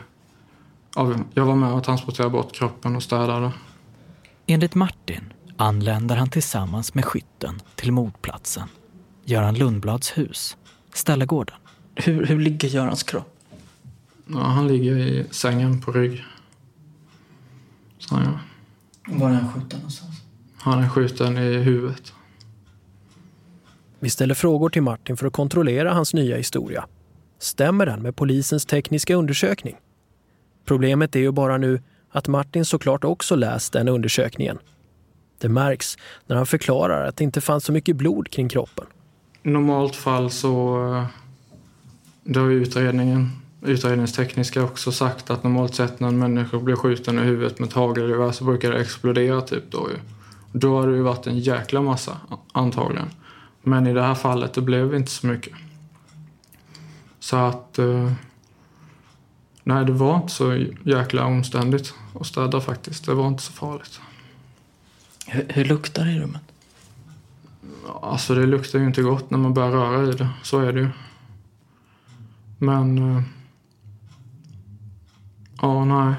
Ja, 0.97 1.15
jag 1.35 1.45
var 1.45 1.55
med 1.55 1.73
och 1.73 1.85
transporterade 1.85 2.31
bort 2.31 2.55
kroppen 2.55 2.97
och 2.97 3.03
städade. 3.03 3.53
Enligt 4.47 4.75
Martin 4.75 5.33
anländer 5.57 6.17
han 6.17 6.31
tillsammans 6.31 6.95
med 6.95 7.05
skytten 7.05 7.63
till 7.75 7.93
mordplatsen. 7.93 8.69
Göran 9.25 9.55
Lundblads 9.55 10.19
hus, 10.19 10.57
Ställegården. 10.93 11.57
Hur, 11.95 12.27
hur 12.27 12.41
ligger 12.41 12.69
Görans 12.69 13.03
kropp? 13.03 13.37
Ja, 14.27 14.41
han 14.41 14.69
ligger 14.69 14.97
i 14.97 15.27
sängen 15.31 15.81
på 15.81 15.93
rygg. 15.93 16.25
Så 17.99 18.15
ja. 18.15 18.39
Var 19.07 19.31
är 19.31 19.35
han 19.35 19.53
skjuten 19.53 19.79
någonstans? 19.79 20.15
Han 20.57 20.83
är 20.83 20.89
skjuten 20.89 21.39
i 21.39 21.59
huvudet. 21.59 22.13
Vi 24.01 24.11
ställer 24.11 24.35
frågor 24.35 24.69
till 24.69 24.83
Martin 24.83 25.17
för 25.17 25.27
att 25.27 25.33
kontrollera 25.33 25.95
hans 25.95 26.15
nya 26.15 26.37
historia. 26.37 26.87
Stämmer 27.39 27.87
den 27.87 28.03
med 28.03 28.17
polisens 28.17 28.67
tekniska 28.67 29.15
undersökning? 29.15 29.77
Problemet 30.65 31.17
är 31.17 31.21
ju 31.21 31.33
bara 31.33 31.59
nu 31.59 31.81
att 32.11 32.29
Martin 32.29 32.65
såklart 32.65 33.05
också 33.05 33.37
läst 33.37 33.73
den 33.73 33.89
undersökningen. 33.89 34.59
Det 35.39 35.49
märks 35.49 35.99
när 36.27 36.37
han 36.37 36.47
förklarar 36.47 37.07
att 37.07 37.17
det 37.17 37.25
inte 37.25 37.41
fanns 37.41 37.65
så 37.65 37.73
mycket 37.73 37.97
blod 37.97 38.31
kring 38.31 38.49
kroppen. 38.49 38.87
I 39.43 39.49
normalt 39.49 39.97
fall 39.97 40.31
så... 40.31 40.77
Eh, 40.95 41.07
det 42.25 42.41
har 42.41 42.49
ju 42.49 42.63
utredningen, 42.63 43.31
utredningstekniska 43.63 44.63
också 44.63 44.93
sagt 44.93 45.31
att 45.31 45.43
normalt 45.43 45.75
sett 45.75 46.01
när 46.01 46.09
en 46.09 46.19
människa 46.19 46.59
blir 46.59 46.77
skjuten 46.77 47.19
i 47.19 47.23
huvudet 47.23 47.59
med 47.59 47.69
ett 47.69 47.75
hagelgevär 47.75 48.33
så 48.33 48.45
brukar 48.45 48.73
det 48.73 48.81
explodera 48.81 49.41
typ 49.41 49.71
då 49.71 49.89
ju. 49.91 49.97
Då 50.53 50.81
har 50.81 50.89
det 50.89 50.97
ju 50.97 51.03
varit 51.03 51.27
en 51.27 51.39
jäkla 51.39 51.83
massa 51.83 52.17
antagligen. 52.53 53.11
Men 53.63 53.87
i 53.87 53.93
det 53.93 54.03
här 54.03 54.15
fallet 54.15 54.55
det 54.55 54.61
blev 54.61 54.95
inte 54.95 55.11
så 55.11 55.27
mycket. 55.27 55.53
Så 57.21 57.37
att... 57.37 57.79
Eh, 57.79 58.13
Nej, 59.65 59.85
det 59.85 59.93
var 59.93 60.17
inte 60.17 60.33
så 60.33 60.67
jäkla 60.85 61.25
omständigt 61.25 61.95
att 62.21 62.27
städa 62.27 62.61
faktiskt. 62.61 63.07
Det 63.07 63.15
var 63.15 63.29
inte 63.29 63.43
så 63.43 63.53
farligt. 63.53 64.01
Hur, 65.27 65.47
hur 65.49 65.65
luktar 65.65 66.05
det 66.05 66.13
i 66.13 66.19
rummet? 66.21 66.43
Alltså 68.03 68.35
det 68.35 68.47
luktar 68.47 68.79
ju 68.79 68.87
inte 68.87 69.03
gott 69.03 69.31
när 69.31 69.39
man 69.39 69.55
börjar 69.55 69.71
röra 69.71 70.09
i 70.09 70.13
det. 70.13 70.29
Så 70.43 70.61
är 70.61 70.73
det 70.73 70.81
ju. 70.81 70.89
Men... 72.59 73.17
eh, 73.17 73.23
Ja, 75.65 75.85
nej. 75.85 76.15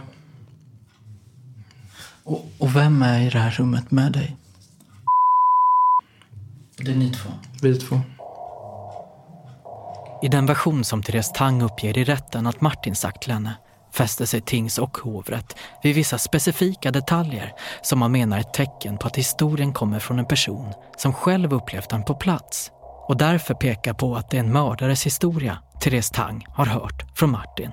Och, 2.24 2.52
och 2.58 2.76
vem 2.76 3.02
är 3.02 3.28
i 3.28 3.30
det 3.30 3.40
här 3.40 3.52
rummet 3.52 3.92
med 3.92 4.12
dig? 4.12 4.36
Det 6.78 6.92
är 6.92 6.96
ni 6.96 7.12
två. 7.12 7.30
Vi 7.62 7.80
två. 7.80 8.02
I 10.26 10.28
den 10.28 10.46
version 10.46 10.84
som 10.84 11.04
Therese 11.04 11.32
Tang 11.32 11.62
uppger 11.62 11.98
i 11.98 12.04
rätten 12.04 12.48
att 12.48 12.62
Martin 12.62 12.96
sagt 12.96 13.22
till 13.22 13.32
henne 13.32 13.54
fäster 13.94 14.26
sig 14.26 14.42
tings 14.42 14.78
och 14.78 14.98
hovrätt 14.98 15.56
vid 15.84 15.96
vissa 15.96 16.18
specifika 16.18 16.92
detaljer 16.92 17.54
som 17.82 18.00
man 18.00 18.12
menar 18.12 18.38
är 18.38 18.42
ett 18.42 18.54
tecken 18.54 18.98
på 18.98 19.08
att 19.08 19.18
historien 19.18 19.74
kommer 19.74 20.00
från 20.00 20.20
en 20.20 20.26
person 20.26 20.74
som 20.98 21.14
själv 21.14 21.54
upplevt 21.54 21.90
den 21.90 22.04
på 22.04 22.16
plats 22.16 22.72
och 23.08 23.18
därför 23.18 23.54
pekar 23.54 23.94
på 23.94 24.16
att 24.16 24.30
det 24.30 24.38
är 24.38 24.40
en 24.40 24.54
mördares 24.54 25.06
historia 25.06 25.58
Therese 25.82 26.10
Tang 26.10 26.46
har 26.50 26.66
hört 26.66 27.18
från 27.18 27.32
Martin. 27.32 27.72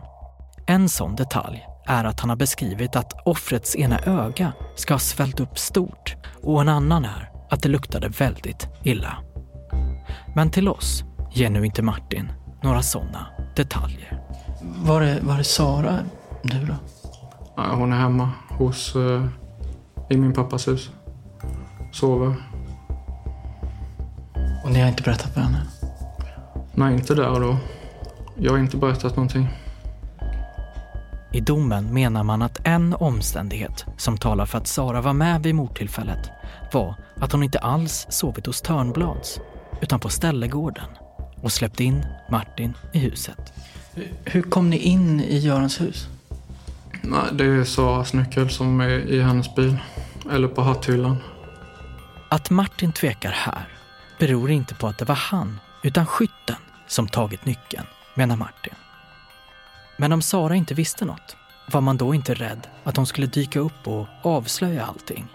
En 0.66 0.88
sån 0.88 1.16
detalj 1.16 1.66
är 1.86 2.04
att 2.04 2.20
han 2.20 2.30
har 2.30 2.36
beskrivit 2.36 2.96
att 2.96 3.26
offrets 3.26 3.76
ena 3.76 3.98
öga 3.98 4.52
ska 4.76 4.94
ha 4.94 4.98
svällt 4.98 5.40
upp 5.40 5.58
stort 5.58 6.16
och 6.42 6.60
en 6.60 6.68
annan 6.68 7.04
är 7.04 7.30
att 7.50 7.62
det 7.62 7.68
luktade 7.68 8.08
väldigt 8.08 8.68
illa. 8.82 9.16
Men 10.34 10.50
till 10.50 10.68
oss 10.68 11.04
ger 11.34 11.50
nu 11.50 11.66
inte 11.66 11.82
Martin 11.82 12.32
några 12.62 12.82
sådana 12.82 13.26
detaljer. 13.56 14.20
Var 14.62 15.02
är, 15.02 15.20
var 15.20 15.38
är 15.38 15.42
Sara 15.42 15.98
nu 16.42 16.66
då? 16.66 16.74
Ja, 17.56 17.74
Hon 17.74 17.92
är 17.92 17.96
hemma 17.96 18.30
hos... 18.48 18.96
eh, 18.96 19.26
I 20.10 20.16
min 20.16 20.32
pappas 20.32 20.68
hus. 20.68 20.90
Sover. 21.92 22.34
Och 24.64 24.70
ni 24.72 24.80
har 24.80 24.88
inte 24.88 25.02
berättat 25.02 25.34
för 25.34 25.40
henne? 25.40 25.62
Nej, 26.74 26.94
inte 26.94 27.14
där 27.14 27.28
och 27.30 27.40
då. 27.40 27.56
Jag 28.38 28.52
har 28.52 28.58
inte 28.58 28.76
berättat 28.76 29.16
någonting. 29.16 29.48
I 31.32 31.40
domen 31.40 31.94
menar 31.94 32.22
man 32.22 32.42
att 32.42 32.60
en 32.66 32.94
omständighet 32.94 33.84
som 33.96 34.18
talar 34.18 34.46
för 34.46 34.58
att 34.58 34.66
Sara 34.66 35.00
var 35.00 35.12
med 35.12 35.42
vid 35.42 35.54
mordtillfället 35.54 36.30
var 36.72 36.94
att 37.20 37.32
hon 37.32 37.42
inte 37.42 37.58
alls 37.58 38.06
sovit 38.10 38.46
hos 38.46 38.62
Törnblads 38.62 39.40
utan 39.80 40.00
på 40.00 40.08
Ställegården 40.08 40.84
och 41.42 41.52
släppt 41.52 41.80
in 41.80 42.06
Martin 42.30 42.74
i 42.92 42.98
huset. 42.98 43.52
Hur 44.24 44.42
kom 44.42 44.70
ni 44.70 44.76
in 44.76 45.20
i 45.20 45.38
Görans 45.38 45.80
hus? 45.80 46.08
Nej, 47.02 47.24
det 47.32 47.44
är 47.44 47.64
Saras 47.64 48.12
nyckel 48.12 48.50
som 48.50 48.80
är 48.80 48.88
i 48.88 49.22
hennes 49.22 49.54
bil. 49.54 49.76
Eller 50.30 50.48
på 50.48 50.62
hatthyllan. 50.62 51.16
Att 52.28 52.50
Martin 52.50 52.92
tvekar 52.92 53.30
här 53.30 53.68
beror 54.18 54.50
inte 54.50 54.74
på 54.74 54.86
att 54.86 54.98
det 54.98 55.04
var 55.04 55.14
han 55.14 55.60
utan 55.82 56.06
skytten 56.06 56.56
som 56.86 57.08
tagit 57.08 57.44
nyckeln, 57.44 57.86
menar 58.14 58.36
Martin. 58.36 58.74
Men 59.96 60.12
om 60.12 60.22
Sara 60.22 60.54
inte 60.54 60.74
visste 60.74 61.04
något, 61.04 61.36
var 61.72 61.80
man 61.80 61.96
då 61.96 62.14
inte 62.14 62.34
rädd 62.34 62.66
att 62.84 62.96
hon 62.96 63.06
skulle 63.06 63.26
dyka 63.26 63.60
upp 63.60 63.86
och 63.88 64.06
avslöja 64.22 64.86
allting? 64.86 65.26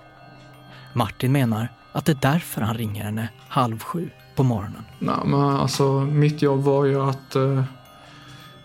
Martin 0.93 1.31
menar 1.31 1.67
att 1.91 2.05
det 2.05 2.11
är 2.11 2.31
därför 2.31 2.61
han 2.61 2.77
ringer 2.77 3.03
henne 3.03 3.29
halv 3.47 3.79
sju 3.79 4.09
på 4.37 4.43
morgonen. 4.43 4.83
Nej, 4.99 5.15
men 5.25 5.39
alltså 5.39 5.91
mitt 5.99 6.41
jobb 6.41 6.63
var 6.63 6.85
ju 6.85 7.01
att, 7.01 7.35
eh, 7.35 7.63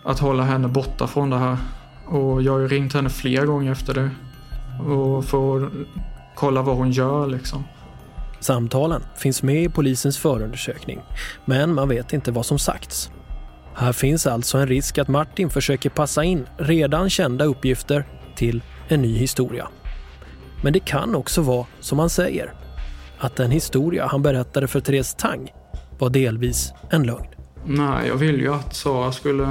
att 0.03 0.19
hålla 0.19 0.43
henne 0.43 0.67
borta 0.67 1.07
från 1.07 1.29
det 1.29 1.37
här. 1.37 1.57
Och 2.07 2.41
jag 2.41 2.51
har 2.51 2.59
ju 2.59 2.67
ringt 2.67 2.93
henne 2.93 3.09
flera 3.09 3.45
gånger 3.45 3.71
efter 3.71 3.93
det. 3.93 4.09
Och 4.93 5.25
för 5.25 5.65
att 5.65 5.71
kolla 6.35 6.61
vad 6.61 6.77
hon 6.77 6.91
gör 6.91 7.27
liksom. 7.27 7.63
Samtalen 8.39 9.01
finns 9.17 9.43
med 9.43 9.63
i 9.63 9.69
polisens 9.69 10.17
förundersökning, 10.17 10.99
men 11.45 11.73
man 11.73 11.89
vet 11.89 12.13
inte 12.13 12.31
vad 12.31 12.45
som 12.45 12.59
sagts. 12.59 13.11
Här 13.75 13.93
finns 13.93 14.27
alltså 14.27 14.57
en 14.57 14.67
risk 14.67 14.97
att 14.97 15.07
Martin 15.07 15.49
försöker 15.49 15.89
passa 15.89 16.23
in 16.23 16.45
redan 16.57 17.09
kända 17.09 17.45
uppgifter 17.45 18.05
till 18.35 18.61
en 18.87 19.01
ny 19.01 19.17
historia. 19.17 19.67
Men 20.63 20.73
det 20.73 20.79
kan 20.79 21.15
också 21.15 21.41
vara 21.41 21.65
som 21.79 21.99
han 21.99 22.09
säger, 22.09 22.53
att 23.19 23.35
den 23.35 23.51
historia 23.51 24.07
han 24.07 24.21
berättade 24.21 24.67
för 24.67 24.79
Therese 24.79 25.13
Tang 25.13 25.51
var 25.99 26.09
delvis 26.09 26.73
en 26.89 27.03
lögn. 27.03 27.27
Nej, 27.65 28.07
jag 28.07 28.15
vill 28.15 28.39
ju 28.39 28.53
att 28.53 28.75
Sara 28.75 29.11
skulle 29.11 29.43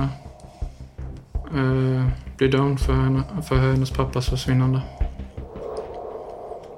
eh, 1.55 2.07
bli 2.37 2.49
dömd 2.49 2.81
för, 2.81 2.93
henne, 2.93 3.23
för 3.49 3.57
hennes 3.57 3.91
pappas 3.91 4.29
försvinnande. 4.29 4.81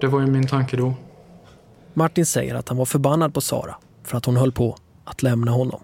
Det 0.01 0.07
var 0.07 0.21
ju 0.21 0.27
min 0.27 0.47
tanke 0.47 0.77
då. 0.77 0.95
Martin 1.95 2.27
säger 2.27 2.55
att 2.55 2.69
han 2.69 2.79
var 2.79 2.85
förbannad 2.85 3.35
på 3.35 3.41
Sara 3.41 3.75
för 4.03 4.17
att 4.17 4.25
hon 4.25 4.37
höll 4.37 4.53
på 4.53 4.77
att 5.05 5.23
lämna 5.23 5.51
honom. 5.51 5.81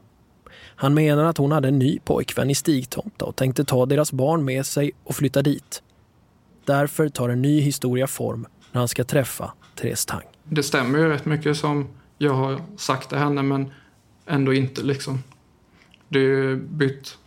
Han 0.77 0.95
menar 0.95 1.25
att 1.25 1.37
hon 1.37 1.53
hade 1.53 1.69
en 1.69 1.79
ny 1.79 1.99
pojkvän 1.99 2.51
i 2.51 2.55
Stigtomta 2.55 3.25
och 3.25 3.37
tänkte 3.37 3.65
ta 3.65 3.87
deras 3.87 4.13
barn 4.13 4.45
med 4.45 4.67
sig 4.67 4.93
och 5.05 5.17
flytta 5.17 5.43
dit. 5.43 5.83
Därför 6.65 7.09
tar 7.09 7.29
en 7.29 7.43
ny 7.43 7.61
historia 7.61 8.07
form 8.07 8.47
när 8.73 8.79
han 8.79 8.89
ska 8.89 9.05
träffa 9.05 9.53
Therese 9.75 10.07
Tang. 10.07 10.23
Det 10.45 10.63
stämmer 10.63 10.99
ju 10.99 11.09
rätt 11.09 11.25
mycket 11.25 11.57
som 11.57 11.89
jag 12.23 12.35
har 12.35 12.61
sagt 12.77 13.09
till 13.09 13.19
henne 13.19 13.43
men 13.43 13.71
ändå 14.27 14.55
inte 14.55 14.83
liksom. 14.83 15.23
Det 16.09 16.19
är 16.19 16.57
bytt. 16.57 17.19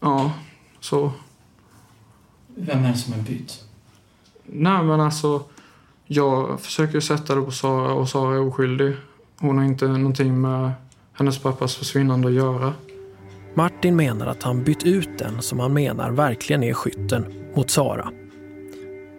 Ja, 0.00 0.32
så. 0.80 1.12
Vem 2.46 2.84
är 2.84 2.92
det 2.92 2.98
som 2.98 3.12
är 3.12 3.18
bytt? 3.18 3.64
Nej 4.44 4.82
men 4.82 5.00
alltså. 5.00 5.44
Jag 6.06 6.60
försöker 6.60 7.00
sätta 7.00 7.34
det 7.34 7.42
på 7.42 7.50
Sara 7.50 7.92
och 7.92 8.08
Sara 8.08 8.34
är 8.34 8.40
oskyldig. 8.40 8.96
Hon 9.38 9.58
har 9.58 9.64
inte 9.64 9.88
någonting 9.88 10.40
med 10.40 10.72
hennes 11.12 11.38
pappas 11.38 11.76
försvinnande 11.76 12.28
att 12.28 12.34
göra. 12.34 12.74
Martin 13.54 13.96
menar 13.96 14.26
att 14.26 14.42
han 14.42 14.64
bytt 14.64 14.84
ut 14.84 15.18
den 15.18 15.42
som 15.42 15.60
han 15.60 15.72
menar 15.72 16.10
verkligen 16.10 16.62
är 16.62 16.74
skytten 16.74 17.24
mot 17.54 17.70
Sara. 17.70 18.12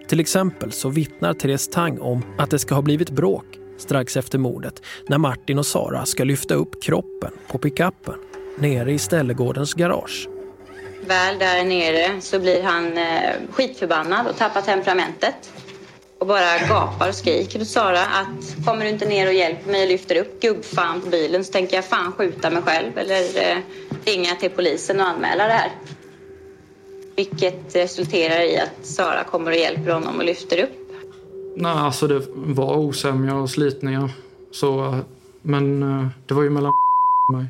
Till 0.08 0.20
exempel 0.20 0.72
så 0.72 0.90
vittnar 0.90 1.34
Therese 1.34 1.68
Tang 1.68 2.00
om 2.00 2.22
att 2.38 2.50
det 2.50 2.60
ska 2.60 2.76
ha 2.76 2.82
blivit 2.82 3.10
bråk 3.10 3.59
strax 3.80 4.18
efter 4.18 4.38
mordet 4.38 4.82
när 5.08 5.18
Martin 5.18 5.60
och 5.60 5.66
Sara 5.66 6.06
ska 6.06 6.24
lyfta 6.24 6.54
upp 6.54 6.84
kroppen 6.84 7.32
på 7.48 7.58
pickuppen 7.58 8.16
nere 8.58 8.92
i 8.92 9.00
Ställegårdens 9.00 9.74
garage. 9.74 10.30
Väl 11.08 11.40
där 11.40 11.64
nere 11.64 12.22
så 12.22 12.40
blir 12.40 12.64
han 12.64 12.98
eh, 12.98 13.34
skitförbannad 13.52 14.28
och 14.28 14.38
tappar 14.38 14.62
temperamentet. 14.62 15.52
Och 16.20 16.28
bara 16.28 16.58
gapar 16.70 17.10
och 17.10 17.16
skriker 17.16 17.60
till 17.60 17.68
Sara 17.68 18.00
att 18.00 18.66
kommer 18.66 18.84
du 18.86 18.90
inte 18.90 19.06
ner 19.06 19.28
och 19.28 19.34
hjälper 19.34 19.72
mig 19.72 19.84
och 19.84 19.90
lyfter 19.90 20.16
upp 20.16 20.42
gubbfan 20.42 21.02
på 21.02 21.10
bilen 21.10 21.44
så 21.44 21.52
tänker 21.52 21.76
jag 21.76 21.86
fan 21.86 22.12
skjuta 22.12 22.50
mig 22.50 22.62
själv 22.62 22.98
eller 22.98 23.52
eh, 23.52 23.58
ringa 24.06 24.36
till 24.36 24.50
polisen 24.50 25.00
och 25.00 25.08
anmäla 25.08 25.48
det 25.48 25.54
här. 25.54 25.72
Vilket 27.16 27.76
resulterar 27.76 28.42
i 28.42 28.60
att 28.60 28.86
Sara 28.86 29.24
kommer 29.24 29.52
och 29.52 29.58
hjälper 29.58 29.92
honom 29.92 30.18
och 30.18 30.24
lyfter 30.24 30.64
upp. 30.64 30.79
Nej, 31.62 31.72
alltså 31.72 32.08
det 32.08 32.28
var 32.36 32.78
osämja 32.78 33.36
och 33.36 33.50
slitningar. 33.50 34.12
Så, 34.52 35.00
men 35.42 35.84
eh, 35.84 36.08
det 36.26 36.34
var 36.34 36.44
ju 36.44 36.50
mellan 36.50 36.72
och 37.28 37.34
mig. 37.34 37.46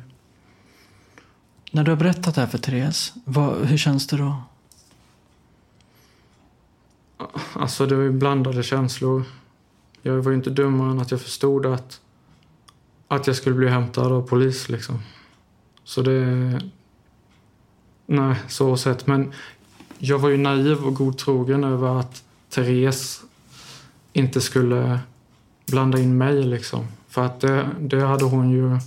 När 1.70 1.84
du 1.84 1.90
har 1.90 1.96
berättat 1.96 2.34
det 2.34 2.40
här 2.40 2.48
för 2.48 2.58
Therese, 2.58 3.12
vad, 3.24 3.66
hur 3.66 3.76
känns 3.76 4.06
det 4.06 4.16
då? 4.16 4.34
Alltså 7.52 7.86
det 7.86 7.94
var 7.94 8.02
ju 8.02 8.10
blandade 8.10 8.62
känslor. 8.62 9.22
Jag 10.02 10.14
var 10.14 10.30
ju 10.30 10.36
inte 10.36 10.50
dummare 10.50 10.90
än 10.90 11.00
att 11.00 11.10
jag 11.10 11.20
förstod 11.20 11.66
att, 11.66 12.00
att 13.08 13.26
jag 13.26 13.36
skulle 13.36 13.56
bli 13.56 13.68
hämtad 13.68 14.12
av 14.12 14.28
polis 14.28 14.68
liksom. 14.68 14.98
Så 15.84 16.02
det... 16.02 16.60
Nej, 18.06 18.36
så 18.48 18.76
sett. 18.76 19.06
Men 19.06 19.32
jag 19.98 20.18
var 20.18 20.28
ju 20.28 20.36
naiv 20.36 20.84
och 20.84 20.94
godtrogen 20.94 21.64
över 21.64 22.00
att 22.00 22.24
Therese 22.48 23.22
inte 24.12 24.40
skulle 24.40 25.00
blanda 25.66 25.98
in 25.98 26.18
mig 26.18 26.42
liksom. 26.42 26.86
För 27.08 27.26
att 27.26 27.40
det, 27.40 27.68
det 27.80 28.00
hade 28.00 28.24
hon 28.24 28.50
ju 28.50 28.78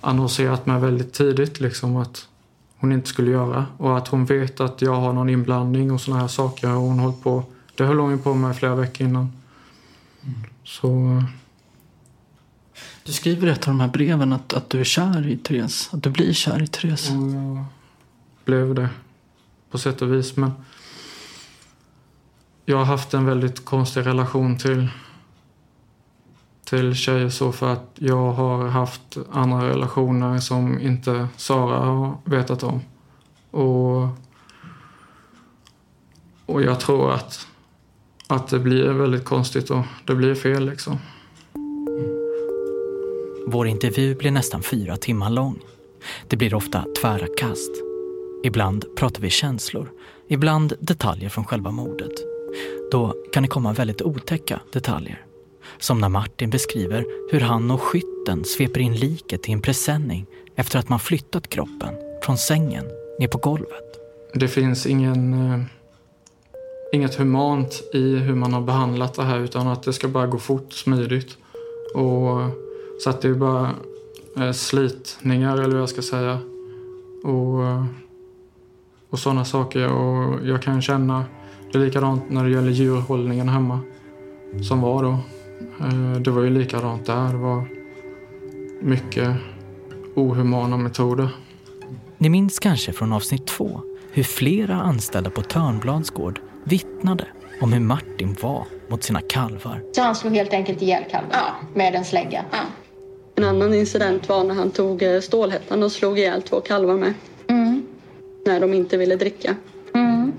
annonserat 0.00 0.66
med 0.66 0.80
väldigt 0.80 1.12
tidigt 1.12 1.60
liksom 1.60 1.96
att 1.96 2.28
hon 2.76 2.92
inte 2.92 3.08
skulle 3.08 3.30
göra. 3.30 3.66
Och 3.76 3.98
att 3.98 4.08
hon 4.08 4.24
vet 4.24 4.60
att 4.60 4.82
jag 4.82 4.94
har 4.94 5.12
någon 5.12 5.28
inblandning 5.28 5.92
och 5.92 6.00
såna 6.00 6.18
här 6.18 6.28
saker. 6.28 6.68
Och 6.70 6.82
hon 6.82 6.98
hållit 6.98 7.22
på, 7.22 7.44
det 7.74 7.84
höll 7.84 7.98
hon 7.98 8.10
ju 8.10 8.18
på 8.18 8.34
med 8.34 8.56
flera 8.56 8.74
veckor 8.74 9.06
innan. 9.06 9.32
Mm. 10.22 10.34
Så... 10.64 11.22
Du 13.04 13.12
skriver 13.12 13.48
i 13.48 13.50
ett 13.50 13.68
av 13.68 13.74
de 13.74 13.80
här 13.80 13.88
breven 13.88 14.32
att, 14.32 14.52
att 14.52 14.70
du 14.70 14.80
är 14.80 14.84
kär 14.84 15.28
i 15.28 15.36
Therese. 15.36 15.88
Att 15.92 16.02
du 16.02 16.10
blir 16.10 16.32
kär 16.32 16.62
i 16.62 16.66
Therese. 16.66 17.08
Ja, 17.10 17.14
jag 17.14 17.64
blev 18.44 18.74
det 18.74 18.88
på 19.70 19.78
sätt 19.78 20.02
och 20.02 20.12
vis. 20.12 20.36
Men 20.36 20.52
jag 22.64 22.76
har 22.76 22.84
haft 22.84 23.14
en 23.14 23.26
väldigt 23.26 23.64
konstig 23.64 24.06
relation 24.06 24.58
till, 24.58 24.88
till 26.64 26.94
tjejer 26.94 27.28
så 27.28 27.52
för 27.52 27.72
att 27.72 27.90
jag 27.94 28.32
har 28.32 28.68
haft 28.68 29.16
andra 29.32 29.68
relationer 29.68 30.38
som 30.38 30.80
inte 30.80 31.28
Sara 31.36 31.78
har 31.78 32.18
vetat 32.24 32.62
om. 32.62 32.80
Och, 33.50 34.08
och 36.46 36.62
jag 36.62 36.80
tror 36.80 37.12
att, 37.12 37.46
att 38.26 38.48
det 38.48 38.58
blir 38.58 38.84
väldigt 38.84 39.24
konstigt 39.24 39.70
och 39.70 39.84
det 40.04 40.14
blir 40.14 40.34
fel 40.34 40.66
liksom. 40.66 40.98
Vår 43.46 43.66
intervju 43.66 44.14
blir 44.14 44.30
nästan 44.30 44.62
fyra 44.62 44.96
timmar 44.96 45.30
lång. 45.30 45.58
Det 46.28 46.36
blir 46.36 46.54
ofta 46.54 46.84
tvära 47.00 47.26
kast. 47.38 47.70
Ibland 48.44 48.84
pratar 48.96 49.22
vi 49.22 49.30
känslor, 49.30 49.90
ibland 50.28 50.72
detaljer 50.80 51.28
från 51.28 51.44
själva 51.44 51.70
mordet. 51.70 52.33
Då 52.90 53.14
kan 53.32 53.42
det 53.42 53.48
komma 53.48 53.72
väldigt 53.72 54.02
otäcka 54.02 54.60
detaljer. 54.72 55.24
Som 55.78 55.98
när 55.98 56.08
Martin 56.08 56.50
beskriver 56.50 57.04
hur 57.30 57.40
han 57.40 57.70
och 57.70 57.82
skytten 57.82 58.44
sveper 58.44 58.80
in 58.80 58.94
liket 58.94 59.48
i 59.48 59.52
en 59.52 59.62
presenning 59.62 60.26
efter 60.54 60.78
att 60.78 60.88
man 60.88 60.98
flyttat 60.98 61.48
kroppen 61.48 61.94
från 62.22 62.38
sängen 62.38 62.84
ner 63.18 63.28
på 63.28 63.38
golvet. 63.38 64.00
Det 64.34 64.48
finns 64.48 64.86
ingen, 64.86 65.52
eh, 65.52 65.60
inget 66.92 67.14
humant 67.14 67.82
i 67.92 68.16
hur 68.16 68.34
man 68.34 68.52
har 68.52 68.60
behandlat 68.60 69.14
det 69.14 69.22
här 69.22 69.38
utan 69.38 69.68
att 69.68 69.82
det 69.82 69.92
ska 69.92 70.08
bara 70.08 70.26
gå 70.26 70.38
fort, 70.38 70.72
smidigt. 70.72 71.36
Och, 71.94 72.40
så 73.00 73.10
att 73.10 73.20
det 73.20 73.28
är 73.28 73.34
bara 73.34 73.70
eh, 74.36 74.52
slitningar 74.52 75.54
eller 75.54 75.72
vad 75.72 75.80
jag 75.80 75.88
ska 75.88 76.02
säga. 76.02 76.38
Och, 77.24 77.60
och 79.10 79.18
sådana 79.18 79.44
saker. 79.44 79.92
Och 79.92 80.46
jag 80.46 80.62
kan 80.62 80.82
känna 80.82 81.24
det 81.74 81.78
är 81.78 81.84
likadant 81.84 82.30
när 82.30 82.44
det 82.44 82.50
gäller 82.50 82.70
djurhållningen 82.70 83.48
hemma. 83.48 83.80
Som 84.62 84.80
var 84.80 85.02
då. 85.02 85.18
Eh, 85.80 86.20
det 86.20 86.30
var 86.30 86.42
ju 86.42 86.50
likadant 86.50 87.06
där. 87.06 87.28
Det 87.28 87.38
var 87.38 87.64
mycket 88.80 89.36
ohumana 90.14 90.76
metoder. 90.76 91.28
Ni 92.18 92.28
minns 92.28 92.58
kanske 92.58 92.92
från 92.92 93.12
avsnitt 93.12 93.46
två 93.46 93.80
hur 94.12 94.22
flera 94.22 94.74
anställda 94.74 95.30
på 95.30 95.42
Törnblads 95.42 96.10
gård 96.10 96.40
vittnade 96.64 97.26
om 97.60 97.72
hur 97.72 97.80
Martin 97.80 98.36
var 98.40 98.66
mot 98.88 99.02
sina 99.02 99.20
kalvar. 99.20 99.82
Så 99.92 100.02
han 100.02 100.14
slog 100.14 100.34
helt 100.34 100.52
enkelt 100.52 100.82
ihjäl 100.82 101.04
kalven 101.10 101.30
ja. 101.32 101.54
med 101.74 101.94
en 101.94 102.04
slägga? 102.04 102.44
Ja. 102.50 102.58
En 103.34 103.44
annan 103.44 103.74
incident 103.74 104.28
var 104.28 104.44
när 104.44 104.54
han 104.54 104.70
tog 104.70 105.02
eh, 105.02 105.20
stålhättan 105.20 105.82
och 105.82 105.92
slog 105.92 106.18
ihjäl 106.18 106.42
två 106.42 106.60
kalvar 106.60 106.94
med. 106.94 107.14
Mm. 107.46 107.86
När 108.46 108.60
de 108.60 108.74
inte 108.74 108.96
ville 108.96 109.16
dricka. 109.16 109.56
Mm. 109.94 110.32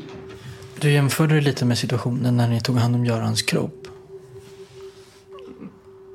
Du 0.86 0.92
jämförde 0.92 1.36
det 1.36 1.42
lite 1.42 1.66
med 1.66 1.78
situationen 1.78 2.38
när 2.38 2.48
ni 2.48 2.62
tog 2.62 2.76
hand 2.76 2.96
om 2.96 3.06
Görans 3.06 3.42
kropp. 3.42 3.88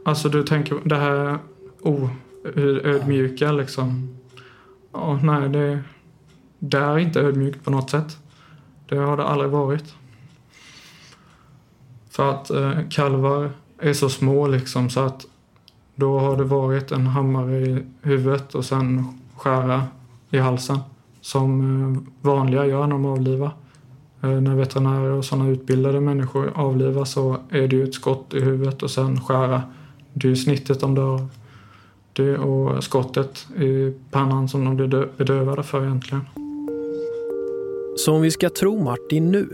Alltså 0.04 0.28
du 0.28 0.42
tänker 0.42 0.78
det 0.84 0.96
här 0.96 1.38
oh, 1.80 2.10
ödmjuka 2.84 3.52
liksom. 3.52 4.18
Ja, 4.92 5.20
nej, 5.22 5.48
det, 5.48 5.82
det 6.58 6.78
är 6.78 6.98
inte 6.98 7.20
ödmjukt 7.20 7.64
på 7.64 7.70
något 7.70 7.90
sätt. 7.90 8.18
Det 8.88 8.96
har 8.96 9.16
det 9.16 9.24
aldrig 9.24 9.50
varit. 9.50 9.94
För 12.10 12.30
att 12.30 12.50
eh, 12.50 12.78
kalvar 12.90 13.50
är 13.78 13.92
så 13.92 14.08
små 14.08 14.46
liksom 14.46 14.90
så 14.90 15.00
att 15.00 15.26
då 15.94 16.18
har 16.18 16.36
det 16.36 16.44
varit 16.44 16.92
en 16.92 17.06
hammare 17.06 17.60
i 17.60 17.84
huvudet 18.02 18.54
och 18.54 18.64
sen 18.64 19.18
skära 19.36 19.86
i 20.30 20.38
halsen 20.38 20.78
som 21.20 21.60
eh, 21.82 22.02
vanliga 22.20 22.66
gör 22.66 22.80
när 22.80 22.90
de 22.90 23.04
avlivar. 23.04 23.52
Eh, 24.22 24.30
när 24.30 24.54
veterinärer 24.54 25.10
och 25.10 25.24
sådana 25.24 25.50
utbildade 25.50 26.00
människor 26.00 26.52
avlivas 26.54 27.12
så 27.12 27.36
är 27.50 27.68
det 27.68 27.76
ju 27.76 27.84
ett 27.84 27.94
skott 27.94 28.34
i 28.34 28.40
huvudet 28.40 28.82
och 28.82 28.90
sen 28.90 29.20
skära. 29.20 29.62
Det 30.12 30.26
är 30.26 30.30
ju 30.30 30.36
snittet 30.36 30.80
de 30.80 30.94
dör 30.94 31.26
det 32.12 32.38
och 32.38 32.84
skottet 32.84 33.46
i 33.58 33.94
pannan 34.10 34.48
som 34.48 34.64
de 34.64 34.76
blir 34.76 35.08
bedövade 35.16 35.62
för 35.62 35.84
egentligen. 35.84 36.22
Så 37.96 38.12
om 38.12 38.22
vi 38.22 38.30
ska 38.30 38.50
tro 38.50 38.82
Martin 38.84 39.30
nu 39.30 39.48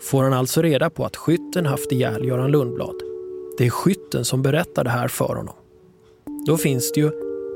får 0.00 0.22
han 0.22 0.32
alltså 0.32 0.62
reda 0.62 0.90
på 0.90 1.04
att 1.04 1.16
skytten 1.16 1.66
haft 1.66 1.92
ihjäl 1.92 2.24
Göran 2.24 2.50
Lundblad. 2.50 2.94
Det 3.58 3.66
är 3.66 3.70
skytten 3.70 4.24
som 4.24 4.42
berättar 4.42 4.84
det 4.84 4.90
här 4.90 5.08
för 5.08 5.34
honom. 5.34 5.54
Då 6.46 6.56
finns 6.56 6.92
det 6.92 7.00
ju 7.00 7.10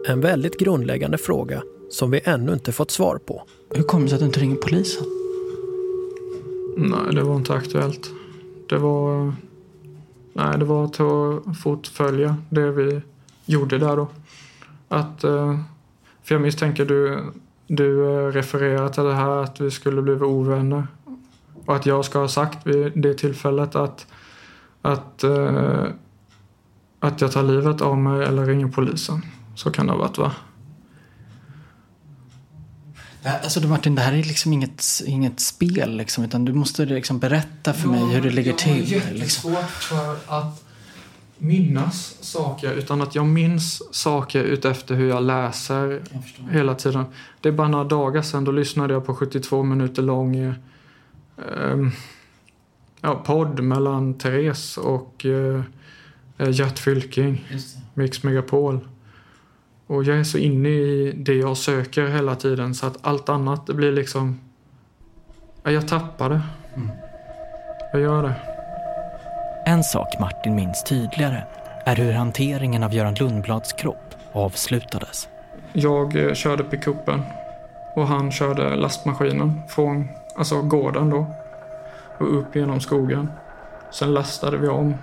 en 0.09 0.21
väldigt 0.21 0.59
grundläggande 0.59 1.19
fråga 1.19 1.63
som 1.91 2.11
vi 2.11 2.21
ännu 2.25 2.53
inte 2.53 2.73
fått 2.73 2.91
svar 2.91 3.19
på. 3.27 3.43
Hur 3.75 3.83
kommer 3.83 4.05
det 4.05 4.09
sig 4.09 4.17
att 4.17 4.21
du 4.21 4.27
inte 4.27 4.41
ringer 4.41 4.57
polisen? 4.57 5.05
Nej, 6.79 7.15
det 7.15 7.23
var 7.23 7.37
inte 7.37 7.55
aktuellt. 7.55 8.11
Det 8.69 8.79
var, 8.79 9.33
nej, 10.33 10.59
det 10.59 10.65
var 10.65 10.85
att 10.85 11.59
fortfölja 11.63 12.37
det 12.51 12.71
vi 12.71 13.01
gjorde 13.45 13.79
där 13.79 13.97
då. 13.97 14.09
Att, 14.89 15.25
eh, 15.25 15.61
för 16.23 16.35
jag 16.35 16.43
misstänker 16.43 16.85
du, 16.85 17.25
du 17.67 18.05
eh, 18.05 18.27
refererar 18.27 18.89
till 18.89 19.03
det 19.03 19.15
här 19.15 19.31
att 19.31 19.61
vi 19.61 19.71
skulle 19.71 20.03
bli 20.03 20.15
ovänner. 20.15 20.87
Och 21.67 21.77
att 21.77 21.87
jag 21.87 22.05
ska 22.05 22.19
ha 22.19 22.29
sagt 22.29 22.67
vid 22.67 22.93
det 22.95 23.15
tillfället 23.15 23.77
att, 23.77 24.07
att, 24.83 25.25
eh, 25.25 25.85
att 27.01 27.21
jag 27.21 27.33
tar 27.33 27.43
livet 27.43 27.81
av 27.81 27.99
mig 27.99 28.25
eller 28.25 28.47
ringer 28.47 28.69
polisen. 28.69 29.23
Så 29.55 29.71
kan 29.71 29.87
det 29.87 29.93
ha 29.93 29.99
varit 29.99 30.19
va? 30.19 30.33
Alltså 33.27 33.69
Martin, 33.69 33.95
det 33.95 34.03
här 34.03 34.13
är 34.13 34.23
liksom 34.23 34.53
inget, 34.53 34.85
inget 35.07 35.41
spel 35.41 35.97
liksom, 35.97 36.25
utan 36.25 36.45
du 36.45 36.53
måste 36.53 36.85
liksom 36.85 37.19
berätta 37.19 37.73
för 37.73 37.89
mig 37.89 38.05
hur 38.05 38.21
det 38.21 38.31
ligger 38.31 38.53
till. 38.53 38.93
Jag 38.93 39.01
har 39.01 39.13
liksom. 39.13 39.53
jättesvårt 39.53 39.71
för 39.71 40.17
att 40.27 40.65
minnas 41.39 42.17
saker 42.21 42.73
utan 42.73 43.03
att 43.03 43.15
jag 43.15 43.27
minns 43.27 43.95
saker 43.95 44.45
utefter 44.45 44.95
hur 44.95 45.09
jag 45.09 45.23
läser 45.23 46.03
jag 46.11 46.53
hela 46.53 46.75
tiden. 46.75 47.05
Det 47.41 47.49
är 47.49 47.53
bara 47.53 47.69
några 47.69 47.85
dagar 47.85 48.23
sedan 48.23 48.45
då 48.45 48.53
lyssnade 48.53 48.95
jag 48.95 49.07
på 49.07 49.15
72 49.15 49.63
minuter 49.63 50.03
lång 50.03 50.37
eh, 50.37 50.55
ja, 53.01 53.15
podd 53.15 53.61
mellan 53.61 54.15
Therese 54.15 54.79
och 54.79 55.27
eh, 55.27 55.63
Gert 56.39 56.79
Fylking, 56.79 57.45
Mix 57.95 58.23
Megapol. 58.23 58.81
Och 59.87 60.05
jag 60.05 60.19
är 60.19 60.25
så 60.25 60.39
inne 60.39 60.69
i 60.69 61.13
det 61.17 61.35
jag 61.35 61.57
söker 61.57 62.07
hela 62.07 62.35
tiden 62.35 62.75
så 62.75 62.87
att 62.87 62.99
allt 63.03 63.29
annat 63.29 63.67
det 63.67 63.75
blir 63.75 63.93
liksom... 63.93 64.41
Ja, 65.63 65.71
jag 65.71 65.89
tappar 65.89 66.31
det. 66.31 66.41
Mm. 66.77 66.89
Jag 67.93 68.01
gör 68.01 68.23
det. 68.23 68.35
En 69.67 69.85
sak 69.85 70.09
Martin 70.21 70.55
minns 70.55 70.85
tydligare 70.85 71.43
är 71.85 71.97
hur 71.97 72.13
hanteringen 72.13 72.83
av 72.83 72.95
Göran 72.95 73.15
Lundblads 73.15 73.73
kropp 73.73 74.15
avslutades. 74.33 75.29
Jag 75.73 76.17
eh, 76.17 76.35
körde 76.35 76.65
pickuppen 76.65 77.23
och 77.95 78.07
han 78.07 78.33
körde 78.33 78.77
lastmaskinen 78.77 79.61
från 79.69 80.09
alltså 80.37 80.63
gården 80.63 81.11
då 81.11 81.27
och 82.19 82.39
upp 82.39 82.57
genom 82.57 82.81
skogen. 82.81 83.31
Sen 83.91 84.15
lastade 84.15 84.57
vi 84.57 84.69
om, 84.69 84.95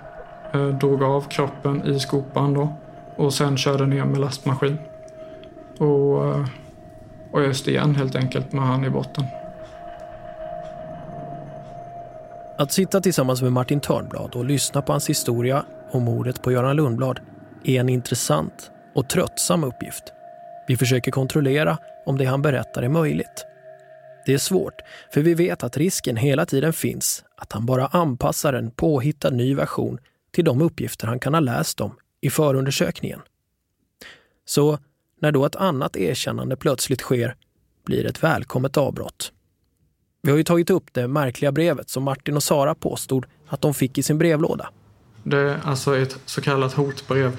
eh, 0.52 0.66
drog 0.66 1.02
av 1.02 1.20
kroppen 1.28 1.86
i 1.86 2.00
skopan 2.00 2.54
då 2.54 2.72
och 3.16 3.34
sen 3.34 3.56
körde 3.56 3.86
ner 3.86 4.04
med 4.04 4.20
lastmaskin. 4.20 4.78
Och, 5.78 6.26
eh, 6.26 6.46
och 7.32 7.40
öste 7.40 7.70
igen 7.70 7.94
helt 7.94 8.16
enkelt 8.16 8.52
med 8.52 8.64
han 8.64 8.84
i 8.84 8.90
botten. 8.90 9.24
Att 12.58 12.72
sitta 12.72 13.00
tillsammans 13.00 13.42
med 13.42 13.52
Martin 13.52 13.80
Törnblad 13.80 14.34
och 14.34 14.44
lyssna 14.44 14.82
på 14.82 14.92
hans 14.92 15.08
historia 15.08 15.64
om 15.90 16.02
mordet 16.02 16.42
på 16.42 16.52
Göran 16.52 16.76
Lundblad 16.76 17.20
är 17.64 17.80
en 17.80 17.88
intressant 17.88 18.70
och 18.94 19.08
tröttsam 19.08 19.64
uppgift. 19.64 20.04
Vi 20.68 20.76
försöker 20.76 21.10
kontrollera 21.10 21.78
om 22.06 22.18
det 22.18 22.24
han 22.24 22.42
berättar 22.42 22.82
är 22.82 22.88
möjligt. 22.88 23.46
Det 24.26 24.34
är 24.34 24.38
svårt, 24.38 24.74
för 25.14 25.20
vi 25.20 25.34
vet 25.34 25.64
att 25.64 25.76
risken 25.76 26.16
hela 26.16 26.46
tiden 26.46 26.72
finns 26.72 27.24
att 27.36 27.52
han 27.52 27.66
bara 27.66 27.86
anpassar 27.86 28.52
en 28.52 28.70
påhittad 28.70 29.30
ny 29.30 29.54
version 29.54 29.98
till 30.32 30.44
de 30.44 30.60
uppgifter 30.60 31.06
han 31.06 31.20
kan 31.20 31.34
ha 31.34 31.40
läst 31.40 31.80
om 31.80 31.96
i 32.24 32.30
förundersökningen. 32.30 33.20
Så 34.44 34.78
när 35.20 35.32
då 35.32 35.46
ett 35.46 35.56
annat 35.56 35.96
erkännande 35.96 36.56
plötsligt 36.56 37.00
sker 37.00 37.36
blir 37.84 38.06
ett 38.06 38.24
välkommet 38.24 38.76
avbrott. 38.76 39.32
Vi 40.22 40.30
har 40.30 40.38
ju 40.38 40.44
tagit 40.44 40.70
upp 40.70 40.84
det 40.92 41.08
märkliga 41.08 41.52
brevet 41.52 41.90
som 41.90 42.02
Martin 42.02 42.36
och 42.36 42.42
Sara 42.42 42.74
påstod 42.74 43.26
att 43.48 43.60
de 43.60 43.74
fick 43.74 43.98
i 43.98 44.02
sin 44.02 44.18
brevlåda. 44.18 44.70
Det 45.22 45.38
är 45.38 45.60
alltså 45.64 45.96
ett 45.96 46.18
så 46.24 46.40
kallat 46.40 46.72
hotbrev. 46.72 47.36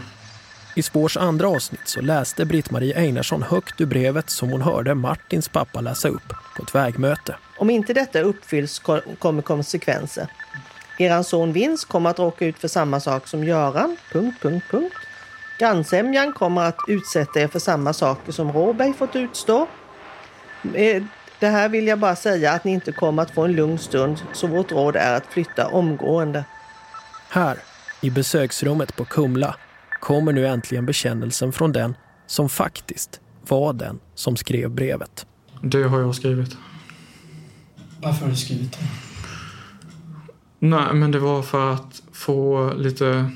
I 0.76 0.82
Spårs 0.82 1.18
andra 1.18 1.48
avsnitt 1.48 1.88
så 1.88 2.02
läste 2.02 2.46
Britt-Marie 2.46 2.98
Einarsson 2.98 3.44
högt 3.44 3.82
ur 3.82 3.86
brevet 3.86 4.30
som 4.30 4.50
hon 4.50 4.62
hörde 4.62 4.96
Martins 4.96 5.50
pappa 5.50 5.82
läsa 5.82 6.10
upp 6.10 6.34
på 6.58 6.64
ett 6.64 6.76
vägmöte. 6.76 7.36
Om 7.58 7.70
inte 7.70 7.94
detta 7.94 8.22
uppfylls 8.22 8.82
kommer 9.20 9.42
konsekvenser. 9.42 10.28
Eran 10.98 11.24
son 11.24 11.54
Vince 11.54 11.88
kommer 11.88 12.10
att 12.10 12.20
råka 12.20 12.46
ut 12.46 12.58
för 12.58 12.68
samma 12.68 13.00
sak 13.00 13.28
som 13.28 13.44
Göran... 13.44 13.98
Punkt, 14.12 14.38
punkt, 14.42 14.66
punkt. 14.72 14.96
Grannsämjan 15.60 16.34
kommer 16.34 16.62
att 16.62 16.78
utsätta 16.88 17.40
er 17.40 17.48
för 17.48 17.60
samma 17.60 17.94
saker 17.94 18.32
som 18.32 18.52
Råberg 18.52 18.94
fått 18.94 19.16
utstå. 19.16 19.68
Med 20.62 21.08
det 21.40 21.48
här 21.48 21.70
vill 21.70 21.88
jag 21.88 22.00
bara 22.00 22.16
säga 22.16 22.52
att 22.52 22.64
ni 22.64 22.72
inte 22.72 22.92
kommer 22.92 23.24
att 23.24 23.32
få 23.32 23.44
en 23.44 23.54
lugn 23.54 23.78
stund 23.78 24.22
så 24.34 24.48
vårt 24.48 24.72
råd 24.72 24.96
är 24.96 25.18
att 25.18 25.26
flytta 25.26 25.68
omgående. 25.68 26.46
Här, 27.30 27.58
i 28.02 28.10
besöksrummet 28.10 28.96
på 28.96 29.06
Kumla, 29.06 29.56
kommer 30.00 30.34
nu 30.34 30.48
äntligen 30.48 30.86
bekännelsen 30.86 31.52
från 31.52 31.72
den 31.72 31.96
som 32.28 32.50
faktiskt 32.50 33.20
var 33.48 33.74
den 33.74 34.00
som 34.16 34.36
skrev 34.36 34.70
brevet. 34.70 35.26
Det 35.62 35.84
har 35.84 36.00
jag 36.00 36.16
skrivit. 36.16 36.58
Varför 38.02 38.22
har 38.22 38.30
du 38.30 38.36
skrivit 38.36 38.72
det? 38.72 39.05
Nej, 40.70 40.94
men 40.94 41.12
det 41.12 41.20
var 41.20 41.42
för 41.42 41.72
att 41.72 42.04
få 42.12 42.74
lite 42.74 43.32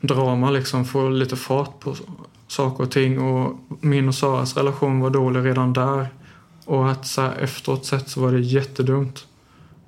drama, 0.00 0.50
liksom, 0.50 0.84
få 0.84 1.08
lite 1.08 1.36
fart 1.36 1.80
på 1.80 1.94
saker 2.46 2.84
och 2.84 2.90
ting. 2.90 3.20
Och 3.20 3.60
min 3.80 4.08
och 4.08 4.14
Saras 4.14 4.56
relation 4.56 5.00
var 5.00 5.10
dålig 5.10 5.44
redan 5.44 5.72
där. 5.72 6.08
Och 6.64 6.90
att 6.90 7.06
så 7.06 7.22
här, 7.22 7.36
efteråt 7.36 7.86
sett 7.86 8.08
så 8.08 8.20
var 8.20 8.32
det 8.32 8.40
jättedumt. 8.40 9.26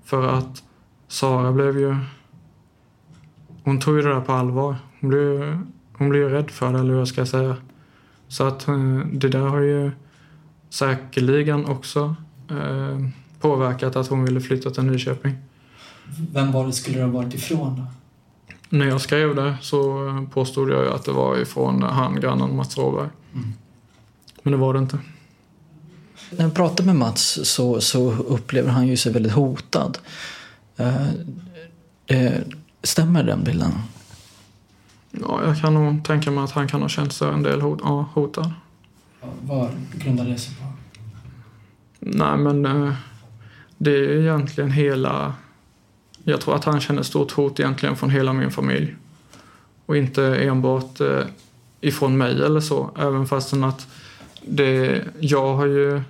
För 0.05 0.29
att 0.29 0.63
Sara 1.09 1.53
blev 1.53 1.79
ju... 1.79 1.97
Hon 3.65 3.81
tog 3.81 3.97
ju 3.97 4.03
det 4.03 4.15
där 4.15 4.21
på 4.21 4.33
allvar. 4.33 4.77
Hon 5.01 5.11
blev, 5.11 5.59
hon 5.93 6.09
blev 6.09 6.23
ju 6.23 6.29
rädd 6.29 6.51
för 6.51 6.73
det, 6.73 6.79
eller 6.79 6.91
hur 6.91 6.99
jag 6.99 7.09
ska 7.09 7.27
säga. 7.27 7.57
Så 8.29 8.45
att 8.45 8.69
eh, 8.69 8.99
det 9.13 9.29
där 9.29 9.47
har 9.47 9.61
ju 9.61 9.91
säkerligen 10.71 11.67
också 11.67 12.15
eh, 12.51 12.99
påverkat 13.41 13.97
att 13.97 14.09
hon 14.09 14.25
ville 14.25 14.41
flytta 14.41 14.71
till 14.71 14.85
Nyköping. 14.85 15.50
Vem 16.33 16.53
var 16.53 16.67
det 16.67 16.73
skulle 16.73 16.99
det 16.99 17.05
ha 17.05 17.11
varit 17.11 17.35
ifrån 17.35 17.77
då? 17.77 17.87
När 18.77 18.87
jag 18.87 19.01
skrev 19.01 19.35
det 19.35 19.57
så 19.61 20.27
påstod 20.33 20.71
jag 20.71 20.85
ju 20.85 20.91
att 20.91 21.05
det 21.05 21.13
var 21.13 21.39
ifrån 21.39 21.83
han, 21.83 22.21
grannen 22.21 22.57
Mats 22.57 22.79
Råberg. 22.79 23.09
Mm. 23.35 23.53
Men 24.43 24.51
det 24.53 24.57
var 24.57 24.75
det 24.75 24.79
inte. 24.79 24.99
När 26.31 26.45
jag 26.45 26.55
pratar 26.55 26.85
med 26.85 26.97
Mats 26.97 27.39
så, 27.43 27.81
så 27.81 28.13
upplever 28.13 28.71
han 28.71 28.87
ju 28.87 28.97
sig 28.97 29.13
väldigt 29.13 29.33
hotad. 29.33 29.99
Eh, 30.77 31.09
eh, 32.07 32.41
stämmer 32.83 33.23
den 33.23 33.45
bilden? 33.45 33.73
Ja, 35.11 35.45
jag 35.45 35.61
kan 35.61 35.75
nog 35.75 36.05
tänka 36.05 36.31
mig 36.31 36.45
att 36.45 36.51
han 36.51 36.69
kan 36.69 36.83
ha 36.83 36.89
känt 36.89 37.13
sig 37.13 37.29
en 37.29 37.43
del 37.43 37.61
hot, 37.61 37.81
ja, 37.83 38.09
hotad. 38.15 38.53
Vad 39.43 39.71
grundar 39.93 40.25
det 40.25 40.39
sig 40.39 40.55
på? 40.55 40.65
Nej, 41.99 42.37
men 42.37 42.67
eh, 42.67 42.93
det 43.79 43.91
är 43.91 44.21
egentligen 44.21 44.71
hela... 44.71 45.35
Jag 46.25 46.41
tror 46.41 46.55
att 46.55 46.65
han 46.65 46.81
känner 46.81 47.03
stort 47.03 47.33
hot 47.33 47.61
egentligen 47.61 47.97
från 47.97 48.11
hela 48.11 48.33
min 48.33 48.51
familj. 48.51 48.97
Och 49.87 49.97
inte 49.97 50.37
enbart 50.37 51.01
eh, 51.01 51.25
ifrån 51.81 52.19
mig 52.19 52.43
eller 52.43 52.61
så. 52.61 52.91
Även 52.99 53.27
fastän 53.27 53.65
att 53.65 53.87
det, 54.43 55.05
jag 55.19 55.55
har 55.55 55.67
ju 55.67 55.97
eh, 55.97 56.03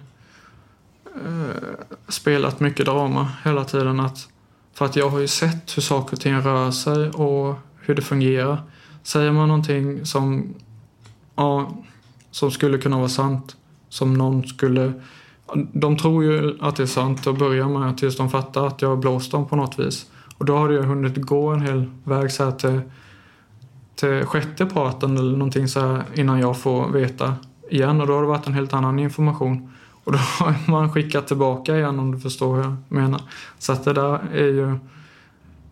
spelat 2.08 2.60
mycket 2.60 2.86
drama 2.86 3.32
hela 3.44 3.64
tiden. 3.64 4.00
Att, 4.00 4.28
för 4.74 4.84
att 4.84 4.96
jag 4.96 5.10
har 5.10 5.18
ju 5.18 5.28
sett 5.28 5.76
hur 5.76 5.82
saker 5.82 6.16
och 6.16 6.20
ting 6.20 6.34
rör 6.34 6.70
sig 6.70 7.10
och 7.10 7.54
hur 7.80 7.94
det 7.94 8.02
fungerar. 8.02 8.62
Säger 9.02 9.32
man 9.32 9.48
någonting 9.48 10.06
som, 10.06 10.54
ja, 11.36 11.76
som 12.30 12.50
skulle 12.50 12.78
kunna 12.78 12.98
vara 12.98 13.08
sant, 13.08 13.56
som 13.88 14.14
någon 14.14 14.46
skulle... 14.46 14.92
De 15.72 15.96
tror 15.96 16.24
ju 16.24 16.56
att 16.60 16.76
det 16.76 16.82
är 16.82 16.86
sant 16.86 17.26
och 17.26 17.34
börjar 17.34 17.68
med 17.68 17.98
tills 17.98 18.16
de 18.16 18.30
fattar 18.30 18.66
att 18.66 18.82
jag 18.82 18.88
har 18.88 18.96
blåst 18.96 19.32
dem 19.32 19.48
på 19.48 19.56
något 19.56 19.78
vis. 19.78 20.06
Och 20.38 20.44
då 20.44 20.56
har 20.56 20.70
ju 20.70 20.82
hunnit 20.82 21.16
gå 21.16 21.48
en 21.48 21.60
hel 21.60 21.90
väg 22.04 22.32
så 22.32 22.44
här 22.44 22.52
till, 22.52 22.80
till 23.94 24.24
sjätte 24.24 24.66
parten 24.66 25.18
eller 25.18 25.32
någonting 25.32 25.68
så 25.68 25.80
här 25.80 26.04
innan 26.14 26.40
jag 26.40 26.58
får 26.58 26.88
veta 26.88 27.34
igen 27.70 28.00
och 28.00 28.06
då 28.06 28.14
har 28.14 28.22
det 28.22 28.28
varit 28.28 28.46
en 28.46 28.54
helt 28.54 28.72
annan 28.72 28.98
information. 28.98 29.72
Och 30.04 30.12
då 30.12 30.18
har 30.18 30.54
man 30.70 30.92
skickat 30.92 31.26
tillbaka 31.26 31.76
igen 31.76 31.98
om 31.98 32.12
du 32.12 32.18
förstår 32.18 32.56
hur 32.56 32.62
jag 32.62 32.76
menar. 32.88 33.22
Så 33.58 33.72
att 33.72 33.84
det 33.84 33.92
där 33.92 34.20
är 34.32 34.48
ju 34.48 34.78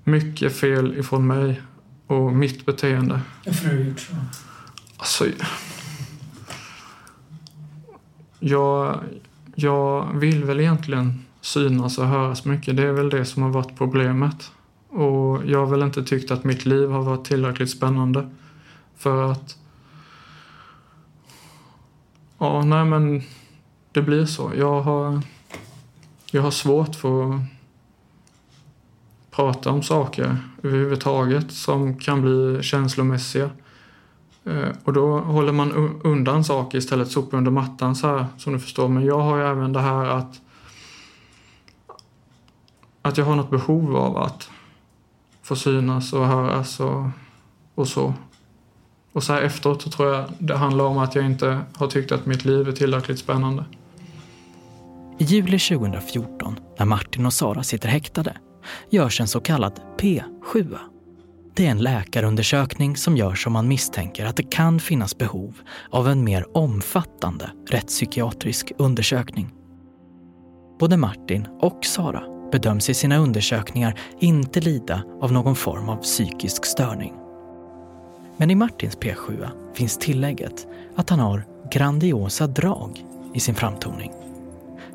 mycket 0.04 0.56
fel 0.56 0.98
ifrån 0.98 1.26
mig 1.26 1.62
och 2.06 2.32
mitt 2.32 2.66
beteende. 2.66 3.20
Varför 3.46 3.68
har 3.68 3.74
du 3.74 3.84
gjort 3.84 4.00
så? 4.00 4.12
Alltså, 4.96 5.24
jag, 8.40 9.00
jag 9.60 10.18
vill 10.18 10.44
väl 10.44 10.60
egentligen 10.60 11.24
synas 11.40 11.98
och 11.98 12.06
höras 12.06 12.44
mycket. 12.44 12.76
Det 12.76 12.82
är 12.82 12.92
väl 12.92 13.10
det 13.10 13.24
som 13.24 13.42
har 13.42 13.50
varit 13.50 13.78
problemet. 13.78 14.52
Och 14.88 15.46
jag 15.46 15.58
har 15.58 15.66
väl 15.66 15.82
inte 15.82 16.02
tyckt 16.04 16.30
att 16.30 16.44
mitt 16.44 16.66
liv 16.66 16.90
har 16.90 17.02
varit 17.02 17.24
tillräckligt 17.24 17.70
spännande. 17.70 18.28
För 18.96 19.32
att... 19.32 19.56
Ja, 22.38 22.64
nej 22.64 22.84
men 22.84 23.22
det 23.92 24.02
blir 24.02 24.26
så. 24.26 24.52
Jag 24.56 24.80
har, 24.80 25.20
jag 26.30 26.42
har 26.42 26.50
svårt 26.50 26.94
för 26.94 27.34
att 27.34 27.40
prata 29.30 29.70
om 29.70 29.82
saker 29.82 30.36
överhuvudtaget 30.62 31.52
som 31.52 31.98
kan 31.98 32.22
bli 32.22 32.62
känslomässiga. 32.62 33.50
Eh, 34.48 34.68
och 34.84 34.92
då 34.92 35.18
håller 35.18 35.52
man 35.52 36.00
undan 36.04 36.44
saker 36.44 36.78
istället, 36.78 37.10
sopar 37.10 37.38
under 37.38 37.50
mattan 37.50 37.96
så 37.96 38.06
här 38.06 38.26
som 38.38 38.52
du 38.52 38.58
förstår. 38.58 38.88
Men 38.88 39.04
jag 39.04 39.20
har 39.20 39.36
ju 39.38 39.44
även 39.44 39.72
det 39.72 39.80
här 39.80 40.04
att 40.04 40.40
att 43.02 43.18
jag 43.18 43.24
har 43.24 43.36
något 43.36 43.50
behov 43.50 43.96
av 43.96 44.16
att 44.16 44.50
få 45.42 45.56
synas 45.56 46.12
och 46.12 46.26
höras 46.26 46.80
och, 46.80 47.04
och 47.74 47.88
så. 47.88 48.14
Och 49.12 49.22
så 49.22 49.32
här 49.32 49.42
efteråt 49.42 49.82
så 49.82 49.90
tror 49.90 50.14
jag 50.14 50.24
det 50.38 50.56
handlar 50.56 50.84
om 50.84 50.98
att 50.98 51.14
jag 51.14 51.24
inte 51.26 51.60
har 51.76 51.86
tyckt 51.86 52.12
att 52.12 52.26
mitt 52.26 52.44
liv 52.44 52.68
är 52.68 52.72
tillräckligt 52.72 53.18
spännande. 53.18 53.64
I 55.18 55.24
juli 55.24 55.58
2014, 55.58 56.58
när 56.78 56.86
Martin 56.86 57.26
och 57.26 57.32
Sara 57.32 57.62
sitter 57.62 57.88
häktade, 57.88 58.36
görs 58.90 59.20
en 59.20 59.28
så 59.28 59.40
kallad 59.40 59.80
P7. 59.98 60.78
Det 61.58 61.66
är 61.66 61.70
en 61.70 61.82
läkarundersökning 61.82 62.96
som 62.96 63.16
görs 63.16 63.46
om 63.46 63.52
man 63.52 63.68
misstänker 63.68 64.26
att 64.26 64.36
det 64.36 64.42
kan 64.42 64.80
finnas 64.80 65.18
behov 65.18 65.58
av 65.90 66.08
en 66.08 66.24
mer 66.24 66.56
omfattande 66.56 67.50
rättspsykiatrisk 67.70 68.72
undersökning. 68.78 69.50
Både 70.80 70.96
Martin 70.96 71.46
och 71.60 71.84
Sara 71.84 72.22
bedöms 72.52 72.90
i 72.90 72.94
sina 72.94 73.16
undersökningar 73.16 74.00
inte 74.20 74.60
lida 74.60 75.02
av 75.20 75.32
någon 75.32 75.56
form 75.56 75.88
av 75.88 75.96
psykisk 75.96 76.64
störning. 76.64 77.14
Men 78.36 78.50
i 78.50 78.54
Martins 78.54 78.98
P7 78.98 79.48
finns 79.74 79.98
tillägget 79.98 80.66
att 80.96 81.10
han 81.10 81.20
har 81.20 81.46
grandiosa 81.70 82.46
drag 82.46 83.04
i 83.34 83.40
sin 83.40 83.54
framtoning. 83.54 84.12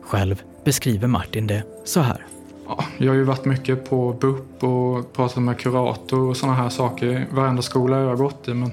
Själv 0.01 0.41
beskriver 0.65 1.07
Martin 1.07 1.47
det 1.47 1.63
så 1.85 2.01
här. 2.01 2.25
Ja, 2.67 2.83
jag 2.97 3.07
har 3.07 3.15
ju 3.15 3.23
varit 3.23 3.45
mycket 3.45 3.89
på 3.89 4.15
BUP 4.21 4.63
och 4.63 5.13
pratat 5.13 5.43
med 5.43 5.57
kurator 5.57 6.29
och 6.29 6.37
sådana 6.37 6.57
här 6.57 6.69
saker. 6.69 7.27
Varenda 7.31 7.61
skola 7.61 7.99
jag 7.99 8.07
har 8.07 8.15
gått 8.15 8.47
i 8.47 8.53
men 8.53 8.71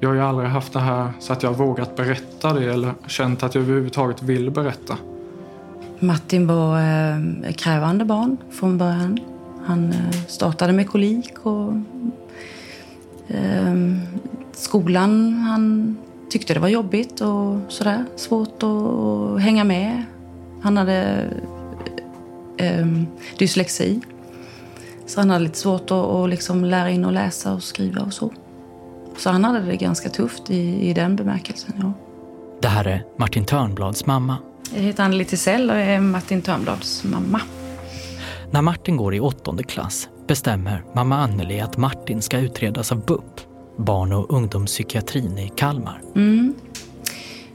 jag 0.00 0.08
har 0.08 0.14
ju 0.14 0.22
aldrig 0.22 0.48
haft 0.48 0.72
det 0.72 0.80
här 0.80 1.12
så 1.20 1.32
att 1.32 1.42
jag 1.42 1.50
har 1.50 1.66
vågat 1.66 1.96
berätta 1.96 2.52
det 2.52 2.72
eller 2.72 2.94
känt 3.06 3.42
att 3.42 3.54
jag 3.54 3.64
överhuvudtaget 3.64 4.22
vill 4.22 4.50
berätta. 4.50 4.96
Martin 5.98 6.46
var 6.46 6.78
eh, 6.78 7.52
krävande 7.52 8.04
barn 8.04 8.36
från 8.50 8.78
början. 8.78 9.18
Han 9.66 9.92
eh, 9.92 10.10
startade 10.28 10.72
med 10.72 10.88
kolik 10.88 11.32
och 11.42 11.72
eh, 13.28 13.74
skolan, 14.52 15.32
han 15.32 15.96
tyckte 16.30 16.54
det 16.54 16.60
var 16.60 16.68
jobbigt 16.68 17.20
och 17.20 17.58
sådär. 17.68 18.04
Svårt 18.16 18.62
att 18.62 19.42
hänga 19.42 19.64
med. 19.64 20.02
Han 20.62 20.76
hade 20.76 21.28
eh, 22.58 22.86
dyslexi. 23.38 24.00
Så 25.06 25.20
han 25.20 25.30
hade 25.30 25.44
lite 25.44 25.58
svårt 25.58 25.90
att, 25.90 25.92
att 25.92 26.30
liksom 26.30 26.64
lära 26.64 26.90
in 26.90 27.04
och 27.04 27.12
läsa 27.12 27.54
och 27.54 27.62
skriva 27.62 28.02
och 28.02 28.12
så. 28.12 28.32
Så 29.18 29.30
han 29.30 29.44
hade 29.44 29.60
det 29.60 29.76
ganska 29.76 30.08
tufft 30.08 30.50
i, 30.50 30.88
i 30.88 30.92
den 30.92 31.16
bemärkelsen, 31.16 31.72
ja. 31.78 31.92
Det 32.60 32.68
här 32.68 32.84
är 32.84 33.04
Martin 33.16 33.44
Törnblads 33.44 34.06
mamma. 34.06 34.36
Jag 34.74 34.82
heter 34.82 35.04
Anneli 35.04 35.24
Tisell 35.24 35.70
och 35.70 35.76
är 35.76 36.00
Martin 36.00 36.42
Törnblads 36.42 37.04
mamma. 37.04 37.40
När 38.50 38.62
Martin 38.62 38.96
går 38.96 39.14
i 39.14 39.20
åttonde 39.20 39.62
klass 39.62 40.08
bestämmer 40.26 40.84
mamma 40.94 41.16
Anneli 41.16 41.60
att 41.60 41.76
Martin 41.76 42.22
ska 42.22 42.38
utredas 42.38 42.92
av 42.92 43.06
BUP, 43.06 43.40
barn 43.76 44.12
och 44.12 44.32
ungdomspsykiatrin 44.32 45.38
i 45.38 45.52
Kalmar. 45.56 46.00
Mm. 46.14 46.54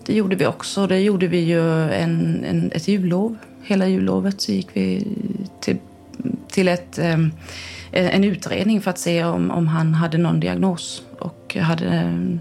Det 0.06 0.14
gjorde 0.14 0.36
vi 0.36 0.48
också. 0.48 0.88
Det 0.88 1.00
gjorde 1.00 1.28
vi 1.28 1.40
ju 1.40 1.92
en, 1.92 2.44
en, 2.44 2.72
ett 2.72 2.88
jullov. 2.88 3.38
Hela 3.70 3.88
jullovet 3.88 4.42
så 4.42 4.52
gick 4.52 4.68
vi 4.74 5.08
till, 5.60 5.78
till 6.48 6.68
ett, 6.68 6.98
eh, 6.98 7.20
en 7.92 8.24
utredning 8.24 8.82
för 8.82 8.92
att 8.92 9.00
se 9.00 9.24
om, 9.24 9.52
om 9.52 9.68
han 9.68 9.94
hade 9.94 10.18
någon 10.18 10.40
diagnos 10.40 11.04
och 11.20 11.58
hade 11.62 11.86
eh, 11.86 12.40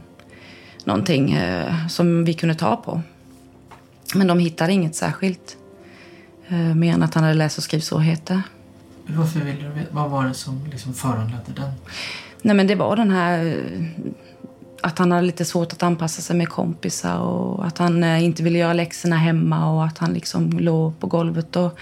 någonting 0.84 1.32
eh, 1.32 1.86
som 1.88 2.24
vi 2.24 2.34
kunde 2.34 2.54
ta 2.54 2.76
på. 2.76 3.02
Men 4.14 4.26
de 4.26 4.38
hittade 4.38 4.72
inget 4.72 4.94
särskilt. 4.94 5.56
Eh, 6.48 6.74
mer 6.74 6.94
än 6.94 7.02
att 7.02 7.14
han 7.14 7.24
hade 7.24 7.36
läs 7.36 7.58
och 7.58 7.64
skrivsvårigheter. 7.64 8.42
Varför 9.06 9.40
vill 9.40 9.56
du? 9.56 9.70
Vad 9.90 10.10
var 10.10 10.24
det 10.24 10.34
som 10.34 10.66
liksom 10.72 10.94
föranledde 10.94 11.52
den? 11.56 11.70
Nej 12.42 12.56
men 12.56 12.66
det 12.66 12.74
var 12.74 12.96
den 12.96 13.10
här 13.10 13.64
att 14.82 14.98
han 14.98 15.12
hade 15.12 15.26
lite 15.26 15.44
svårt 15.44 15.72
att 15.72 15.82
anpassa 15.82 16.22
sig 16.22 16.36
med 16.36 16.48
kompisar 16.48 17.18
och 17.18 17.66
att 17.66 17.78
han 17.78 18.04
eh, 18.04 18.24
inte 18.24 18.42
ville 18.42 18.58
göra 18.58 18.72
läxorna 18.72 19.16
hemma 19.16 19.72
och 19.72 19.84
att 19.84 19.98
han 19.98 20.12
liksom 20.12 20.50
låg 20.50 21.00
på 21.00 21.06
golvet 21.06 21.56
och 21.56 21.78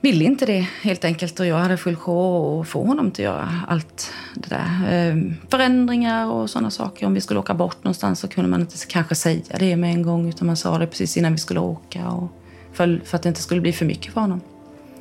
ville 0.00 0.24
inte 0.24 0.46
det 0.46 0.68
helt 0.82 1.04
enkelt. 1.04 1.40
Och 1.40 1.46
jag 1.46 1.56
hade 1.56 1.76
full 1.76 1.96
sjå 1.96 2.60
att 2.60 2.68
få 2.68 2.84
honom 2.84 3.06
att 3.06 3.18
göra 3.18 3.48
allt 3.68 4.12
det 4.34 4.48
där. 4.48 4.88
Ehm, 4.90 5.34
förändringar 5.48 6.26
och 6.26 6.50
sådana 6.50 6.70
saker. 6.70 7.06
Om 7.06 7.14
vi 7.14 7.20
skulle 7.20 7.40
åka 7.40 7.54
bort 7.54 7.84
någonstans 7.84 8.20
så 8.20 8.28
kunde 8.28 8.50
man 8.50 8.60
inte 8.60 8.76
kanske 8.88 9.14
säga 9.14 9.56
det 9.58 9.76
med 9.76 9.90
en 9.90 10.02
gång 10.02 10.28
utan 10.28 10.46
man 10.46 10.56
sa 10.56 10.78
det 10.78 10.86
precis 10.86 11.16
innan 11.16 11.32
vi 11.32 11.38
skulle 11.38 11.60
åka. 11.60 12.08
Och 12.08 12.32
för, 12.72 13.00
för 13.04 13.16
att 13.16 13.22
det 13.22 13.28
inte 13.28 13.42
skulle 13.42 13.60
bli 13.60 13.72
för 13.72 13.84
mycket 13.84 14.12
för 14.12 14.20
honom. 14.20 14.40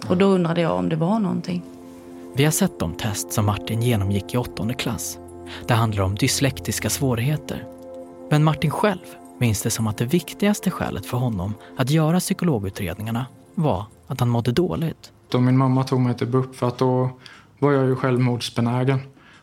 Och 0.08 0.18
då 0.18 0.26
undrade 0.26 0.62
jag 0.62 0.76
om 0.76 0.90
det 0.90 0.96
var 0.96 1.20
någonting. 1.20 1.62
Vi 2.36 2.44
har 2.44 2.52
sett 2.52 2.80
de 2.80 2.94
test 2.94 3.34
som 3.34 3.46
Martin 3.46 3.82
genomgick 3.82 4.34
i 4.34 4.38
åttonde 4.38 4.74
klass. 4.74 5.18
Det 5.68 5.74
handlar 5.74 6.04
om 6.04 6.16
dyslektiska 6.16 6.90
svårigheter. 6.90 7.66
Men 8.30 8.44
Martin 8.44 8.72
själv 8.72 9.06
minns 9.40 9.62
det 9.62 9.70
som 9.70 9.88
att 9.88 9.98
det 9.98 10.06
viktigaste 10.06 10.72
skälet 10.72 11.06
för 11.06 11.18
honom 11.18 11.54
att 11.78 11.90
göra 11.90 12.20
psykologutredningarna 12.20 13.26
var 13.56 13.86
att 14.08 14.20
han 14.20 14.30
mådde 14.30 14.52
dåligt. 14.52 15.12
Då 15.30 15.40
min 15.40 15.58
mamma 15.58 15.84
tog 15.84 16.00
mig 16.00 16.18
till 16.18 16.28
BUP 16.28 16.56
för 16.56 16.68
att 16.68 16.78
då 16.78 17.10
var 17.60 17.72
jag 17.72 17.86
ju 17.86 17.96
självmordsbenägen. 17.96 19.00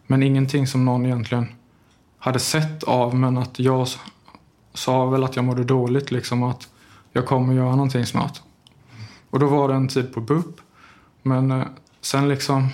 Men 0.06 0.22
ingenting 0.22 0.66
som 0.66 0.84
någon 0.84 1.06
egentligen 1.06 1.46
hade 2.18 2.38
sett 2.38 2.84
av 2.84 3.14
men 3.14 3.38
att 3.38 3.58
jag 3.58 3.88
sa 4.74 5.06
väl 5.06 5.24
att 5.24 5.36
jag 5.36 5.44
mådde 5.44 5.64
dåligt 5.64 6.10
liksom 6.10 6.42
att 6.42 6.68
jag 7.12 7.26
kommer 7.26 7.54
göra 7.54 7.70
någonting 7.70 8.06
snart. 8.06 8.42
Och 9.30 9.38
då 9.38 9.46
var 9.46 9.68
det 9.68 9.74
en 9.74 9.88
tid 9.88 10.14
på 10.14 10.20
BUP. 10.20 10.60
Men 11.22 11.50
eh, 11.50 11.66
sen 12.00 12.28
liksom 12.28 12.68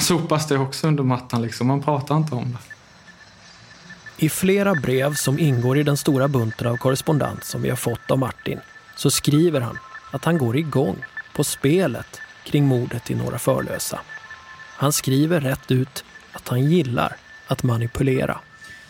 sopas 0.00 0.48
det 0.48 0.58
också 0.58 0.86
under 0.86 1.02
mattan 1.02 1.42
liksom. 1.42 1.66
Man 1.66 1.82
pratar 1.82 2.16
inte 2.16 2.34
om 2.34 2.52
det. 2.52 2.58
I 4.24 4.28
flera 4.28 4.74
brev 4.74 5.14
som 5.14 5.38
ingår 5.38 5.78
i 5.78 5.82
den 5.82 5.96
stora 5.96 6.28
bunten 6.28 6.66
av 6.66 6.76
korrespondens 6.76 7.44
som 7.44 7.62
vi 7.62 7.68
har 7.68 7.76
fått 7.76 8.10
av 8.10 8.18
Martin 8.18 8.60
så 8.96 9.10
skriver 9.10 9.60
han 9.60 9.78
att 10.10 10.24
han 10.24 10.38
går 10.38 10.56
igång 10.56 10.96
på 11.34 11.44
spelet 11.44 12.20
kring 12.44 12.66
mordet 12.66 13.10
i 13.10 13.14
Norra 13.14 13.38
Förlösa. 13.38 14.00
Han 14.76 14.92
skriver 14.92 15.40
rätt 15.40 15.70
ut 15.70 16.04
att 16.32 16.48
han 16.48 16.64
gillar 16.64 17.16
att 17.46 17.62
manipulera. 17.62 18.38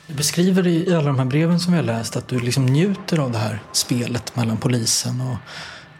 Du 0.07 0.15
beskriver 0.15 0.67
i 0.67 0.95
alla 0.95 1.07
de 1.07 1.19
här 1.19 1.27
breven 1.27 1.61
som 1.61 1.73
vi 1.73 1.79
har 1.79 1.85
läst 1.85 2.17
att 2.17 2.29
du 2.29 2.41
liksom 2.41 2.67
njuter 2.67 3.19
av 3.19 3.31
det 3.31 3.39
här 3.39 3.63
spelet 3.73 4.37
mellan 4.37 4.57
polisen 4.57 5.21
och, 5.21 5.37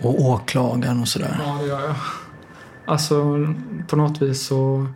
och 0.07 0.21
åklagaren 0.21 1.01
och 1.01 1.09
sådär. 1.09 1.41
Ja, 1.47 1.59
det 1.61 1.67
gör 1.67 1.87
jag. 1.87 1.95
Alltså, 2.87 3.47
på 3.89 3.97
något 3.97 4.23
vis 4.23 4.47
så... 4.47 4.87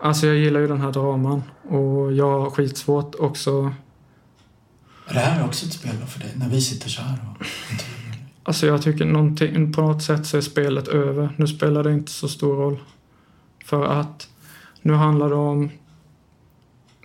Alltså 0.00 0.26
jag 0.26 0.36
gillar 0.36 0.60
ju 0.60 0.66
den 0.66 0.80
här 0.80 0.92
draman 0.92 1.42
och 1.68 2.12
jag 2.12 2.40
har 2.40 2.50
skitsvårt 2.50 3.14
också... 3.14 3.72
Är 5.06 5.14
det 5.14 5.20
här 5.20 5.44
också 5.44 5.66
ett 5.66 5.72
spel 5.72 5.92
för 6.06 6.20
dig? 6.20 6.32
När 6.36 6.48
vi 6.48 6.60
sitter 6.60 6.88
så 6.88 7.02
här 7.02 7.18
och 7.30 7.46
Alltså 8.48 8.66
jag 8.66 8.82
tycker 8.82 9.04
någonting, 9.04 9.72
på 9.72 9.80
något 9.80 10.02
sätt 10.02 10.26
så 10.26 10.36
är 10.36 10.40
spelet 10.40 10.88
över. 10.88 11.34
Nu 11.36 11.46
spelar 11.46 11.84
det 11.84 11.92
inte 11.92 12.12
så 12.12 12.28
stor 12.28 12.56
roll. 12.56 12.78
För 13.64 13.84
att 13.84 14.28
nu 14.82 14.92
handlar 14.92 15.28
det 15.28 15.34
om... 15.34 15.70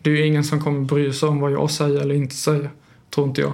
Det 0.01 0.09
är 0.09 0.15
ju 0.15 0.27
ingen 0.27 0.43
som 0.43 0.61
kommer 0.61 0.81
bry 0.81 1.13
sig 1.13 1.29
om 1.29 1.39
vad 1.39 1.51
jag 1.51 1.71
säger 1.71 2.01
eller 2.01 2.15
inte 2.15 2.35
säger, 2.35 2.69
tror 3.15 3.27
inte 3.27 3.41
jag. 3.41 3.53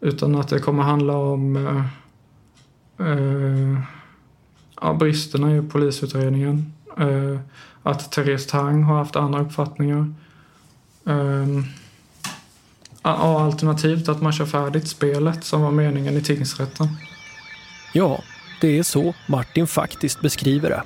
Utan 0.00 0.34
att 0.34 0.48
det 0.48 0.58
kommer 0.58 0.82
handla 0.82 1.16
om 1.16 1.56
eh, 1.56 3.06
eh, 3.06 3.80
ja, 4.86 4.94
bristerna 4.94 5.56
i 5.56 5.62
polisutredningen. 5.62 6.72
Eh, 6.98 7.40
att 7.82 8.12
Therese 8.12 8.46
Tang 8.46 8.82
har 8.82 8.98
haft 8.98 9.16
andra 9.16 9.40
uppfattningar. 9.40 10.14
Eh, 11.06 11.46
alternativt 13.02 14.08
att 14.08 14.22
man 14.22 14.32
kör 14.32 14.46
färdigt 14.46 14.88
spelet 14.88 15.44
som 15.44 15.62
var 15.62 15.70
meningen 15.70 16.16
i 16.16 16.22
tingsrätten. 16.22 16.88
Ja, 17.92 18.22
det 18.60 18.78
är 18.78 18.82
så 18.82 19.14
Martin 19.28 19.66
faktiskt 19.66 20.20
beskriver 20.20 20.70
det. 20.70 20.82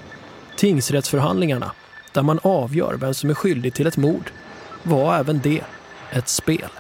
Tingsrättsförhandlingarna, 0.57 1.73
där 2.13 2.23
man 2.23 2.41
avgör 2.43 2.95
vem 2.95 3.15
som 3.15 3.31
är 3.31 3.35
skyldig 3.35 3.75
till 3.75 3.87
ett 3.87 3.97
mord, 3.97 4.31
var 4.83 5.17
även 5.17 5.41
det 5.41 5.65
ett 6.11 6.29
spel. 6.29 6.71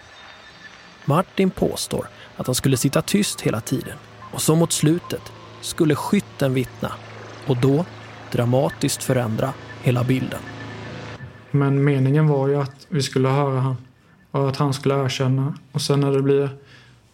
Martin 1.05 1.51
påstår 1.51 2.09
att 2.37 2.47
han 2.47 2.55
skulle 2.55 2.77
sitta 2.77 3.03
tyst 3.03 3.41
hela 3.41 3.61
tiden 3.61 3.97
och 4.33 4.43
så 4.43 4.55
mot 4.55 4.73
slutet 4.73 5.33
skulle 5.61 5.95
skytten 5.95 6.55
vittna 6.55 6.93
och 7.51 7.57
då 7.57 7.84
dramatiskt 8.32 9.03
förändra 9.03 9.53
hela 9.82 10.05
bilden. 10.05 10.40
Men 11.51 11.84
meningen 11.84 12.28
var 12.28 12.48
ju 12.48 12.57
att 12.57 12.86
vi 12.88 13.03
skulle 13.03 13.28
höra 13.28 13.61
han 13.61 13.76
och 14.30 14.48
att 14.48 14.57
han 14.57 14.74
skulle 14.74 15.05
erkänna. 15.05 15.55
Och 15.72 15.82
sen 15.82 16.01
när 16.01 16.12
det 16.12 16.22
blir 16.22 16.48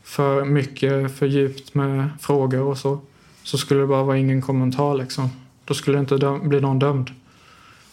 för 0.02 0.44
mycket, 0.44 1.16
för 1.18 1.26
djupt 1.26 1.74
med 1.74 2.08
frågor 2.20 2.60
och 2.60 2.78
så, 2.78 3.00
så 3.42 3.58
skulle 3.58 3.80
det 3.80 3.86
bara 3.86 4.02
vara 4.02 4.18
ingen 4.18 4.42
kommentar 4.42 4.94
liksom. 4.94 5.30
Då 5.64 5.74
skulle 5.74 5.98
det 5.98 6.00
inte 6.00 6.40
bli 6.48 6.60
någon 6.60 6.78
dömd. 6.78 7.10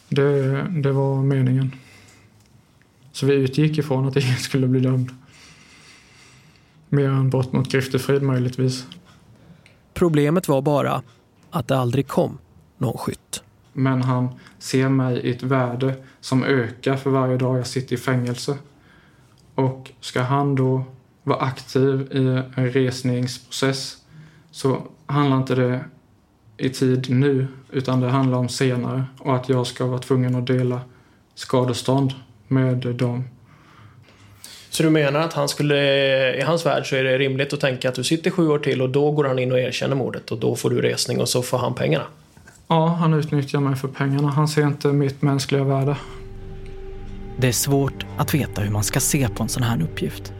Det, 0.09 0.61
det 0.61 0.91
var 0.91 1.23
meningen. 1.23 1.71
Så 3.11 3.25
vi 3.25 3.33
utgick 3.33 3.77
ifrån 3.77 4.07
att 4.07 4.15
ingen 4.23 4.37
skulle 4.37 4.67
bli 4.67 4.79
dömd. 4.79 5.09
Mer 6.89 7.09
än 7.09 7.29
brott 7.29 7.53
mot 7.53 7.71
griftefrid 7.71 8.21
möjligtvis. 8.21 8.85
Problemet 9.93 10.47
var 10.47 10.61
bara 10.61 11.01
att 11.53 11.67
det 11.67 11.77
aldrig 11.77 12.07
kom 12.07 12.37
någon 12.77 12.97
skytt. 12.97 13.43
Men 13.73 14.01
han 14.01 14.29
ser 14.59 14.89
mig 14.89 15.17
i 15.17 15.31
ett 15.31 15.43
värde 15.43 15.95
som 16.19 16.43
ökar 16.43 16.95
för 16.95 17.09
varje 17.09 17.37
dag 17.37 17.57
jag 17.57 17.67
sitter 17.67 17.95
i 17.95 17.97
fängelse. 17.97 18.57
Och 19.55 19.91
ska 19.99 20.21
han 20.21 20.55
då 20.55 20.83
vara 21.23 21.39
aktiv 21.39 22.07
i 22.11 22.43
en 22.55 22.71
resningsprocess 22.71 23.97
så 24.51 24.81
handlar 25.05 25.37
inte 25.37 25.55
det 25.55 25.85
i 26.57 26.69
tid 26.69 27.09
nu 27.09 27.47
utan 27.71 27.99
det 27.99 28.09
handlar 28.09 28.37
om 28.37 28.49
senare 28.49 29.05
och 29.19 29.35
att 29.35 29.49
jag 29.49 29.67
ska 29.67 29.85
vara 29.85 29.99
tvungen 29.99 30.35
att 30.35 30.47
dela 30.47 30.81
skadestånd 31.35 32.13
med 32.47 32.77
dem. 32.95 33.23
Så 34.73 34.83
du 34.83 34.89
menar 34.89 35.19
att 35.19 35.33
han 35.33 35.49
skulle, 35.49 35.77
i 36.35 36.41
hans 36.41 36.65
värld 36.65 36.89
så 36.89 36.95
är 36.95 37.03
det 37.03 37.17
rimligt 37.17 37.53
att 37.53 37.59
tänka 37.59 37.89
att 37.89 37.95
du 37.95 38.03
sitter 38.03 38.31
sju 38.31 38.47
år 38.47 38.59
till 38.59 38.81
och 38.81 38.89
då 38.89 39.11
går 39.11 39.23
han 39.23 39.39
in 39.39 39.51
och 39.51 39.59
erkänner 39.59 39.95
mordet 39.95 40.31
och 40.31 40.37
då 40.37 40.55
får 40.55 40.69
du 40.69 40.81
resning 40.81 41.19
och 41.19 41.29
så 41.29 41.41
får 41.41 41.57
han 41.57 41.73
pengarna? 41.73 42.03
Ja, 42.67 42.87
han 42.87 43.13
utnyttjar 43.13 43.59
mig 43.59 43.75
för 43.75 43.87
pengarna. 43.87 44.29
Han 44.29 44.47
ser 44.47 44.61
inte 44.61 44.87
mitt 44.87 45.21
mänskliga 45.21 45.63
värde. 45.63 45.95
Det 47.37 47.47
är 47.47 47.51
svårt 47.51 48.05
att 48.17 48.33
veta 48.33 48.61
hur 48.61 48.71
man 48.71 48.83
ska 48.83 48.99
se 48.99 49.29
på 49.29 49.43
en 49.43 49.49
sån 49.49 49.63
här 49.63 49.81
uppgift. 49.81 50.33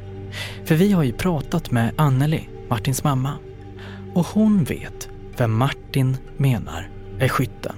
För 0.66 0.76
vi 0.76 0.92
har 0.92 1.04
ju 1.04 1.14
pratat 1.14 1.72
med 1.72 1.92
Anneli, 1.96 2.50
Martins 2.70 3.04
mamma. 3.04 3.34
Och 4.14 4.26
hon 4.26 4.64
vet 4.64 5.10
vem 5.38 5.58
Martin 5.58 6.18
menar 6.38 6.90
är 7.20 7.28
skytten. 7.28 7.76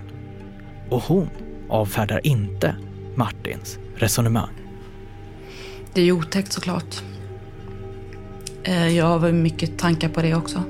Och 0.89 1.03
hon 1.03 1.29
avfärdar 1.69 2.21
inte 2.23 2.75
Martins 3.15 3.79
resonemang. 3.95 4.64
Det 5.95 6.01
är 6.01 6.05
ju 6.05 6.11
otäckt 6.11 6.53
såklart. 6.53 7.03
Eh, 8.63 8.87
jag 8.87 9.05
har 9.19 9.31
mycket 9.31 9.77
tankar 9.77 10.09
på 10.09 10.21
det 10.21 10.35
också. 10.35 10.63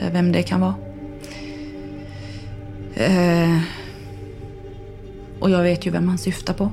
Eh, 0.00 0.12
vem 0.12 0.32
det 0.32 0.42
kan 0.42 0.60
vara. 0.60 0.74
Eh, 2.94 3.58
och 5.40 5.50
jag 5.50 5.62
vet 5.62 5.86
ju 5.86 5.90
vem 5.90 6.08
han 6.08 6.18
syftar 6.18 6.54
på. 6.54 6.70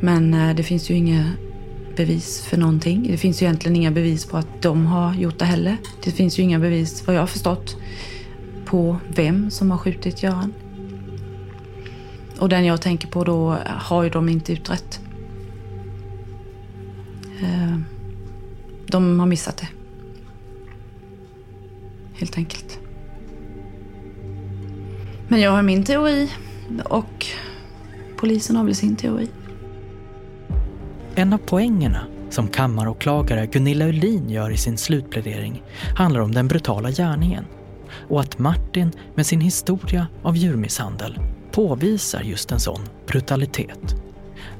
Men 0.00 0.56
det 0.56 0.62
finns 0.62 0.90
ju 0.90 0.94
inga 0.94 1.32
bevis 1.96 2.42
för 2.42 2.56
någonting. 2.56 3.06
Det 3.10 3.16
finns 3.16 3.42
ju 3.42 3.46
egentligen 3.46 3.76
inga 3.76 3.90
bevis 3.90 4.26
på 4.26 4.36
att 4.36 4.62
de 4.62 4.86
har 4.86 5.14
gjort 5.14 5.38
det 5.38 5.44
heller. 5.44 5.76
Det 6.04 6.10
finns 6.10 6.38
ju 6.38 6.42
inga 6.42 6.58
bevis, 6.58 7.06
vad 7.06 7.16
jag 7.16 7.20
har 7.20 7.26
förstått, 7.26 7.76
på 8.64 8.96
vem 9.14 9.50
som 9.50 9.70
har 9.70 9.78
skjutit 9.78 10.22
Göran. 10.22 10.52
Och 12.40 12.48
den 12.48 12.64
jag 12.64 12.80
tänker 12.80 13.08
på 13.08 13.24
då 13.24 13.52
eh, 13.52 13.58
har 13.64 14.02
ju 14.02 14.10
de 14.10 14.28
inte 14.28 14.52
utrett. 14.52 15.00
Eh, 17.42 17.76
de 18.86 19.20
har 19.20 19.26
missat 19.26 19.56
det. 19.56 19.68
Helt 22.12 22.36
enkelt. 22.36 22.78
Men 25.28 25.40
jag 25.40 25.50
har 25.50 25.62
min 25.62 25.84
teori 25.84 26.30
och 26.84 27.26
polisen 28.16 28.56
har 28.56 28.64
väl 28.64 28.74
sin 28.74 28.96
teori. 28.96 29.28
En 31.14 31.32
av 31.32 31.38
poängerna 31.38 32.06
som 32.30 32.48
kammaråklagare 32.48 33.46
Gunilla 33.46 33.86
Ulin 33.86 34.30
gör 34.30 34.50
i 34.50 34.56
sin 34.56 34.78
slutplädering 34.78 35.62
handlar 35.96 36.20
om 36.20 36.32
den 36.32 36.48
brutala 36.48 36.90
gärningen. 36.90 37.44
och 38.08 38.20
att 38.20 38.38
Martin 38.38 38.92
med 39.14 39.26
sin 39.26 39.40
historia 39.40 40.06
av 40.22 40.36
djurmisshandel 40.36 41.18
påvisar 41.52 42.20
just 42.20 42.52
en 42.52 42.60
sån 42.60 42.80
brutalitet. 43.06 43.94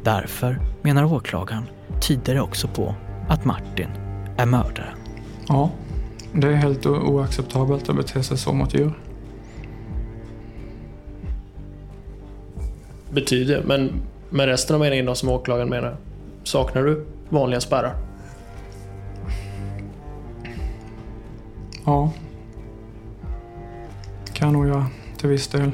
Därför, 0.03 0.61
menar 0.83 1.13
åklagaren, 1.13 1.65
tyder 2.01 2.35
det 2.35 2.41
också 2.41 2.69
på 2.69 2.95
att 3.29 3.45
Martin 3.45 3.89
är 4.37 4.47
mördaren. 4.47 4.99
Ja, 5.49 5.71
det 6.33 6.49
är 6.49 6.55
helt 6.55 6.87
oacceptabelt 6.87 7.89
att 7.89 7.97
bete 7.97 8.23
sig 8.23 8.39
så 8.39 8.53
mot 8.53 8.75
djur. 8.75 8.93
Betyder, 13.11 13.63
men 13.63 13.93
med 14.31 14.47
resten 14.47 14.75
av 14.75 14.81
meningen 14.81 15.07
då 15.07 15.15
som 15.15 15.29
åklagaren 15.29 15.69
menar, 15.69 15.97
saknar 16.45 16.83
du 16.83 17.07
vanliga 17.29 17.61
spärrar? 17.61 17.95
Ja. 21.85 22.13
Kan 24.33 24.49
jag 24.49 24.53
nog 24.53 24.67
göra 24.67 24.87
till 25.17 25.29
viss 25.29 25.49
del. 25.49 25.73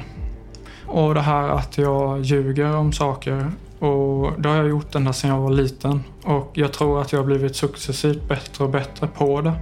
Och 0.87 1.13
det 1.13 1.21
här 1.21 1.49
att 1.49 1.77
jag 1.77 2.21
ljuger 2.21 2.75
om 2.75 2.93
saker. 2.93 3.51
Och 3.79 4.41
det 4.41 4.49
har 4.49 4.55
jag 4.55 4.69
gjort 4.69 4.95
ända 4.95 5.13
sedan 5.13 5.29
jag 5.29 5.41
var 5.41 5.49
liten. 5.49 6.03
Och 6.23 6.51
jag 6.53 6.73
tror 6.73 7.01
att 7.01 7.11
jag 7.11 7.19
har 7.19 7.25
blivit 7.25 7.55
successivt 7.55 8.27
bättre 8.27 8.63
och 8.63 8.69
bättre 8.69 9.07
på 9.07 9.41
det. 9.41 9.53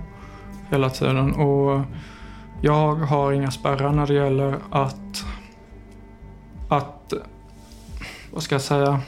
Hela 0.70 0.90
tiden. 0.90 1.34
Och 1.34 1.82
jag 2.62 2.96
har 2.96 3.32
inga 3.32 3.52
spärrar 3.52 3.92
när 3.92 4.08
det 4.08 4.14
gäller 4.14 4.56
att... 4.72 5.26
Att... 6.70 7.14
Vad 8.32 8.44
ska 8.44 8.56
jag 8.56 8.62
säga? 8.62 9.00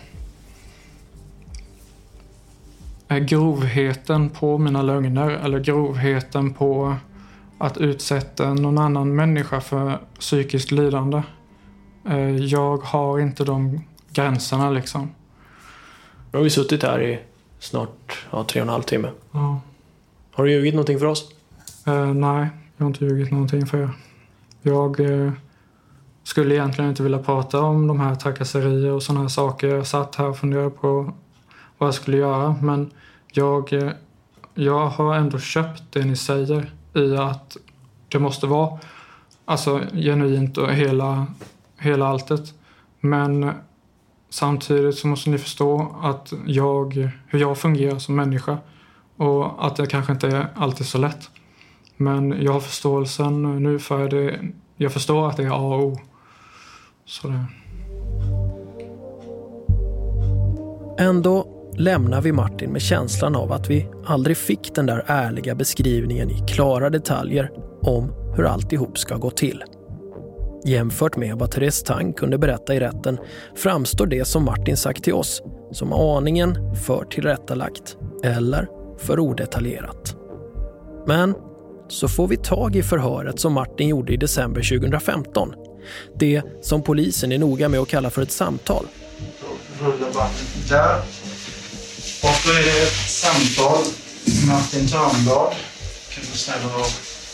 Eh, 3.08 3.18
grovheten 3.18 4.30
på 4.30 4.58
mina 4.58 4.82
lögner 4.82 5.30
eller 5.30 5.60
grovheten 5.60 6.54
på 6.54 6.96
att 7.58 7.78
utsätta 7.78 8.54
någon 8.54 8.78
annan 8.78 9.16
människa 9.16 9.62
för 9.62 10.00
psykiskt 10.20 10.72
lidande. 10.72 11.22
Eh, 12.10 12.36
Jag 12.36 12.78
har 12.78 13.20
inte 13.20 13.44
de 13.44 13.84
gränserna 14.12 14.70
liksom. 14.70 15.12
Nu 16.32 16.38
har 16.38 16.44
vi 16.44 16.50
suttit 16.50 16.84
här 16.84 17.02
i 17.02 17.20
snart 17.60 18.26
ja, 18.32 18.44
tre 18.44 18.62
och 18.62 18.68
en 18.68 18.74
halv 18.74 18.82
timme. 18.84 19.10
Ja. 19.32 19.62
Har 20.34 20.44
du 20.44 20.52
ljugit 20.52 20.74
någonting 20.74 21.00
för 21.00 21.06
oss? 21.06 21.32
Eh, 21.88 22.06
nej, 22.14 22.48
jag 22.78 22.86
har 22.86 22.88
inte 22.88 23.06
ljugit 23.06 23.32
någonting 23.32 23.66
för 23.66 23.78
er. 23.78 23.90
Jag 24.62 25.00
eh, 25.00 25.32
skulle 26.24 26.56
egentligen 26.56 26.90
inte 26.90 27.04
vilja 27.04 27.20
prata 27.20 27.60
om 27.60 27.88
de 27.88 28.00
här 28.00 28.16
trakasserier 28.16 28.92
och 28.92 29.04
sådana 29.04 29.22
här 29.22 29.28
saker. 29.28 29.68
Jag 29.68 29.88
satt 29.88 30.16
här 30.16 30.26
och 30.26 30.38
funderade 30.38 30.70
på 30.70 31.14
vad 31.78 31.88
jag 31.88 31.94
skulle 31.94 32.18
göra. 32.18 32.56
Men 32.62 32.92
jag, 33.32 33.74
eh, 33.74 33.92
jag 34.54 34.88
har 34.88 35.16
ändå 35.16 35.40
köpt 35.40 35.84
det 35.90 36.06
ni 36.06 36.16
säger 36.16 36.72
i 36.94 37.18
att 37.18 37.58
det 38.08 38.20
måste 38.20 38.48
vara 38.48 38.80
alltså, 39.46 39.82
genuint 39.94 40.58
och 40.58 40.74
hela, 40.74 41.28
hela 41.78 42.08
alltet. 42.08 42.54
Men 43.00 43.52
samtidigt 44.30 44.96
så 44.96 45.08
måste 45.08 45.30
ni 45.30 45.38
förstå 45.38 45.96
att 46.02 46.34
jag, 46.46 47.12
hur 47.28 47.40
jag 47.40 47.58
fungerar 47.58 48.00
som 48.00 48.16
människa 48.16 48.58
och 49.18 49.66
att 49.66 49.76
det 49.76 49.88
kanske 49.88 50.14
inte 50.14 50.28
är 50.28 50.48
alltid 50.56 50.88
så 50.88 50.98
lätt. 50.98 51.30
Men 51.98 52.42
jag 52.42 52.54
har 52.54 52.60
förståelsen 52.60 53.64
nu 53.64 53.80
för 53.80 54.10
det. 54.10 54.40
Jag 54.76 54.94
förstår 54.94 55.30
att 55.30 55.38
det 55.38 55.44
är 55.44 55.50
A 55.50 55.76
och 55.76 55.84
O. 55.84 56.00
Så 57.06 57.28
det. 57.28 57.46
Ändå 61.00 61.48
lämnar 61.78 62.22
vi 62.22 62.32
Martin 62.32 62.72
med 62.72 62.82
känslan 62.82 63.36
av 63.36 63.52
att 63.52 63.70
vi 63.70 63.88
aldrig 64.06 64.38
fick 64.38 64.76
den 64.76 64.86
där 64.86 65.04
ärliga 65.08 65.56
beskrivningen 65.56 66.30
i 66.30 66.44
klara 66.48 66.90
detaljer 66.90 67.52
om 67.82 68.14
hur 68.36 68.44
alltihop 68.44 68.98
ska 68.98 69.16
gå 69.16 69.30
till. 69.30 69.64
Jämfört 70.66 71.18
med 71.18 71.36
vad 71.36 71.52
Therese 71.52 71.84
Tang 71.84 72.14
kunde 72.14 72.38
berätta 72.38 72.76
i 72.76 72.80
rätten 72.80 73.18
framstår 73.56 74.06
det 74.06 74.26
som 74.26 74.46
Martin 74.46 74.78
sagt 74.78 75.04
till 75.04 75.14
oss 75.14 75.42
som 75.72 75.94
aningen 75.94 76.76
för 76.86 77.06
tillrättalagt 77.06 77.98
eller 78.24 78.68
för 78.98 79.20
odetaljerat. 79.20 80.16
Men 81.08 81.36
så 81.90 82.08
får 82.08 82.28
vi 82.28 82.38
tag 82.38 82.76
i 82.76 82.84
förhöret 82.84 83.40
som 83.40 83.54
Martin 83.54 83.88
gjorde 83.88 84.14
i 84.14 84.18
december 84.18 84.80
2015. 84.80 85.54
Det 86.20 86.42
som 86.62 86.84
polisen 86.84 87.32
är 87.32 87.38
noga 87.38 87.70
med 87.70 87.80
att 87.80 87.88
kalla 87.88 88.10
för 88.10 88.22
ett 88.22 88.32
samtal. 88.32 88.86
Rullar 89.80 89.98
bandet 90.14 90.70
där. 90.70 90.98
Och 92.24 92.38
då 92.46 92.52
är 92.52 92.64
det 92.64 92.84
ett 92.84 93.10
samtal 93.10 93.84
med 94.26 94.48
Martin 94.48 94.88
Törnblad. 94.88 95.54
Kan 96.10 96.24
du 96.32 96.38
snälla 96.38 96.84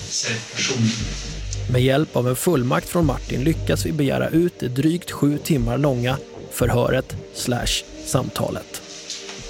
säga 0.09 0.37
säg. 0.55 1.32
Med 1.71 1.81
hjälp 1.81 2.15
av 2.15 2.27
en 2.27 2.35
fullmakt 2.35 2.89
från 2.89 3.05
Martin 3.05 3.43
lyckas 3.43 3.85
vi 3.85 3.91
begära 3.91 4.29
ut 4.29 4.59
det 4.59 4.67
drygt 4.67 5.11
sju 5.11 5.37
timmar 5.37 5.77
långa 5.77 6.17
förhöret 6.51 7.15
slash 7.33 7.83
samtalet. 8.05 8.81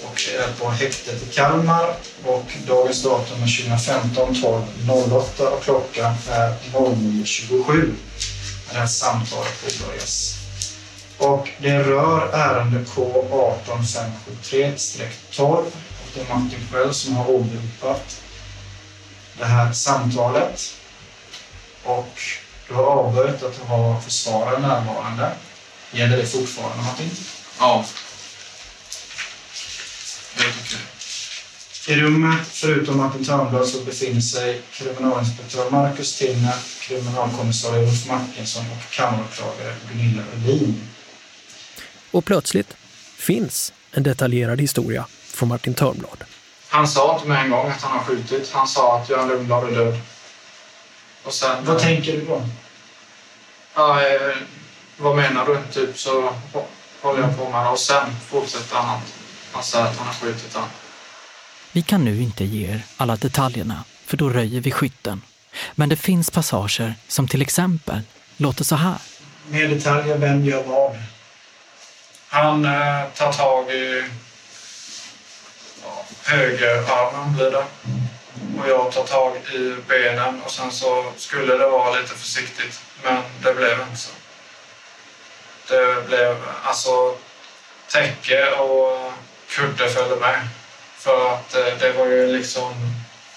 Och 0.03 0.21
det 0.31 0.37
är 0.37 0.51
på 0.59 0.69
häktet 0.69 1.23
i 1.23 1.25
Kalmar. 1.33 1.95
Och 2.25 2.45
dagens 2.67 3.03
datum 3.03 3.43
är 3.43 3.63
2015 3.63 4.35
12 4.41 4.61
08 5.13 5.49
och 5.49 5.63
klockan 5.63 6.13
är 6.29 6.53
09.27 6.73 7.93
när 8.67 8.73
det 8.73 8.79
här 8.79 8.87
samtalet 8.87 9.53
påbörjas. 9.61 10.35
Och 11.17 11.49
det 11.61 11.83
rör 11.83 12.29
ärende 12.33 12.79
K18573-12 12.79 15.39
och 15.39 15.65
det 16.13 16.21
är 16.21 16.25
Martin 16.35 16.59
själv 16.71 16.91
som 16.91 17.15
har 17.15 17.29
åberopat 17.29 18.21
det 19.39 19.45
här 19.45 19.73
samtalet. 19.73 20.73
Och 21.83 22.19
du 22.67 22.73
har 22.73 22.83
avböjt 22.83 23.43
att 23.43 23.57
ha 23.57 24.01
försvarare 24.01 24.59
närvarande. 24.59 25.31
Gäller 25.91 26.17
det 26.17 26.25
fortfarande 26.25 26.83
Martin? 26.83 27.09
Ja. 27.59 27.85
Helt 30.35 30.55
okej. 30.61 30.79
I 31.87 31.95
rummet, 32.01 32.47
förutom 32.47 32.97
Martin 32.97 33.25
Törnblad, 33.25 33.67
så 33.67 33.79
befinner 33.83 34.21
sig 34.21 34.61
kriminalinspektör 34.71 35.69
Marcus 35.71 36.17
Tinner, 36.17 36.55
kriminalkommissarie 36.81 37.83
Ulf 37.83 38.07
Martinsson 38.07 38.65
och 38.71 38.93
kammaråklagare 38.93 39.75
Gunilla 39.91 40.23
Öhlin. 40.35 40.81
Och 42.11 42.25
plötsligt 42.25 42.75
finns 43.17 43.73
en 43.91 44.03
detaljerad 44.03 44.61
historia 44.61 45.05
från 45.23 45.49
Martin 45.49 45.73
Törnblad. 45.73 46.23
Han 46.69 46.87
sa 46.87 47.15
inte 47.15 47.27
med 47.27 47.43
en 47.45 47.49
gång 47.49 47.69
att 47.69 47.81
han 47.81 47.97
har 47.97 48.05
skjutit. 48.05 48.51
Han 48.53 48.67
sa 48.67 48.99
att 48.99 49.09
Göran 49.09 49.29
Lundblad 49.29 49.63
är 49.67 49.71
död. 49.75 49.99
Och 51.23 51.33
sen... 51.33 51.65
Vad 51.65 51.79
tänker 51.79 52.11
du 52.11 52.25
på? 52.25 52.41
Ja, 53.75 54.01
eh, 54.01 54.35
vad 54.97 55.15
menar 55.15 55.45
du? 55.45 55.59
Typ 55.71 55.97
så 55.99 56.33
håller 57.01 57.21
jag 57.21 57.37
på 57.37 57.49
med 57.49 57.65
det. 57.65 57.69
Och 57.69 57.79
sen 57.79 58.15
fortsätter 58.29 58.75
han 58.75 58.97
att 58.97 59.13
han 59.51 59.63
säger 59.63 59.85
att 59.85 59.97
han 59.97 60.07
har 60.07 60.13
skjutit 60.13 60.55
han. 60.55 60.67
Vi 61.71 61.81
kan 61.81 62.05
nu 62.05 62.21
inte 62.21 62.43
ge 62.43 62.67
er 62.71 62.81
alla 62.97 63.15
detaljerna, 63.15 63.83
för 64.05 64.17
då 64.17 64.29
röjer 64.29 64.61
vi 64.61 64.71
skytten. 64.71 65.21
Men 65.75 65.89
det 65.89 65.95
finns 65.95 66.31
passager 66.31 66.95
som 67.07 67.27
till 67.27 67.41
exempel 67.41 68.01
låter 68.37 68.63
så 68.63 68.75
här. 68.75 68.97
Mer 69.47 69.67
detaljer, 69.67 70.17
vem 70.17 70.45
gör 70.45 70.63
vad? 70.63 70.97
Han 72.27 72.65
eh, 72.65 73.03
tar 73.15 73.33
tag 73.33 73.71
i 73.71 74.03
ja, 75.83 76.05
högerarmen 76.23 77.33
blir 77.33 77.51
det. 77.51 77.65
Och 78.59 78.69
jag 78.69 78.91
tar 78.91 79.03
tag 79.03 79.37
i 79.37 79.75
benen 79.87 80.41
och 80.41 80.51
sen 80.51 80.71
så 80.71 81.05
skulle 81.17 81.57
det 81.57 81.67
vara 81.67 81.99
lite 81.99 82.13
försiktigt. 82.13 82.81
Men 83.03 83.23
det 83.43 83.53
blev 83.53 83.79
inte 83.81 83.97
så. 83.97 84.11
Det 85.67 86.07
blev 86.07 86.37
alltså 86.63 87.15
täcke 87.91 88.51
och 88.51 89.13
kudde 89.49 89.89
följde 89.89 90.15
med. 90.15 90.47
För 90.97 91.33
att 91.33 91.55
eh, 91.55 91.77
det 91.79 91.91
var 91.91 92.05
ju 92.05 92.27
liksom 92.27 92.73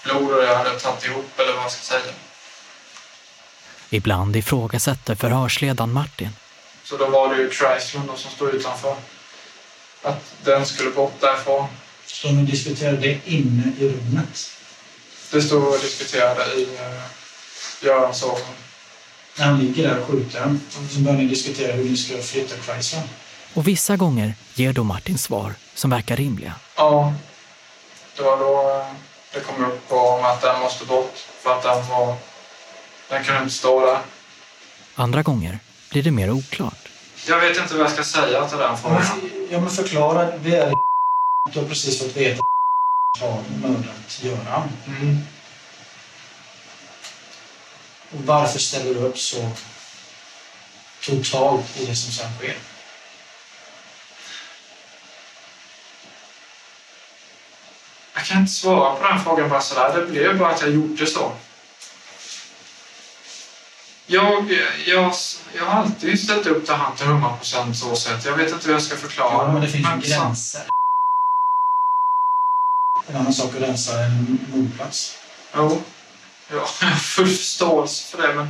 blod 0.03 0.31
och 0.31 0.43
jag 0.43 0.55
hade 0.55 0.79
tagit 0.79 1.05
ihop 1.05 1.39
eller 1.39 1.53
vad 1.53 1.63
jag 1.63 1.71
ska 1.71 1.81
säga. 1.81 2.13
Ibland 3.89 4.35
ifrågasätter 4.35 5.15
förhörsledaren 5.15 5.93
Martin. 5.93 6.29
Så 6.83 6.97
då 6.97 7.05
var 7.05 7.35
det 7.35 7.41
ju 7.41 7.49
Chrysler 7.49 8.01
då 8.07 8.15
som 8.15 8.31
stod 8.31 8.49
utanför. 8.49 8.95
Att 10.01 10.33
den 10.43 10.65
skulle 10.65 10.89
bort 10.89 11.21
därifrån. 11.21 11.67
Så 12.05 12.31
ni 12.31 12.43
diskuterade 12.43 12.97
det 12.97 13.19
inne 13.25 13.63
i 13.79 13.89
rummet? 13.89 14.56
Det 15.31 15.41
stod 15.41 15.63
och 15.63 15.79
diskuterade 15.81 16.53
i 16.53 16.63
uh, 16.63 17.01
Görans 17.81 18.19
sovrum. 18.19 18.45
När 19.37 19.45
han 19.45 19.59
ligger 19.59 19.87
där 19.89 19.99
och 19.99 20.07
skjuter 20.07 20.39
den, 20.39 20.61
så 20.89 20.99
börjar 20.99 21.17
ni 21.17 21.27
diskutera 21.27 21.73
hur 21.73 21.83
ni 21.83 21.97
ska 21.97 22.17
flytta 22.17 22.55
Chrysler. 22.65 23.03
Och 23.53 23.67
vissa 23.67 23.95
gånger 23.95 24.33
ger 24.53 24.73
då 24.73 24.83
Martin 24.83 25.17
svar 25.17 25.53
som 25.73 25.89
verkar 25.89 26.15
rimliga. 26.15 26.53
Ja, 26.75 27.13
det 28.15 28.23
var 28.23 28.37
då 28.37 28.79
eh, 28.79 28.85
det 29.33 29.39
kom 29.39 29.65
upp 29.65 29.91
om 29.91 30.25
att 30.25 30.41
den 30.41 30.59
måste 30.61 30.85
bort 30.85 31.17
för 31.41 31.53
att 31.53 31.63
den 31.63 31.89
var... 31.89 32.15
Den 33.09 33.23
kunde 33.23 33.41
inte 33.41 33.53
stå 33.53 33.85
där. 33.85 33.99
Andra 34.95 35.21
gånger 35.23 35.59
blir 35.89 36.03
det 36.03 36.11
mer 36.11 36.31
oklart. 36.31 36.89
Jag 37.27 37.39
vet 37.39 37.57
inte 37.57 37.73
vad 37.73 37.83
jag 37.83 37.91
ska 37.91 38.03
säga 38.03 38.47
till 38.47 38.57
den 38.57 38.77
frågan. 38.77 39.03
Ja, 39.51 39.59
men 39.59 39.69
förklara. 39.69 40.37
Vi 40.37 40.55
är 40.55 40.73
Du 41.53 41.59
har 41.59 41.67
precis 41.67 41.99
fått 41.99 42.17
veta 42.17 42.43
har 43.19 43.43
mördat 43.61 44.19
Göran. 44.21 44.69
Mm. 44.87 45.17
Och 48.11 48.25
varför 48.25 48.59
ställer 48.59 48.93
du 48.93 48.99
upp 48.99 49.19
så 49.19 49.49
totalt 51.01 51.77
i 51.77 51.85
det 51.85 51.95
som 51.95 52.11
sen 52.11 52.31
sker? 52.37 52.57
Jag 58.13 58.25
kan 58.25 58.41
inte 58.41 58.51
svara 58.51 58.95
på 58.95 59.07
den 59.07 59.23
frågan 59.23 59.49
bara 59.49 59.61
sådär. 59.61 59.99
Det 59.99 60.05
blev 60.05 60.37
bara 60.37 60.49
att 60.49 60.61
jag 60.61 60.71
gjorde 60.71 61.07
så. 61.07 61.31
Jag, 64.05 64.51
jag, 64.85 65.13
jag 65.55 65.65
har 65.65 65.81
alltid 65.81 66.19
ställt 66.19 66.47
upp 66.47 66.67
det 66.67 66.73
här 66.73 66.95
till 66.95 67.05
100 67.05 67.29
procent 67.29 67.77
så 67.77 67.95
sätt. 67.95 68.25
Jag 68.25 68.37
vet 68.37 68.51
inte 68.51 68.65
hur 68.67 68.73
jag 68.73 68.81
ska 68.81 68.95
förklara. 68.95 69.45
Ja, 69.45 69.51
men 69.51 69.61
det 69.61 69.67
finns 69.67 69.87
ju 69.87 70.09
gränser. 70.09 70.61
En 73.07 73.15
annan 73.15 73.33
sak 73.33 73.55
att 73.55 73.61
rensa 73.61 74.03
en 74.03 74.39
mordplats. 74.53 75.17
Jo, 75.55 75.81
ja, 76.49 76.55
jag 76.55 76.59
har 76.89 76.95
full 76.95 77.27
förståelse 77.27 78.17
för 78.17 78.27
det 78.27 78.35
men 78.35 78.47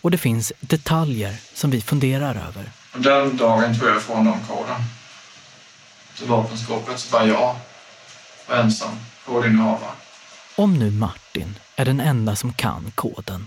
Och 0.00 0.10
det 0.10 0.18
finns 0.18 0.52
detaljer 0.60 1.36
som 1.54 1.70
vi 1.70 1.80
funderar 1.80 2.34
över. 2.34 2.70
den 2.92 3.36
dagen 3.36 3.78
tog 3.78 3.88
jag 3.88 3.96
ifrån 3.96 4.24
dem 4.24 4.40
koden 4.48 4.80
till 6.16 6.26
vapenskåpet 6.26 6.98
så 6.98 7.10
bara 7.10 7.26
jag 7.26 7.56
var 8.48 8.56
ensam 8.56 8.96
kodinnehavare. 9.26 9.90
Om 10.56 10.74
nu 10.78 10.90
Martin 10.90 11.58
är 11.76 11.84
den 11.84 12.00
enda 12.00 12.36
som 12.36 12.52
kan 12.52 12.90
koden, 12.94 13.46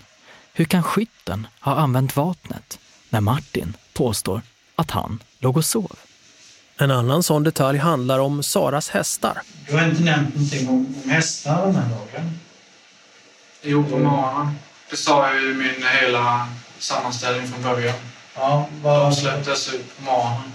hur 0.53 0.65
kan 0.65 0.83
skytten 0.83 1.47
ha 1.59 1.75
använt 1.75 2.15
vapnet 2.15 2.79
när 3.09 3.21
Martin 3.21 3.77
påstår 3.93 4.41
att 4.75 4.91
han 4.91 5.23
låg 5.39 5.57
och 5.57 5.65
sov? 5.65 5.99
En 6.81 6.91
annan 6.91 7.23
sån 7.23 7.43
detalj 7.43 7.77
handlar 7.77 8.19
om 8.19 8.43
Saras 8.43 8.89
hästar. 8.89 9.41
Du 9.67 9.77
har 9.77 9.85
inte 9.85 10.01
nämnt 10.01 10.35
någonting 10.35 10.69
om, 10.69 10.95
om 11.03 11.09
hästar 11.09 11.65
den 11.65 11.75
här 11.75 11.89
dagen. 11.89 12.39
Jo, 13.61 13.83
på 13.83 13.97
morgonen. 13.97 14.55
Det 14.89 14.97
sa 14.97 15.27
jag 15.27 15.41
ju 15.41 15.51
i 15.51 15.53
min 15.53 15.83
hela 16.01 16.47
sammanställning 16.79 17.47
från 17.47 17.61
början. 17.61 17.95
Ja, 18.35 18.67
De 18.83 19.13
släpptes 19.13 19.73
ut 19.73 19.97
på 19.97 20.03
morgonen. 20.03 20.51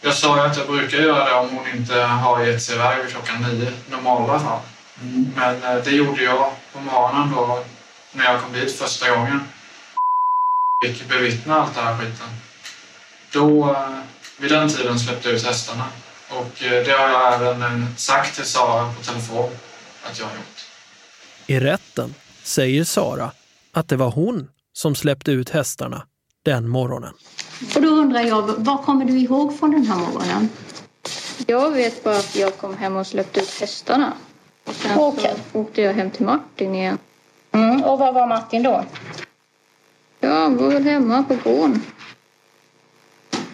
Jag 0.00 0.14
sa 0.14 0.36
ju 0.36 0.42
att 0.42 0.56
jag 0.56 0.66
brukar 0.66 0.98
göra 0.98 1.24
det 1.24 1.34
om 1.34 1.48
hon 1.56 1.78
inte 1.78 1.94
har 2.00 2.44
gett 2.44 2.62
sig 2.62 2.74
iväg 2.74 3.02
vid 3.04 3.12
klockan 3.12 3.42
nio, 3.42 3.72
normala 3.90 4.40
fall. 4.40 4.60
Men 5.36 5.62
eh, 5.62 5.84
det 5.84 5.90
gjorde 5.90 6.22
jag 6.22 6.50
på 6.72 6.80
morgonen 6.80 7.32
då, 7.36 7.64
när 8.12 8.24
jag 8.24 8.42
kom 8.42 8.52
dit 8.52 8.78
första 8.78 9.10
gången. 9.10 9.40
Fick 10.84 11.08
bevittna 11.08 11.54
allt 11.60 11.74
det 11.74 11.80
här 11.80 11.98
skiten. 11.98 12.28
Då, 13.32 13.70
eh, 13.70 13.98
vid 14.38 14.50
den 14.50 14.68
tiden 14.68 14.98
släppte 14.98 15.28
jag 15.28 15.36
ut 15.36 15.46
hästarna. 15.46 15.84
Och 16.30 16.62
eh, 16.62 16.84
det 16.84 16.90
har 16.90 17.08
jag 17.08 17.34
även 17.34 17.62
eh, 17.62 17.88
sagt 17.96 18.34
till 18.34 18.44
Sara 18.44 18.92
på 18.92 19.02
telefon 19.02 19.50
att 20.02 20.18
jag 20.18 20.26
har 20.26 20.34
gjort. 20.34 20.64
I 21.46 21.60
rätten 21.60 22.14
säger 22.42 22.84
Sara 22.84 23.30
att 23.72 23.88
det 23.88 23.96
var 23.96 24.10
hon 24.10 24.48
som 24.72 24.94
släppte 24.94 25.32
ut 25.32 25.50
hästarna 25.50 26.06
den 26.44 26.68
morgonen. 26.68 27.12
Och 27.76 27.82
då 27.82 27.88
undrar 27.88 28.20
jag, 28.20 28.42
vad 28.58 28.84
kommer 28.84 29.04
du 29.04 29.18
ihåg 29.18 29.58
från 29.58 29.70
den 29.70 29.86
här 29.86 29.96
morgonen? 29.96 30.48
Jag 31.46 31.70
vet 31.70 32.04
bara 32.04 32.16
att 32.16 32.36
jag 32.36 32.58
kom 32.58 32.76
hem 32.76 32.96
och 32.96 33.06
släppte 33.06 33.40
ut 33.40 33.60
hästarna. 33.60 34.12
Och 34.64 34.74
sen 34.74 34.98
Okej. 34.98 35.34
så 35.52 35.58
åkte 35.58 35.82
jag 35.82 35.94
hem 35.94 36.10
till 36.10 36.24
Martin 36.26 36.74
igen. 36.74 36.98
Mm, 37.52 37.82
och 37.82 37.98
var 37.98 38.12
var 38.12 38.26
Martin 38.26 38.62
då? 38.62 38.84
Ja, 40.20 40.32
han 40.32 40.56
var 40.56 40.68
väl 40.68 40.84
hemma 40.84 41.22
på 41.22 41.34
gården. 41.34 41.82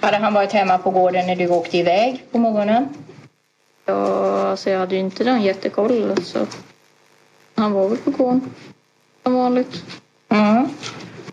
Hade 0.01 0.17
han 0.17 0.35
varit 0.35 0.53
hemma 0.53 0.79
på 0.79 0.91
gården 0.91 1.27
när 1.27 1.37
du 1.37 1.49
åkte 1.49 1.79
iväg 1.79 2.25
på 2.31 2.39
morgonen? 2.39 2.89
Ja, 3.85 4.49
alltså 4.49 4.71
jag 4.71 4.79
hade 4.79 4.95
ju 4.95 5.01
inte 5.01 5.25
den 5.25 5.43
jättekoll 5.43 6.17
så 6.25 6.47
han 7.55 7.73
var 7.73 7.89
väl 7.89 7.99
på 7.99 8.11
gården. 8.11 8.55
Som 9.23 9.35
vanligt. 9.35 9.85
Mm. 10.29 10.69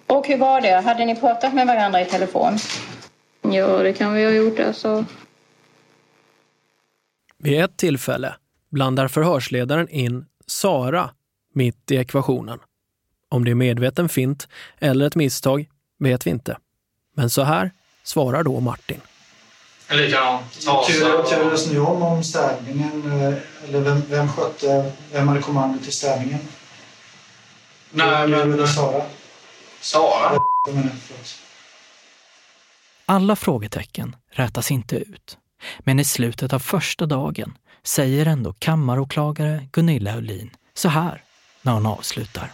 Och 0.07 0.27
hur 0.27 0.37
var 0.37 0.61
det? 0.61 0.81
Hade 0.81 1.05
ni 1.05 1.15
pratat 1.15 1.53
med 1.53 1.67
varandra 1.67 2.01
i 2.01 2.05
telefon? 2.05 2.57
Ja, 3.41 3.67
det 3.67 3.93
kan 3.93 4.13
vi 4.13 4.23
ha 4.23 4.31
gjort 4.31 4.59
alltså. 4.59 5.05
Vid 7.37 7.63
ett 7.63 7.77
tillfälle 7.77 8.35
blandar 8.69 9.07
förhörsledaren 9.07 9.89
in 9.89 10.25
Sara 10.47 11.09
mitt 11.53 11.91
i 11.91 11.95
ekvationen. 11.95 12.59
Om 13.29 13.45
det 13.45 13.51
är 13.51 13.55
medveten 13.55 14.09
fint 14.09 14.47
eller 14.79 15.07
ett 15.07 15.15
misstag 15.15 15.69
vet 15.99 16.27
vi 16.27 16.29
inte. 16.29 16.57
Men 17.15 17.29
så 17.29 17.41
här 17.41 17.71
svarar 18.07 18.43
då 18.43 18.59
Martin. 18.59 19.01
Likadant. 19.89 20.51
Tur- 20.87 21.23
Turades 21.29 21.67
ni 21.71 21.79
om 21.79 22.01
om 22.03 22.23
städningen? 22.23 23.21
eh, 23.21 23.37
Eller 23.69 23.79
vem, 23.79 24.01
vem 24.09 24.31
skötte, 24.33 24.91
vem 25.11 25.27
hade 25.27 25.41
kommando 25.41 25.79
till 25.83 25.93
städningen? 25.93 26.39
Nej, 27.91 28.27
Du 28.27 28.35
men... 28.35 28.53
eller 28.53 28.67
Sara? 28.67 29.03
Sara? 29.81 30.39
Alla 33.05 33.35
frågetecken 33.35 34.15
rätas 34.31 34.71
inte 34.71 34.95
ut. 34.95 35.37
Men 35.79 35.99
i 35.99 36.05
slutet 36.05 36.53
av 36.53 36.59
första 36.59 37.05
dagen 37.05 37.57
säger 37.83 38.25
ändå 38.25 38.53
kammaråklagare 38.59 39.67
Gunilla 39.71 40.17
Ullin 40.17 40.49
så 40.73 40.89
här 40.89 41.23
när 41.61 41.71
hon 41.73 41.85
avslutar. 41.85 42.51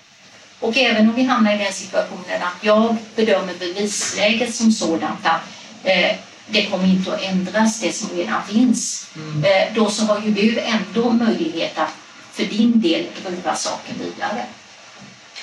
Och 0.64 0.78
även 0.78 1.10
om 1.10 1.16
vi 1.16 1.24
hamnar 1.24 1.56
i 1.56 1.58
den 1.58 1.74
situationen 1.74 2.42
att 2.42 2.64
jag 2.64 2.96
bedömer 3.16 3.54
bevisläget 3.60 4.56
som 4.56 4.72
sådant 4.72 5.26
att 5.26 5.42
eh, 5.84 6.16
det 6.48 6.66
kommer 6.66 6.88
inte 6.88 7.14
att 7.14 7.22
ändras, 7.24 7.80
det 7.82 7.94
som 7.96 8.10
redan 8.18 8.44
finns, 8.44 9.08
eh, 9.46 9.74
då 9.76 9.90
så 9.90 10.06
har 10.06 10.22
ju 10.22 10.32
du 10.32 10.60
ändå 10.60 11.10
möjlighet 11.10 11.78
att 11.78 11.94
för 12.32 12.44
din 12.46 12.82
del 12.82 13.06
driva 13.26 13.56
saken 13.56 13.96
vidare. 14.00 14.46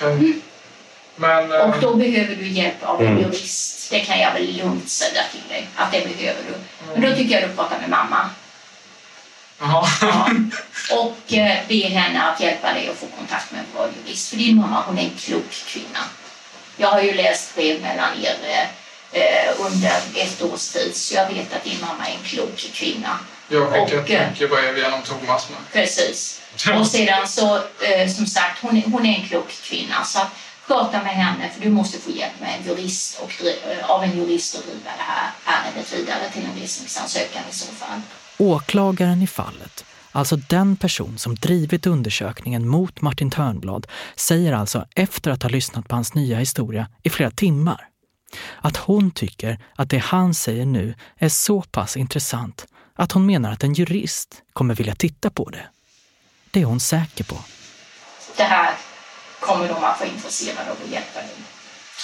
Okej. 0.01 0.33
Men... 1.15 1.51
eh, 1.51 1.57
Och 1.59 1.75
då 1.81 1.95
behöver 1.95 2.35
du 2.35 2.47
hjälp 2.47 2.83
av 2.83 3.01
en 3.01 3.07
Mm. 3.07 3.21
jurist. 3.21 3.91
Det 3.91 3.99
kan 3.99 4.19
jag 4.19 4.33
väl 4.33 4.57
lugnt 4.57 4.89
säga 4.89 5.21
till 5.31 5.49
dig 5.49 5.67
att 5.75 5.91
det 5.91 5.99
behöver 5.99 6.41
du. 6.47 6.53
Men 6.99 7.09
då 7.09 7.15
tycker 7.17 7.39
jag 7.41 7.49
du 7.49 7.55
pratar 7.55 7.79
med 7.79 7.89
mamma. 7.89 8.29
Ja. 9.61 9.87
Och 10.91 11.33
eh, 11.33 11.57
be 11.67 11.87
henne 11.87 12.23
att 12.23 12.39
hjälpa 12.39 12.73
dig 12.73 12.89
att 12.89 12.97
få 12.97 13.05
kontakt 13.17 13.51
med 13.51 13.59
en 13.59 13.65
bra 13.73 13.87
jurist. 13.87 14.29
För 14.29 14.37
din 14.37 14.57
mamma 14.57 14.83
hon 14.87 14.97
är 14.97 15.03
en 15.03 15.17
klok 15.19 15.51
kvinna. 15.67 15.99
Jag 16.77 16.87
har 16.87 17.01
ju 17.01 17.13
läst 17.13 17.55
brev 17.55 17.81
mellan 17.81 18.09
er 18.23 18.67
eh, 19.11 19.65
under 19.65 20.01
ett 20.15 20.41
års 20.41 20.67
tid 20.67 20.95
så 20.95 21.15
jag 21.15 21.29
vet 21.29 21.53
att 21.53 21.63
din 21.63 21.81
mamma 21.81 22.07
är 22.07 22.11
en 22.11 22.23
klok 22.23 22.57
kvinna. 22.57 23.19
Jag 23.47 23.67
Och, 23.67 23.93
eh, 24.09 24.29
mycket 24.29 24.49
brev 24.49 24.77
genom 24.77 25.01
Thomas 25.01 25.49
med. 25.49 25.59
Precis. 25.71 26.41
Och 26.79 26.87
sedan 26.87 27.27
så, 27.27 27.55
eh, 27.55 28.09
som 28.15 28.25
sagt, 28.25 28.61
hon 28.61 28.77
är, 28.77 28.83
hon 28.91 29.05
är 29.05 29.19
en 29.19 29.27
klok 29.27 29.51
kvinna. 29.63 30.03
Så 30.03 30.19
att 30.19 30.29
prata 30.67 31.03
med 31.03 31.15
henne, 31.15 31.49
för 31.53 31.61
du 31.61 31.69
måste 31.69 31.99
få 31.99 32.11
hjälp 32.11 32.39
med 32.39 32.49
en 32.55 32.67
jurist 32.67 33.19
och, 33.19 33.45
eh, 33.45 33.89
av 33.89 34.03
en 34.03 34.17
jurist 34.17 34.55
och 34.55 34.61
driva 34.65 34.91
det 34.97 35.03
här 35.03 35.31
ärendet 35.45 35.93
vidare 35.93 36.29
till 36.33 36.45
en 36.45 36.61
resningsansökan 36.61 37.43
i 37.51 37.55
så 37.55 37.65
fall. 37.65 38.01
Åklagaren 38.41 39.21
i 39.21 39.27
fallet, 39.27 39.85
alltså 40.11 40.35
den 40.35 40.75
person 40.75 41.17
som 41.17 41.35
drivit 41.35 41.87
undersökningen 41.87 42.67
mot 42.67 43.01
Martin 43.01 43.31
Törnblad, 43.31 43.87
säger 44.15 44.53
alltså 44.53 44.87
efter 44.95 45.31
att 45.31 45.43
ha 45.43 45.49
lyssnat 45.49 45.87
på 45.87 45.95
hans 45.95 46.13
nya 46.13 46.39
historia 46.39 46.87
i 47.03 47.09
flera 47.09 47.31
timmar 47.31 47.87
att 48.61 48.77
hon 48.77 49.11
tycker 49.11 49.59
att 49.75 49.89
det 49.89 49.97
han 49.97 50.33
säger 50.33 50.65
nu 50.65 50.95
är 51.17 51.29
så 51.29 51.61
pass 51.61 51.97
intressant 51.97 52.65
att 52.95 53.11
hon 53.11 53.25
menar 53.25 53.51
att 53.51 53.63
en 53.63 53.73
jurist 53.73 54.41
kommer 54.53 54.75
vilja 54.75 54.95
titta 54.95 55.29
på 55.29 55.49
det. 55.49 55.65
Det 56.51 56.61
är 56.61 56.65
hon 56.65 56.79
säker 56.79 57.23
på. 57.23 57.37
Det 58.37 58.43
här 58.43 58.73
kommer 59.39 59.67
de 59.67 59.73
att 59.73 59.81
vara 59.81 60.09
intresserade 60.15 60.71
av 60.71 60.77
att 60.85 60.91
hjälpa 60.91 61.19
dig. 61.19 61.35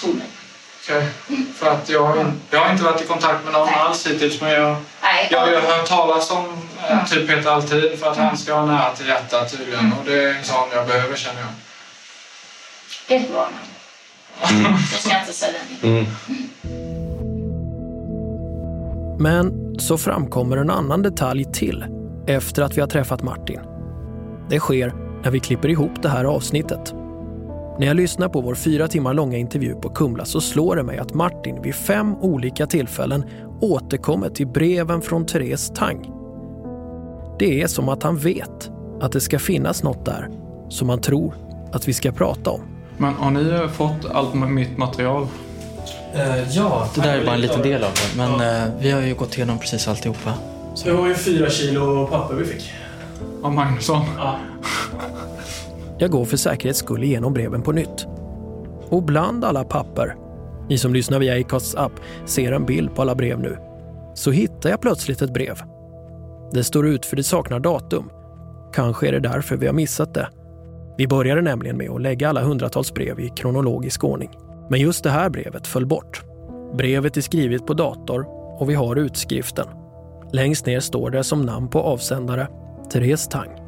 Tro 0.01 0.13
mig. 0.13 0.46
Okej. 0.89 1.07
För 1.55 1.69
att 1.71 1.89
jag, 1.89 2.03
har 2.03 2.31
jag 2.49 2.59
har 2.59 2.71
inte 2.71 2.83
varit 2.83 3.01
i 3.01 3.05
kontakt 3.05 3.43
med 3.43 3.53
någon 3.53 3.69
alls 3.69 4.07
hittills 4.07 4.41
men 4.41 4.49
jag, 4.51 4.75
Nej, 5.03 5.27
jag 5.31 5.39
har 5.39 5.47
ju 5.47 5.55
hört 5.55 5.85
talas 5.87 6.31
om 6.31 6.45
eh, 6.89 7.05
typ 7.05 7.27
Peter 7.27 7.49
Altin 7.49 7.97
för 7.99 8.07
att 8.11 8.17
Mm. 8.17 8.27
han 8.29 8.37
ska 8.37 8.53
ha 8.53 8.65
nära 8.65 8.91
till 8.95 9.07
hjärtat 9.07 9.51
tydligen 9.57 9.93
och 9.99 10.05
det 10.05 10.23
är 10.23 10.33
en 10.33 10.43
sån 10.43 10.67
jag 10.73 10.87
behöver 10.87 11.15
känner 11.15 11.39
jag. 11.41 11.49
Det 13.07 13.15
är 13.15 13.19
ett 13.19 13.31
bra 13.31 13.41
namn. 13.41 14.77
Jag 14.91 14.99
ska 15.01 15.19
inte 15.19 15.33
säga 15.33 15.53
det. 15.81 16.05
Men 19.19 19.75
så 19.79 19.97
framkommer 19.97 20.57
en 20.57 20.69
annan 20.69 21.01
detalj 21.01 21.45
till 21.53 21.85
efter 22.27 22.61
att 22.61 22.77
vi 22.77 22.81
har 22.81 22.87
träffat 22.87 23.21
Martin. 23.23 23.59
Det 24.49 24.59
sker 24.59 24.93
när 25.23 25.31
vi 25.31 25.39
klipper 25.39 25.69
ihop 25.69 25.91
det 26.01 26.09
här 26.09 26.25
avsnittet. 26.25 26.93
När 27.79 27.87
jag 27.87 27.97
lyssnar 27.97 28.29
på 28.29 28.41
vår 28.41 28.55
fyra 28.55 28.87
timmar 28.87 29.13
långa 29.13 29.37
intervju 29.37 29.75
på 29.75 29.89
Kumla 29.89 30.25
så 30.25 30.41
slår 30.41 30.75
det 30.75 30.83
mig 30.83 30.97
att 30.97 31.13
Martin 31.13 31.61
vid 31.61 31.75
fem 31.75 32.15
olika 32.15 32.67
tillfällen 32.67 33.25
återkommer 33.61 34.29
till 34.29 34.47
breven 34.47 35.01
från 35.01 35.25
Therese 35.25 35.71
Tang. 35.75 36.11
Det 37.39 37.61
är 37.61 37.67
som 37.67 37.89
att 37.89 38.03
han 38.03 38.17
vet 38.17 38.71
att 39.01 39.11
det 39.11 39.21
ska 39.21 39.39
finnas 39.39 39.83
något 39.83 40.05
där 40.05 40.29
som 40.69 40.89
han 40.89 41.01
tror 41.01 41.33
att 41.71 41.87
vi 41.87 41.93
ska 41.93 42.11
prata 42.11 42.49
om. 42.49 42.61
Men 42.97 43.13
har 43.13 43.31
ni 43.31 43.67
fått 43.67 44.05
allt 44.11 44.33
med 44.33 44.49
mitt 44.49 44.77
material? 44.77 45.27
ja, 46.51 46.87
det 46.95 47.01
där 47.01 47.17
är 47.17 47.25
bara 47.25 47.35
en 47.35 47.41
liten 47.41 47.61
del 47.61 47.83
av 47.83 47.91
det. 47.91 48.17
Men 48.17 48.31
eh, 48.33 48.73
vi 48.79 48.91
har 48.91 49.01
ju 49.01 49.15
gått 49.15 49.37
igenom 49.37 49.59
precis 49.59 49.87
alltihopa. 49.87 50.33
Det 50.83 50.91
var 50.91 51.07
ju 51.07 51.15
fyra 51.15 51.49
kilo 51.49 52.07
papper 52.07 52.35
vi 52.35 52.45
fick. 52.45 52.71
Av 53.43 53.53
Magnusson? 53.53 54.05
Ja. 54.17 54.39
Jag 55.99 56.11
går 56.11 56.25
för 56.25 56.37
säkerhets 56.37 56.79
skull 56.79 57.03
igenom 57.03 57.33
breven 57.33 57.61
på 57.61 57.71
nytt. 57.71 58.07
Och 58.89 59.03
bland 59.03 59.45
alla 59.45 59.63
papper, 59.63 60.15
ni 60.69 60.77
som 60.77 60.93
lyssnar 60.93 61.19
via 61.19 61.39
Acasts 61.39 61.75
app 61.75 61.91
ser 62.25 62.51
en 62.51 62.65
bild 62.65 62.95
på 62.95 63.01
alla 63.01 63.15
brev 63.15 63.39
nu, 63.39 63.57
så 64.13 64.31
hittar 64.31 64.69
jag 64.69 64.81
plötsligt 64.81 65.21
ett 65.21 65.33
brev. 65.33 65.61
Det 66.51 66.63
står 66.63 66.87
ut 66.87 67.05
för 67.05 67.15
det 67.15 67.23
saknar 67.23 67.59
datum. 67.59 68.09
Kanske 68.73 69.07
är 69.07 69.11
det 69.11 69.19
därför 69.19 69.57
vi 69.57 69.65
har 69.65 69.73
missat 69.73 70.13
det. 70.13 70.29
Vi 70.97 71.07
började 71.07 71.41
nämligen 71.41 71.77
med 71.77 71.89
att 71.89 72.01
lägga 72.01 72.29
alla 72.29 72.41
hundratals 72.41 72.93
brev 72.93 73.19
i 73.19 73.29
kronologisk 73.29 74.03
ordning. 74.03 74.29
Men 74.69 74.79
just 74.79 75.03
det 75.03 75.09
här 75.09 75.29
brevet 75.29 75.67
föll 75.67 75.85
bort. 75.85 76.23
Brevet 76.77 77.17
är 77.17 77.21
skrivet 77.21 77.65
på 77.65 77.73
dator 77.73 78.25
och 78.59 78.69
vi 78.69 78.73
har 78.73 78.95
utskriften. 78.95 79.67
Längst 80.31 80.65
ner 80.65 80.79
står 80.79 81.09
det 81.09 81.23
som 81.23 81.41
namn 81.41 81.69
på 81.69 81.79
avsändare, 81.79 82.47
Therese 82.91 83.27
Tang. 83.27 83.66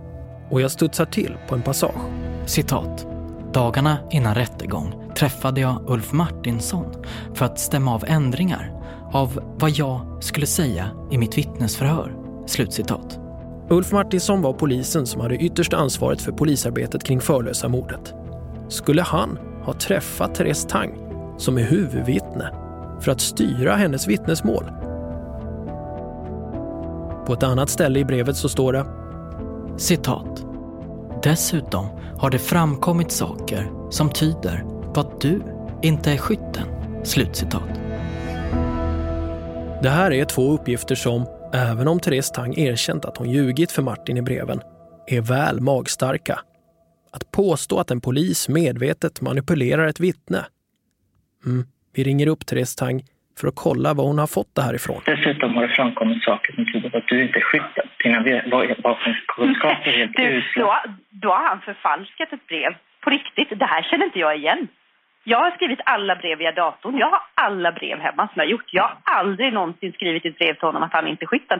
Och 0.49 0.61
jag 0.61 0.71
studsar 0.71 1.05
till 1.05 1.37
på 1.47 1.55
en 1.55 1.61
passage. 1.61 2.01
Citat. 2.45 3.07
Dagarna 3.53 3.97
innan 4.11 4.35
rättegång 4.35 5.09
träffade 5.15 5.61
jag 5.61 5.83
Ulf 5.87 6.11
Martinsson 6.11 6.85
för 7.33 7.45
att 7.45 7.59
stämma 7.59 7.93
av 7.93 8.03
ändringar 8.07 8.71
av 9.11 9.39
vad 9.59 9.69
jag 9.69 10.23
skulle 10.23 10.45
säga 10.45 10.89
i 11.11 11.17
mitt 11.17 11.37
vittnesförhör. 11.37 12.15
Slutcitat. 12.45 13.19
Ulf 13.69 13.91
Martinsson 13.91 14.41
var 14.41 14.53
polisen 14.53 15.07
som 15.07 15.21
hade 15.21 15.35
yttersta 15.35 15.77
ansvaret 15.77 16.21
för 16.21 16.31
polisarbetet 16.31 17.03
kring 17.03 17.21
Förlösa-mordet. 17.21 18.13
Skulle 18.67 19.01
han 19.01 19.39
ha 19.63 19.73
träffat 19.73 20.35
Therese 20.35 20.65
Tang, 20.65 20.99
som 21.37 21.57
är 21.57 21.63
huvudvittne, 21.63 22.53
för 23.01 23.11
att 23.11 23.21
styra 23.21 23.75
hennes 23.75 24.07
vittnesmål? 24.07 24.63
På 27.25 27.33
ett 27.33 27.43
annat 27.43 27.69
ställe 27.69 27.99
i 27.99 28.05
brevet 28.05 28.35
så 28.35 28.49
står 28.49 28.73
det 28.73 28.85
Citat. 29.79 30.45
Dessutom 31.23 31.85
har 32.17 32.29
det 32.29 32.39
framkommit 32.39 33.11
saker 33.11 33.71
som 33.89 34.09
tyder 34.09 34.65
på 34.93 34.99
att 34.99 35.21
du 35.21 35.41
inte 35.81 36.11
är 36.11 36.17
skytten. 36.17 36.67
Slutcitat. 37.03 37.69
Det 39.83 39.89
här 39.89 40.11
är 40.11 40.25
två 40.25 40.51
uppgifter 40.51 40.95
som, 40.95 41.25
även 41.53 41.87
om 41.87 41.99
Therese 41.99 42.31
Tang 42.31 42.53
erkänt 42.57 43.05
att 43.05 43.17
hon 43.17 43.29
ljugit 43.29 43.71
för 43.71 43.81
Martin 43.81 44.17
i 44.17 44.21
breven, 44.21 44.61
är 45.07 45.21
väl 45.21 45.61
magstarka. 45.61 46.39
Att 47.11 47.31
påstå 47.31 47.79
att 47.79 47.91
en 47.91 48.01
polis 48.01 48.49
medvetet 48.49 49.21
manipulerar 49.21 49.87
ett 49.87 49.99
vittne. 49.99 50.45
Mm, 51.45 51.67
vi 51.93 52.03
ringer 52.03 52.27
upp 52.27 52.45
Therese 52.45 52.75
Tang 52.75 53.05
för 53.39 53.47
att 53.47 53.55
kolla 53.55 53.93
var 53.93 54.03
hon 54.03 54.19
har 54.19 54.27
fått 54.27 54.55
det 54.55 54.61
här 54.61 54.75
ifrån. 54.75 55.01
Dessutom 55.05 55.55
har 55.55 55.61
det 55.67 55.73
framkommit 55.79 56.23
saker 56.23 56.53
som 56.53 56.65
tyder 56.65 56.89
på 56.89 56.97
att 56.97 57.07
du 57.07 57.21
inte 57.21 57.39
är 57.39 57.43
skytten. 57.43 57.85
Dina 58.03 58.19
vapenkunskaper 58.83 59.89
är 59.93 59.97
helt 59.97 60.13
Du, 60.17 60.23
usla. 60.23 60.63
då, 60.63 60.75
då 61.09 61.29
har 61.29 61.47
han 61.47 61.61
förfalskat 61.61 62.33
ett 62.33 62.47
brev. 62.47 62.71
På 63.01 63.09
riktigt. 63.09 63.59
Det 63.59 63.65
här 63.65 63.81
känner 63.83 64.05
inte 64.05 64.19
jag 64.19 64.37
igen. 64.37 64.67
Jag 65.23 65.39
har 65.39 65.51
skrivit 65.51 65.79
alla 65.85 66.15
brev 66.15 66.37
via 66.37 66.51
datorn. 66.51 66.97
Jag 66.97 67.09
har 67.09 67.21
alla 67.33 67.71
brev 67.71 67.99
hemma 67.99 68.27
som 68.27 68.33
jag 68.35 68.43
har 68.43 68.51
gjort. 68.51 68.73
Jag 68.73 68.83
har 68.83 68.97
aldrig 69.03 69.53
någonsin 69.53 69.93
skrivit 69.93 70.25
ett 70.25 70.37
brev 70.37 70.53
till 70.53 70.67
honom 70.69 70.83
att 70.83 70.93
han 70.93 71.07
inte 71.07 71.25
är 71.25 71.27
skytten. 71.27 71.59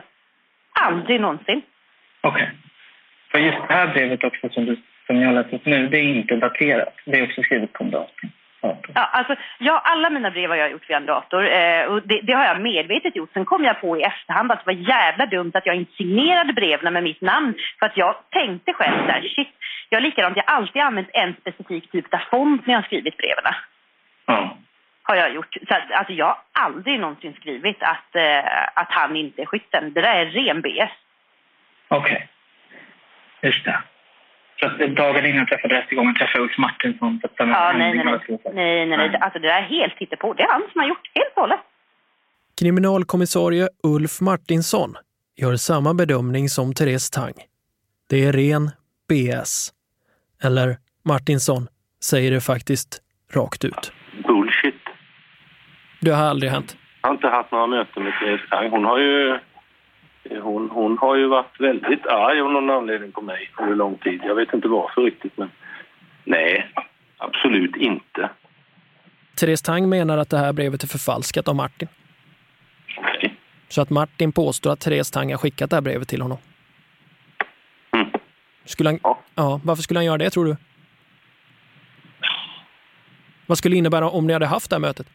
Aldrig 0.80 1.22
någonsin. 1.22 1.62
Okej. 2.22 2.52
För 3.32 3.40
just 3.40 3.58
det 3.68 3.74
här 3.74 3.88
brevet 3.88 4.24
också 4.24 4.50
som, 4.50 4.66
du, 4.66 4.78
som 5.08 5.22
jag 5.22 5.28
har 5.28 5.34
läst 5.34 5.54
upp 5.54 5.66
nu, 5.66 5.88
det 5.88 5.98
är 5.98 6.04
inte 6.04 6.36
daterat. 6.36 6.94
Det 7.06 7.20
är 7.20 7.24
också 7.24 7.44
skrivet 7.44 7.74
på 7.74 7.84
en 7.84 7.92
dator. 7.92 8.30
Ja, 8.94 9.10
alltså, 9.12 9.36
jag, 9.58 9.82
alla 9.84 10.10
mina 10.10 10.32
brev 10.32 10.50
har 10.50 10.58
jag 10.58 10.72
gjort 10.72 10.90
via 10.90 10.98
en 10.98 11.06
dator 11.06 11.52
eh, 11.52 11.84
och 11.84 12.02
det, 12.08 12.22
det 12.22 12.34
har 12.34 12.46
jag 12.46 12.62
medvetet 12.62 13.16
gjort. 13.16 13.34
Sen 13.34 13.46
kom 13.46 13.64
jag 13.64 13.82
på 13.82 13.98
i 13.98 14.02
efterhand 14.02 14.52
att 14.52 14.66
det 14.66 14.74
var 14.74 14.90
jävla 14.90 15.26
dumt 15.26 15.52
att 15.54 15.66
jag 15.66 15.76
inte 15.76 15.96
signerade 15.96 16.54
breven 16.54 16.94
med 16.94 17.04
mitt 17.04 17.22
namn. 17.22 17.54
För 17.80 17.86
att 17.86 17.98
jag 17.98 18.16
tänkte 18.30 18.74
själv 18.74 19.08
där, 19.08 19.22
shit, 19.22 19.50
jag 19.90 20.04
likadant, 20.04 20.38
jag 20.38 20.44
har 20.44 20.58
alltid 20.58 20.82
använt 20.82 21.10
en 21.14 21.36
specifik 21.42 21.92
typ 21.92 22.14
av 22.14 22.20
font 22.32 22.66
när 22.66 22.74
jag 22.74 22.82
har 22.82 22.86
skrivit 22.86 23.18
breven. 23.18 23.54
Ja. 24.26 24.58
Har 25.04 25.16
jag 25.16 25.34
gjort. 25.34 25.54
Så 25.68 25.76
att, 25.76 25.92
alltså, 25.92 26.14
jag 26.14 26.26
har 26.26 26.38
aldrig 26.52 27.00
någonsin 27.00 27.34
skrivit 27.34 27.84
att, 27.84 28.16
eh, 28.16 28.68
att 28.74 28.92
han 28.92 29.16
inte 29.16 29.42
är 29.42 29.46
skytten. 29.46 29.94
Det 29.94 30.02
där 30.02 30.16
är 30.16 30.26
ren 30.26 30.62
BS. 30.62 30.92
Okej. 31.88 32.28
Just 33.42 33.66
det. 33.66 33.80
Dagen 34.96 35.26
innan 35.26 35.38
jag 35.38 35.48
träffade 35.48 35.76
rättegången 35.76 36.16
träffade 36.16 36.38
jag 36.38 36.44
Ulf 36.44 36.58
Martinsson. 36.58 37.22
Ja, 37.38 37.74
nej, 37.78 37.94
nej, 37.96 38.06
nej. 38.06 38.40
Nej, 38.54 38.86
nej, 38.86 38.98
nej. 38.98 39.18
Alltså 39.22 39.40
det 39.40 39.48
där 39.48 39.62
är 39.62 39.62
helt 39.62 39.94
hittepå. 39.98 40.34
Det 40.34 40.44
är 40.44 40.48
han 40.52 40.62
som 40.72 40.82
har 40.82 40.88
gjort, 40.88 41.12
helt 41.14 41.34
och 41.36 41.42
hållet. 41.42 41.60
Kriminalkommissarie 42.60 43.68
Ulf 43.84 44.22
Martinsson 44.22 44.96
gör 45.38 45.56
samma 45.56 45.94
bedömning 45.94 46.50
som 46.50 46.74
Therese 46.74 47.10
Tang. 47.10 47.34
Det 48.10 48.26
är 48.26 48.34
ren 48.34 48.72
BS. 49.10 49.70
Eller 50.44 50.78
Martinsson 51.06 51.68
säger 52.04 52.32
det 52.32 52.42
faktiskt 52.42 53.02
rakt 53.34 53.66
ut. 53.66 53.92
Bullshit. 54.28 54.76
Det 56.02 56.12
har 56.12 56.24
aldrig 56.24 56.52
hänt. 56.52 56.78
Jag 57.02 57.10
har 57.10 57.14
inte 57.16 57.28
haft 57.28 57.52
några 57.52 57.68
möten 57.68 58.04
med 58.04 58.14
Therese 58.20 58.50
Tang. 58.50 58.70
Hon 58.70 58.86
har 58.86 59.00
ju... 59.00 59.40
Hon, 60.38 60.70
hon 60.70 60.98
har 60.98 61.16
ju 61.16 61.28
varit 61.28 61.60
väldigt 61.60 62.06
arg 62.06 62.42
av 62.42 62.52
någon 62.52 62.70
anledning 62.70 63.12
på 63.12 63.22
mig 63.22 63.50
under 63.60 63.76
lång 63.76 63.98
tid. 63.98 64.22
Jag 64.24 64.36
vet 64.36 64.54
inte 64.54 64.68
varför 64.68 65.02
riktigt, 65.02 65.38
men... 65.38 65.50
Nej, 66.24 66.72
absolut 67.18 67.76
inte. 67.76 68.30
Therese 69.40 69.62
Tang 69.62 69.90
menar 69.90 70.18
att 70.18 70.30
det 70.30 70.38
här 70.38 70.54
brevet 70.54 70.84
är 70.84 70.88
förfalskat 70.88 71.48
av 71.48 71.56
Martin. 71.56 71.88
Så 73.68 73.82
att 73.82 73.90
Martin 73.90 74.32
påstår 74.32 74.72
att 74.72 74.80
Therese 74.80 75.12
Tang 75.12 75.32
har 75.32 75.38
skickat 75.38 75.70
det 75.70 75.76
här 75.76 75.82
brevet 75.82 76.08
till 76.08 76.22
honom. 76.22 76.38
Skulle 78.66 78.90
han, 78.90 79.00
ja. 79.36 79.62
varför 79.64 79.84
skulle 79.84 79.98
han 79.98 80.06
göra 80.06 80.18
det 80.18 80.30
tror 80.30 80.46
du? 80.46 80.56
Vad 83.46 83.58
skulle 83.58 83.76
det 83.76 83.78
innebära 83.78 84.10
om 84.10 84.28
ni 84.28 84.34
hade 84.34 84.46
haft 84.46 84.70
det 84.70 84.76
här 84.76 84.82
mötet? 84.82 85.08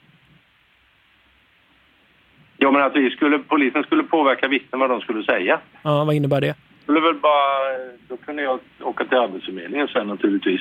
Ja, 2.64 2.70
men 2.70 2.82
att 2.82 2.96
vi 2.96 3.10
skulle, 3.10 3.38
polisen 3.38 3.82
skulle 3.82 4.02
påverka 4.02 4.48
vittnen 4.48 4.80
vad 4.80 4.90
de 4.90 5.00
skulle 5.00 5.24
säga. 5.24 5.60
Ja, 5.82 6.04
vad 6.04 6.14
innebär 6.14 6.40
det? 6.40 6.54
Skulle 6.82 7.00
väl 7.00 7.14
bara, 7.14 7.78
då 8.08 8.16
kunde 8.16 8.42
jag 8.42 8.58
åka 8.80 9.04
till 9.04 9.18
Arbetsförmedlingen 9.18 9.88
sen 9.88 10.06
naturligtvis. 10.06 10.60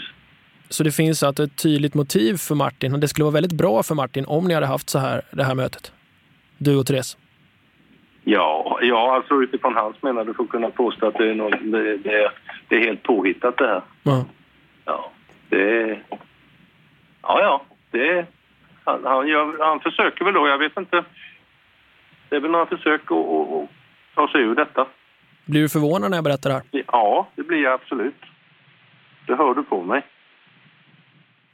Så 0.69 0.83
det 0.83 0.91
finns 0.91 1.23
alltså 1.23 1.43
ett 1.43 1.63
tydligt 1.63 1.93
motiv 1.93 2.33
för 2.37 2.55
Martin 2.55 2.93
och 2.93 2.99
det 2.99 3.07
skulle 3.07 3.23
vara 3.23 3.33
väldigt 3.33 3.57
bra 3.57 3.83
för 3.83 3.95
Martin 3.95 4.25
om 4.27 4.47
ni 4.47 4.53
hade 4.53 4.65
haft 4.65 4.89
så 4.89 4.99
här 4.99 5.21
det 5.31 5.43
här 5.43 5.55
mötet. 5.55 5.91
Du 6.57 6.79
och 6.79 6.85
Therese. 6.85 7.17
Ja, 8.23 8.79
ja 8.81 9.15
alltså 9.15 9.33
utifrån 9.33 9.75
hans 9.75 10.01
menade 10.01 10.33
för 10.33 10.43
att 10.43 10.49
kunna 10.49 10.69
påstå 10.69 11.07
att 11.07 11.17
det 11.17 11.29
är, 11.29 11.35
något, 11.35 11.55
det, 11.61 11.97
det, 11.97 12.31
det 12.67 12.75
är 12.75 12.79
helt 12.79 13.03
påhittat 13.03 13.57
det 13.57 13.67
här. 13.67 13.81
Ja. 14.03 14.25
Ja, 14.85 15.11
det... 15.49 15.99
Ja, 17.21 17.41
ja, 17.41 17.61
det... 17.91 18.25
Han, 18.85 19.05
han, 19.05 19.27
gör, 19.27 19.65
han 19.65 19.79
försöker 19.79 20.25
väl 20.25 20.33
då, 20.33 20.47
jag 20.47 20.57
vet 20.57 20.77
inte. 20.77 21.03
Det 22.33 22.37
är 22.37 22.41
väl 22.41 22.51
några 22.51 22.65
försök 22.65 23.01
att, 23.01 23.17
att, 23.17 23.53
att 23.53 23.69
ta 24.15 24.27
sig 24.27 24.41
ur 24.41 24.55
detta. 24.55 24.87
Blir 25.45 25.61
du 25.61 25.69
förvånad 25.69 26.09
när 26.11 26.17
jag 26.17 26.23
berättar 26.23 26.49
det 26.49 26.55
här? 26.55 26.83
Ja, 26.87 27.27
det 27.35 27.43
blir 27.43 27.63
jag 27.63 27.73
absolut. 27.73 28.21
Det 29.27 29.35
hör 29.35 29.55
du 29.55 29.63
på 29.63 29.83
mig. 29.83 30.05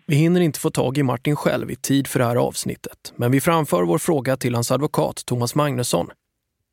Vi 0.07 0.15
hinner 0.15 0.41
inte 0.41 0.59
få 0.59 0.69
tag 0.69 0.97
i 0.97 1.03
Martin 1.03 1.35
själv 1.35 1.71
i 1.71 1.75
tid 1.75 2.07
för 2.07 2.19
det 2.19 2.25
här 2.25 2.35
avsnittet, 2.35 3.13
men 3.17 3.31
vi 3.31 3.41
framför 3.41 3.83
vår 3.83 3.97
fråga 3.97 4.35
till 4.35 4.55
hans 4.55 4.71
advokat 4.71 5.15
Thomas 5.27 5.55
Magnusson. 5.55 6.07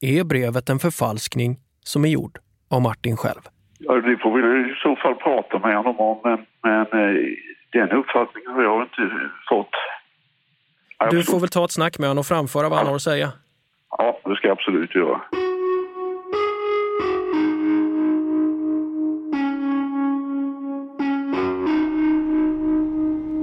Är 0.00 0.24
brevet 0.24 0.70
en 0.70 0.78
förfalskning 0.78 1.56
som 1.80 2.04
är 2.04 2.08
gjord 2.08 2.38
av 2.70 2.82
Martin 2.82 3.16
själv? 3.16 3.42
Ja, 3.78 3.94
det 3.94 4.18
får 4.18 4.32
vi 4.36 4.70
i 4.70 4.74
så 4.82 4.96
fall 4.96 5.14
prata 5.14 5.58
med 5.58 5.76
honom 5.76 6.00
om, 6.00 6.20
men, 6.24 6.38
men 6.62 6.80
eh, 6.80 7.16
den 7.72 7.90
uppfattningen 7.90 8.50
har 8.50 8.62
jag 8.62 8.82
inte 8.82 9.30
fått. 9.48 9.74
Du 11.10 11.22
får 11.22 11.40
väl 11.40 11.48
ta 11.48 11.64
ett 11.64 11.72
snack 11.72 11.98
med 11.98 12.08
honom 12.08 12.20
och 12.20 12.26
framföra 12.26 12.68
vad 12.68 12.78
han 12.78 12.86
har 12.86 12.94
att 12.94 13.02
säga. 13.02 13.32
Ja, 13.90 14.20
det 14.24 14.36
ska 14.36 14.48
jag 14.48 14.58
absolut 14.58 14.94
göra. 14.94 15.20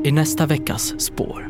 I 0.06 0.12
nästa 0.12 0.46
veckas 0.46 1.02
spår. 1.02 1.50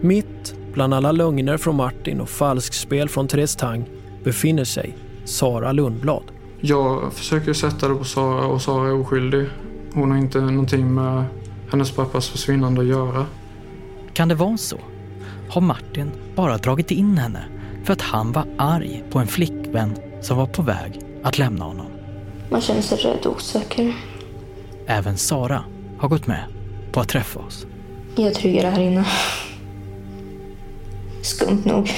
Mitt 0.00 0.56
bland 0.72 0.94
alla 0.94 1.12
lögner 1.12 1.56
från 1.56 1.76
Martin 1.76 2.20
och 2.20 2.28
falskspel 2.28 3.08
från 3.08 3.28
Therese 3.28 3.56
Tang 3.56 3.84
befinner 4.24 4.64
sig 4.64 4.96
Sara 5.24 5.72
Lundblad. 5.72 6.22
Jag 6.60 7.12
försöker 7.12 7.52
sätta 7.52 7.88
det 7.88 7.94
på 7.94 8.04
Sara 8.04 8.46
och 8.46 8.62
Sara 8.62 8.88
är 8.88 9.00
oskyldig. 9.00 9.46
Hon 9.94 10.10
har 10.10 10.18
inte 10.18 10.40
någonting 10.40 10.94
med 10.94 11.24
hennes 11.70 11.96
pappas 11.96 12.28
försvinnande 12.28 12.80
att 12.80 12.86
göra. 12.86 13.26
Kan 14.12 14.28
det 14.28 14.34
vara 14.34 14.56
så? 14.56 14.78
Har 15.50 15.60
Martin 15.60 16.10
bara 16.34 16.56
dragit 16.56 16.90
in 16.90 17.18
henne 17.18 17.44
för 17.88 17.92
att 17.92 18.02
han 18.02 18.32
var 18.32 18.46
arg 18.58 19.04
på 19.10 19.18
en 19.18 19.26
flickvän 19.26 19.96
som 20.20 20.36
var 20.36 20.46
på 20.46 20.62
väg 20.62 21.00
att 21.22 21.38
lämna 21.38 21.64
honom? 21.64 21.86
Man 22.50 22.60
känner 22.60 22.80
sig 22.80 22.98
rädd 22.98 23.26
och 23.26 23.36
osäker. 23.36 23.94
Även 24.86 25.16
Sara 25.16 25.64
har 25.98 26.08
gått 26.08 26.26
med 26.26 26.44
på 26.92 27.00
att 27.00 27.08
träffa 27.08 27.40
oss. 27.40 27.66
Jag 28.16 28.26
är 28.26 28.34
tryggare 28.34 28.66
här 28.66 28.80
inne. 28.80 29.06
Skumt 31.22 31.64
nog. 31.64 31.90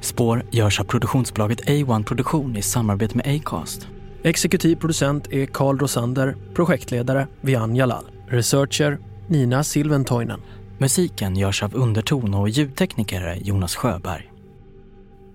Spår 0.00 0.46
görs 0.50 0.80
av 0.80 0.84
produktionsbolaget 0.84 1.60
A1 1.60 2.04
Produktion 2.04 2.56
i 2.56 2.62
samarbete 2.62 3.16
med 3.16 3.36
Acast. 3.36 3.88
Exekutiv 4.22 4.76
producent 4.76 5.32
är 5.32 5.46
Carl 5.46 5.78
Rosander, 5.78 6.36
projektledare 6.54 7.26
Vian 7.40 7.76
Jalal, 7.76 8.04
researcher 8.28 8.98
Nina 9.28 9.64
Silventoinen. 9.64 10.40
Musiken 10.80 11.36
görs 11.36 11.62
av 11.62 11.74
Underton 11.74 12.34
och 12.34 12.48
ljudtekniker 12.48 13.38
Jonas 13.42 13.76
Sjöberg. 13.76 14.32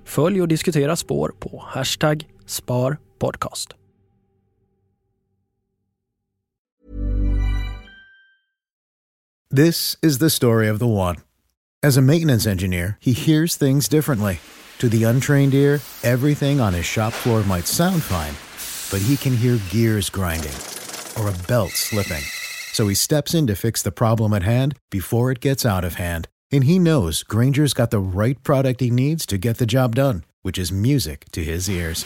Följ 0.06 0.41
och 0.41 0.48
diskutera 0.48 0.95
spår 0.95 1.34
på 1.40 1.65
hashtag 1.68 2.28
sparpodcast. 2.45 3.74
This 9.56 9.98
is 10.02 10.20
the 10.20 10.30
story 10.30 10.72
of 10.72 10.80
the 10.80 10.86
one. 10.86 11.15
As 11.84 11.98
a 11.98 12.02
maintenance 12.02 12.52
engineer, 12.52 12.98
he 12.99 13.11
hears 13.11 13.57
things 13.57 13.90
differently. 13.90 14.40
To 14.80 14.90
the 14.90 15.03
untrained 15.03 15.53
ear, 15.53 15.80
everything 16.03 16.61
on 16.61 16.74
his 16.74 16.86
shop 16.86 17.14
floor 17.14 17.44
might 17.44 17.68
sound 17.68 18.02
fine, 18.03 18.34
but 18.91 19.07
he 19.07 19.18
can 19.18 19.38
hear 19.38 19.60
gears 19.70 20.10
grinding 20.10 20.57
or 21.20 21.30
a 21.30 21.36
belt 21.48 21.72
slipping. 21.72 22.24
So 22.74 22.90
he 22.90 22.95
steps 22.95 23.34
in 23.34 23.48
to 23.48 23.56
fix 23.56 23.82
the 23.82 23.91
problem 23.91 24.34
at 24.34 24.44
hand 24.44 24.76
before 24.91 25.32
it 25.32 25.40
gets 25.40 25.66
out 25.66 25.86
of 25.86 25.95
hand. 25.95 26.28
And 26.52 26.66
he 26.66 26.78
knows 26.80 27.24
Granger's 27.24 27.74
got 27.74 27.91
the 27.91 28.00
right 28.00 28.41
product 28.44 28.82
he 28.82 28.90
needs 28.90 29.26
to 29.28 29.38
get 29.38 29.60
the 29.60 29.66
job 29.66 29.95
done, 29.95 30.24
which 30.41 30.58
is 30.58 30.72
music 30.72 31.26
to 31.32 31.44
his 31.44 31.70
ears. 31.70 32.06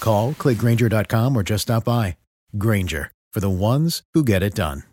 Call, 0.00 0.34
click 0.34 0.58
Granger.com, 0.58 1.36
or 1.36 1.42
just 1.42 1.62
stop 1.62 1.84
by. 1.84 2.16
Granger, 2.56 3.12
for 3.32 3.40
the 3.40 3.50
ones 3.50 4.02
who 4.14 4.24
get 4.24 4.42
it 4.42 4.54
done. 4.54 4.87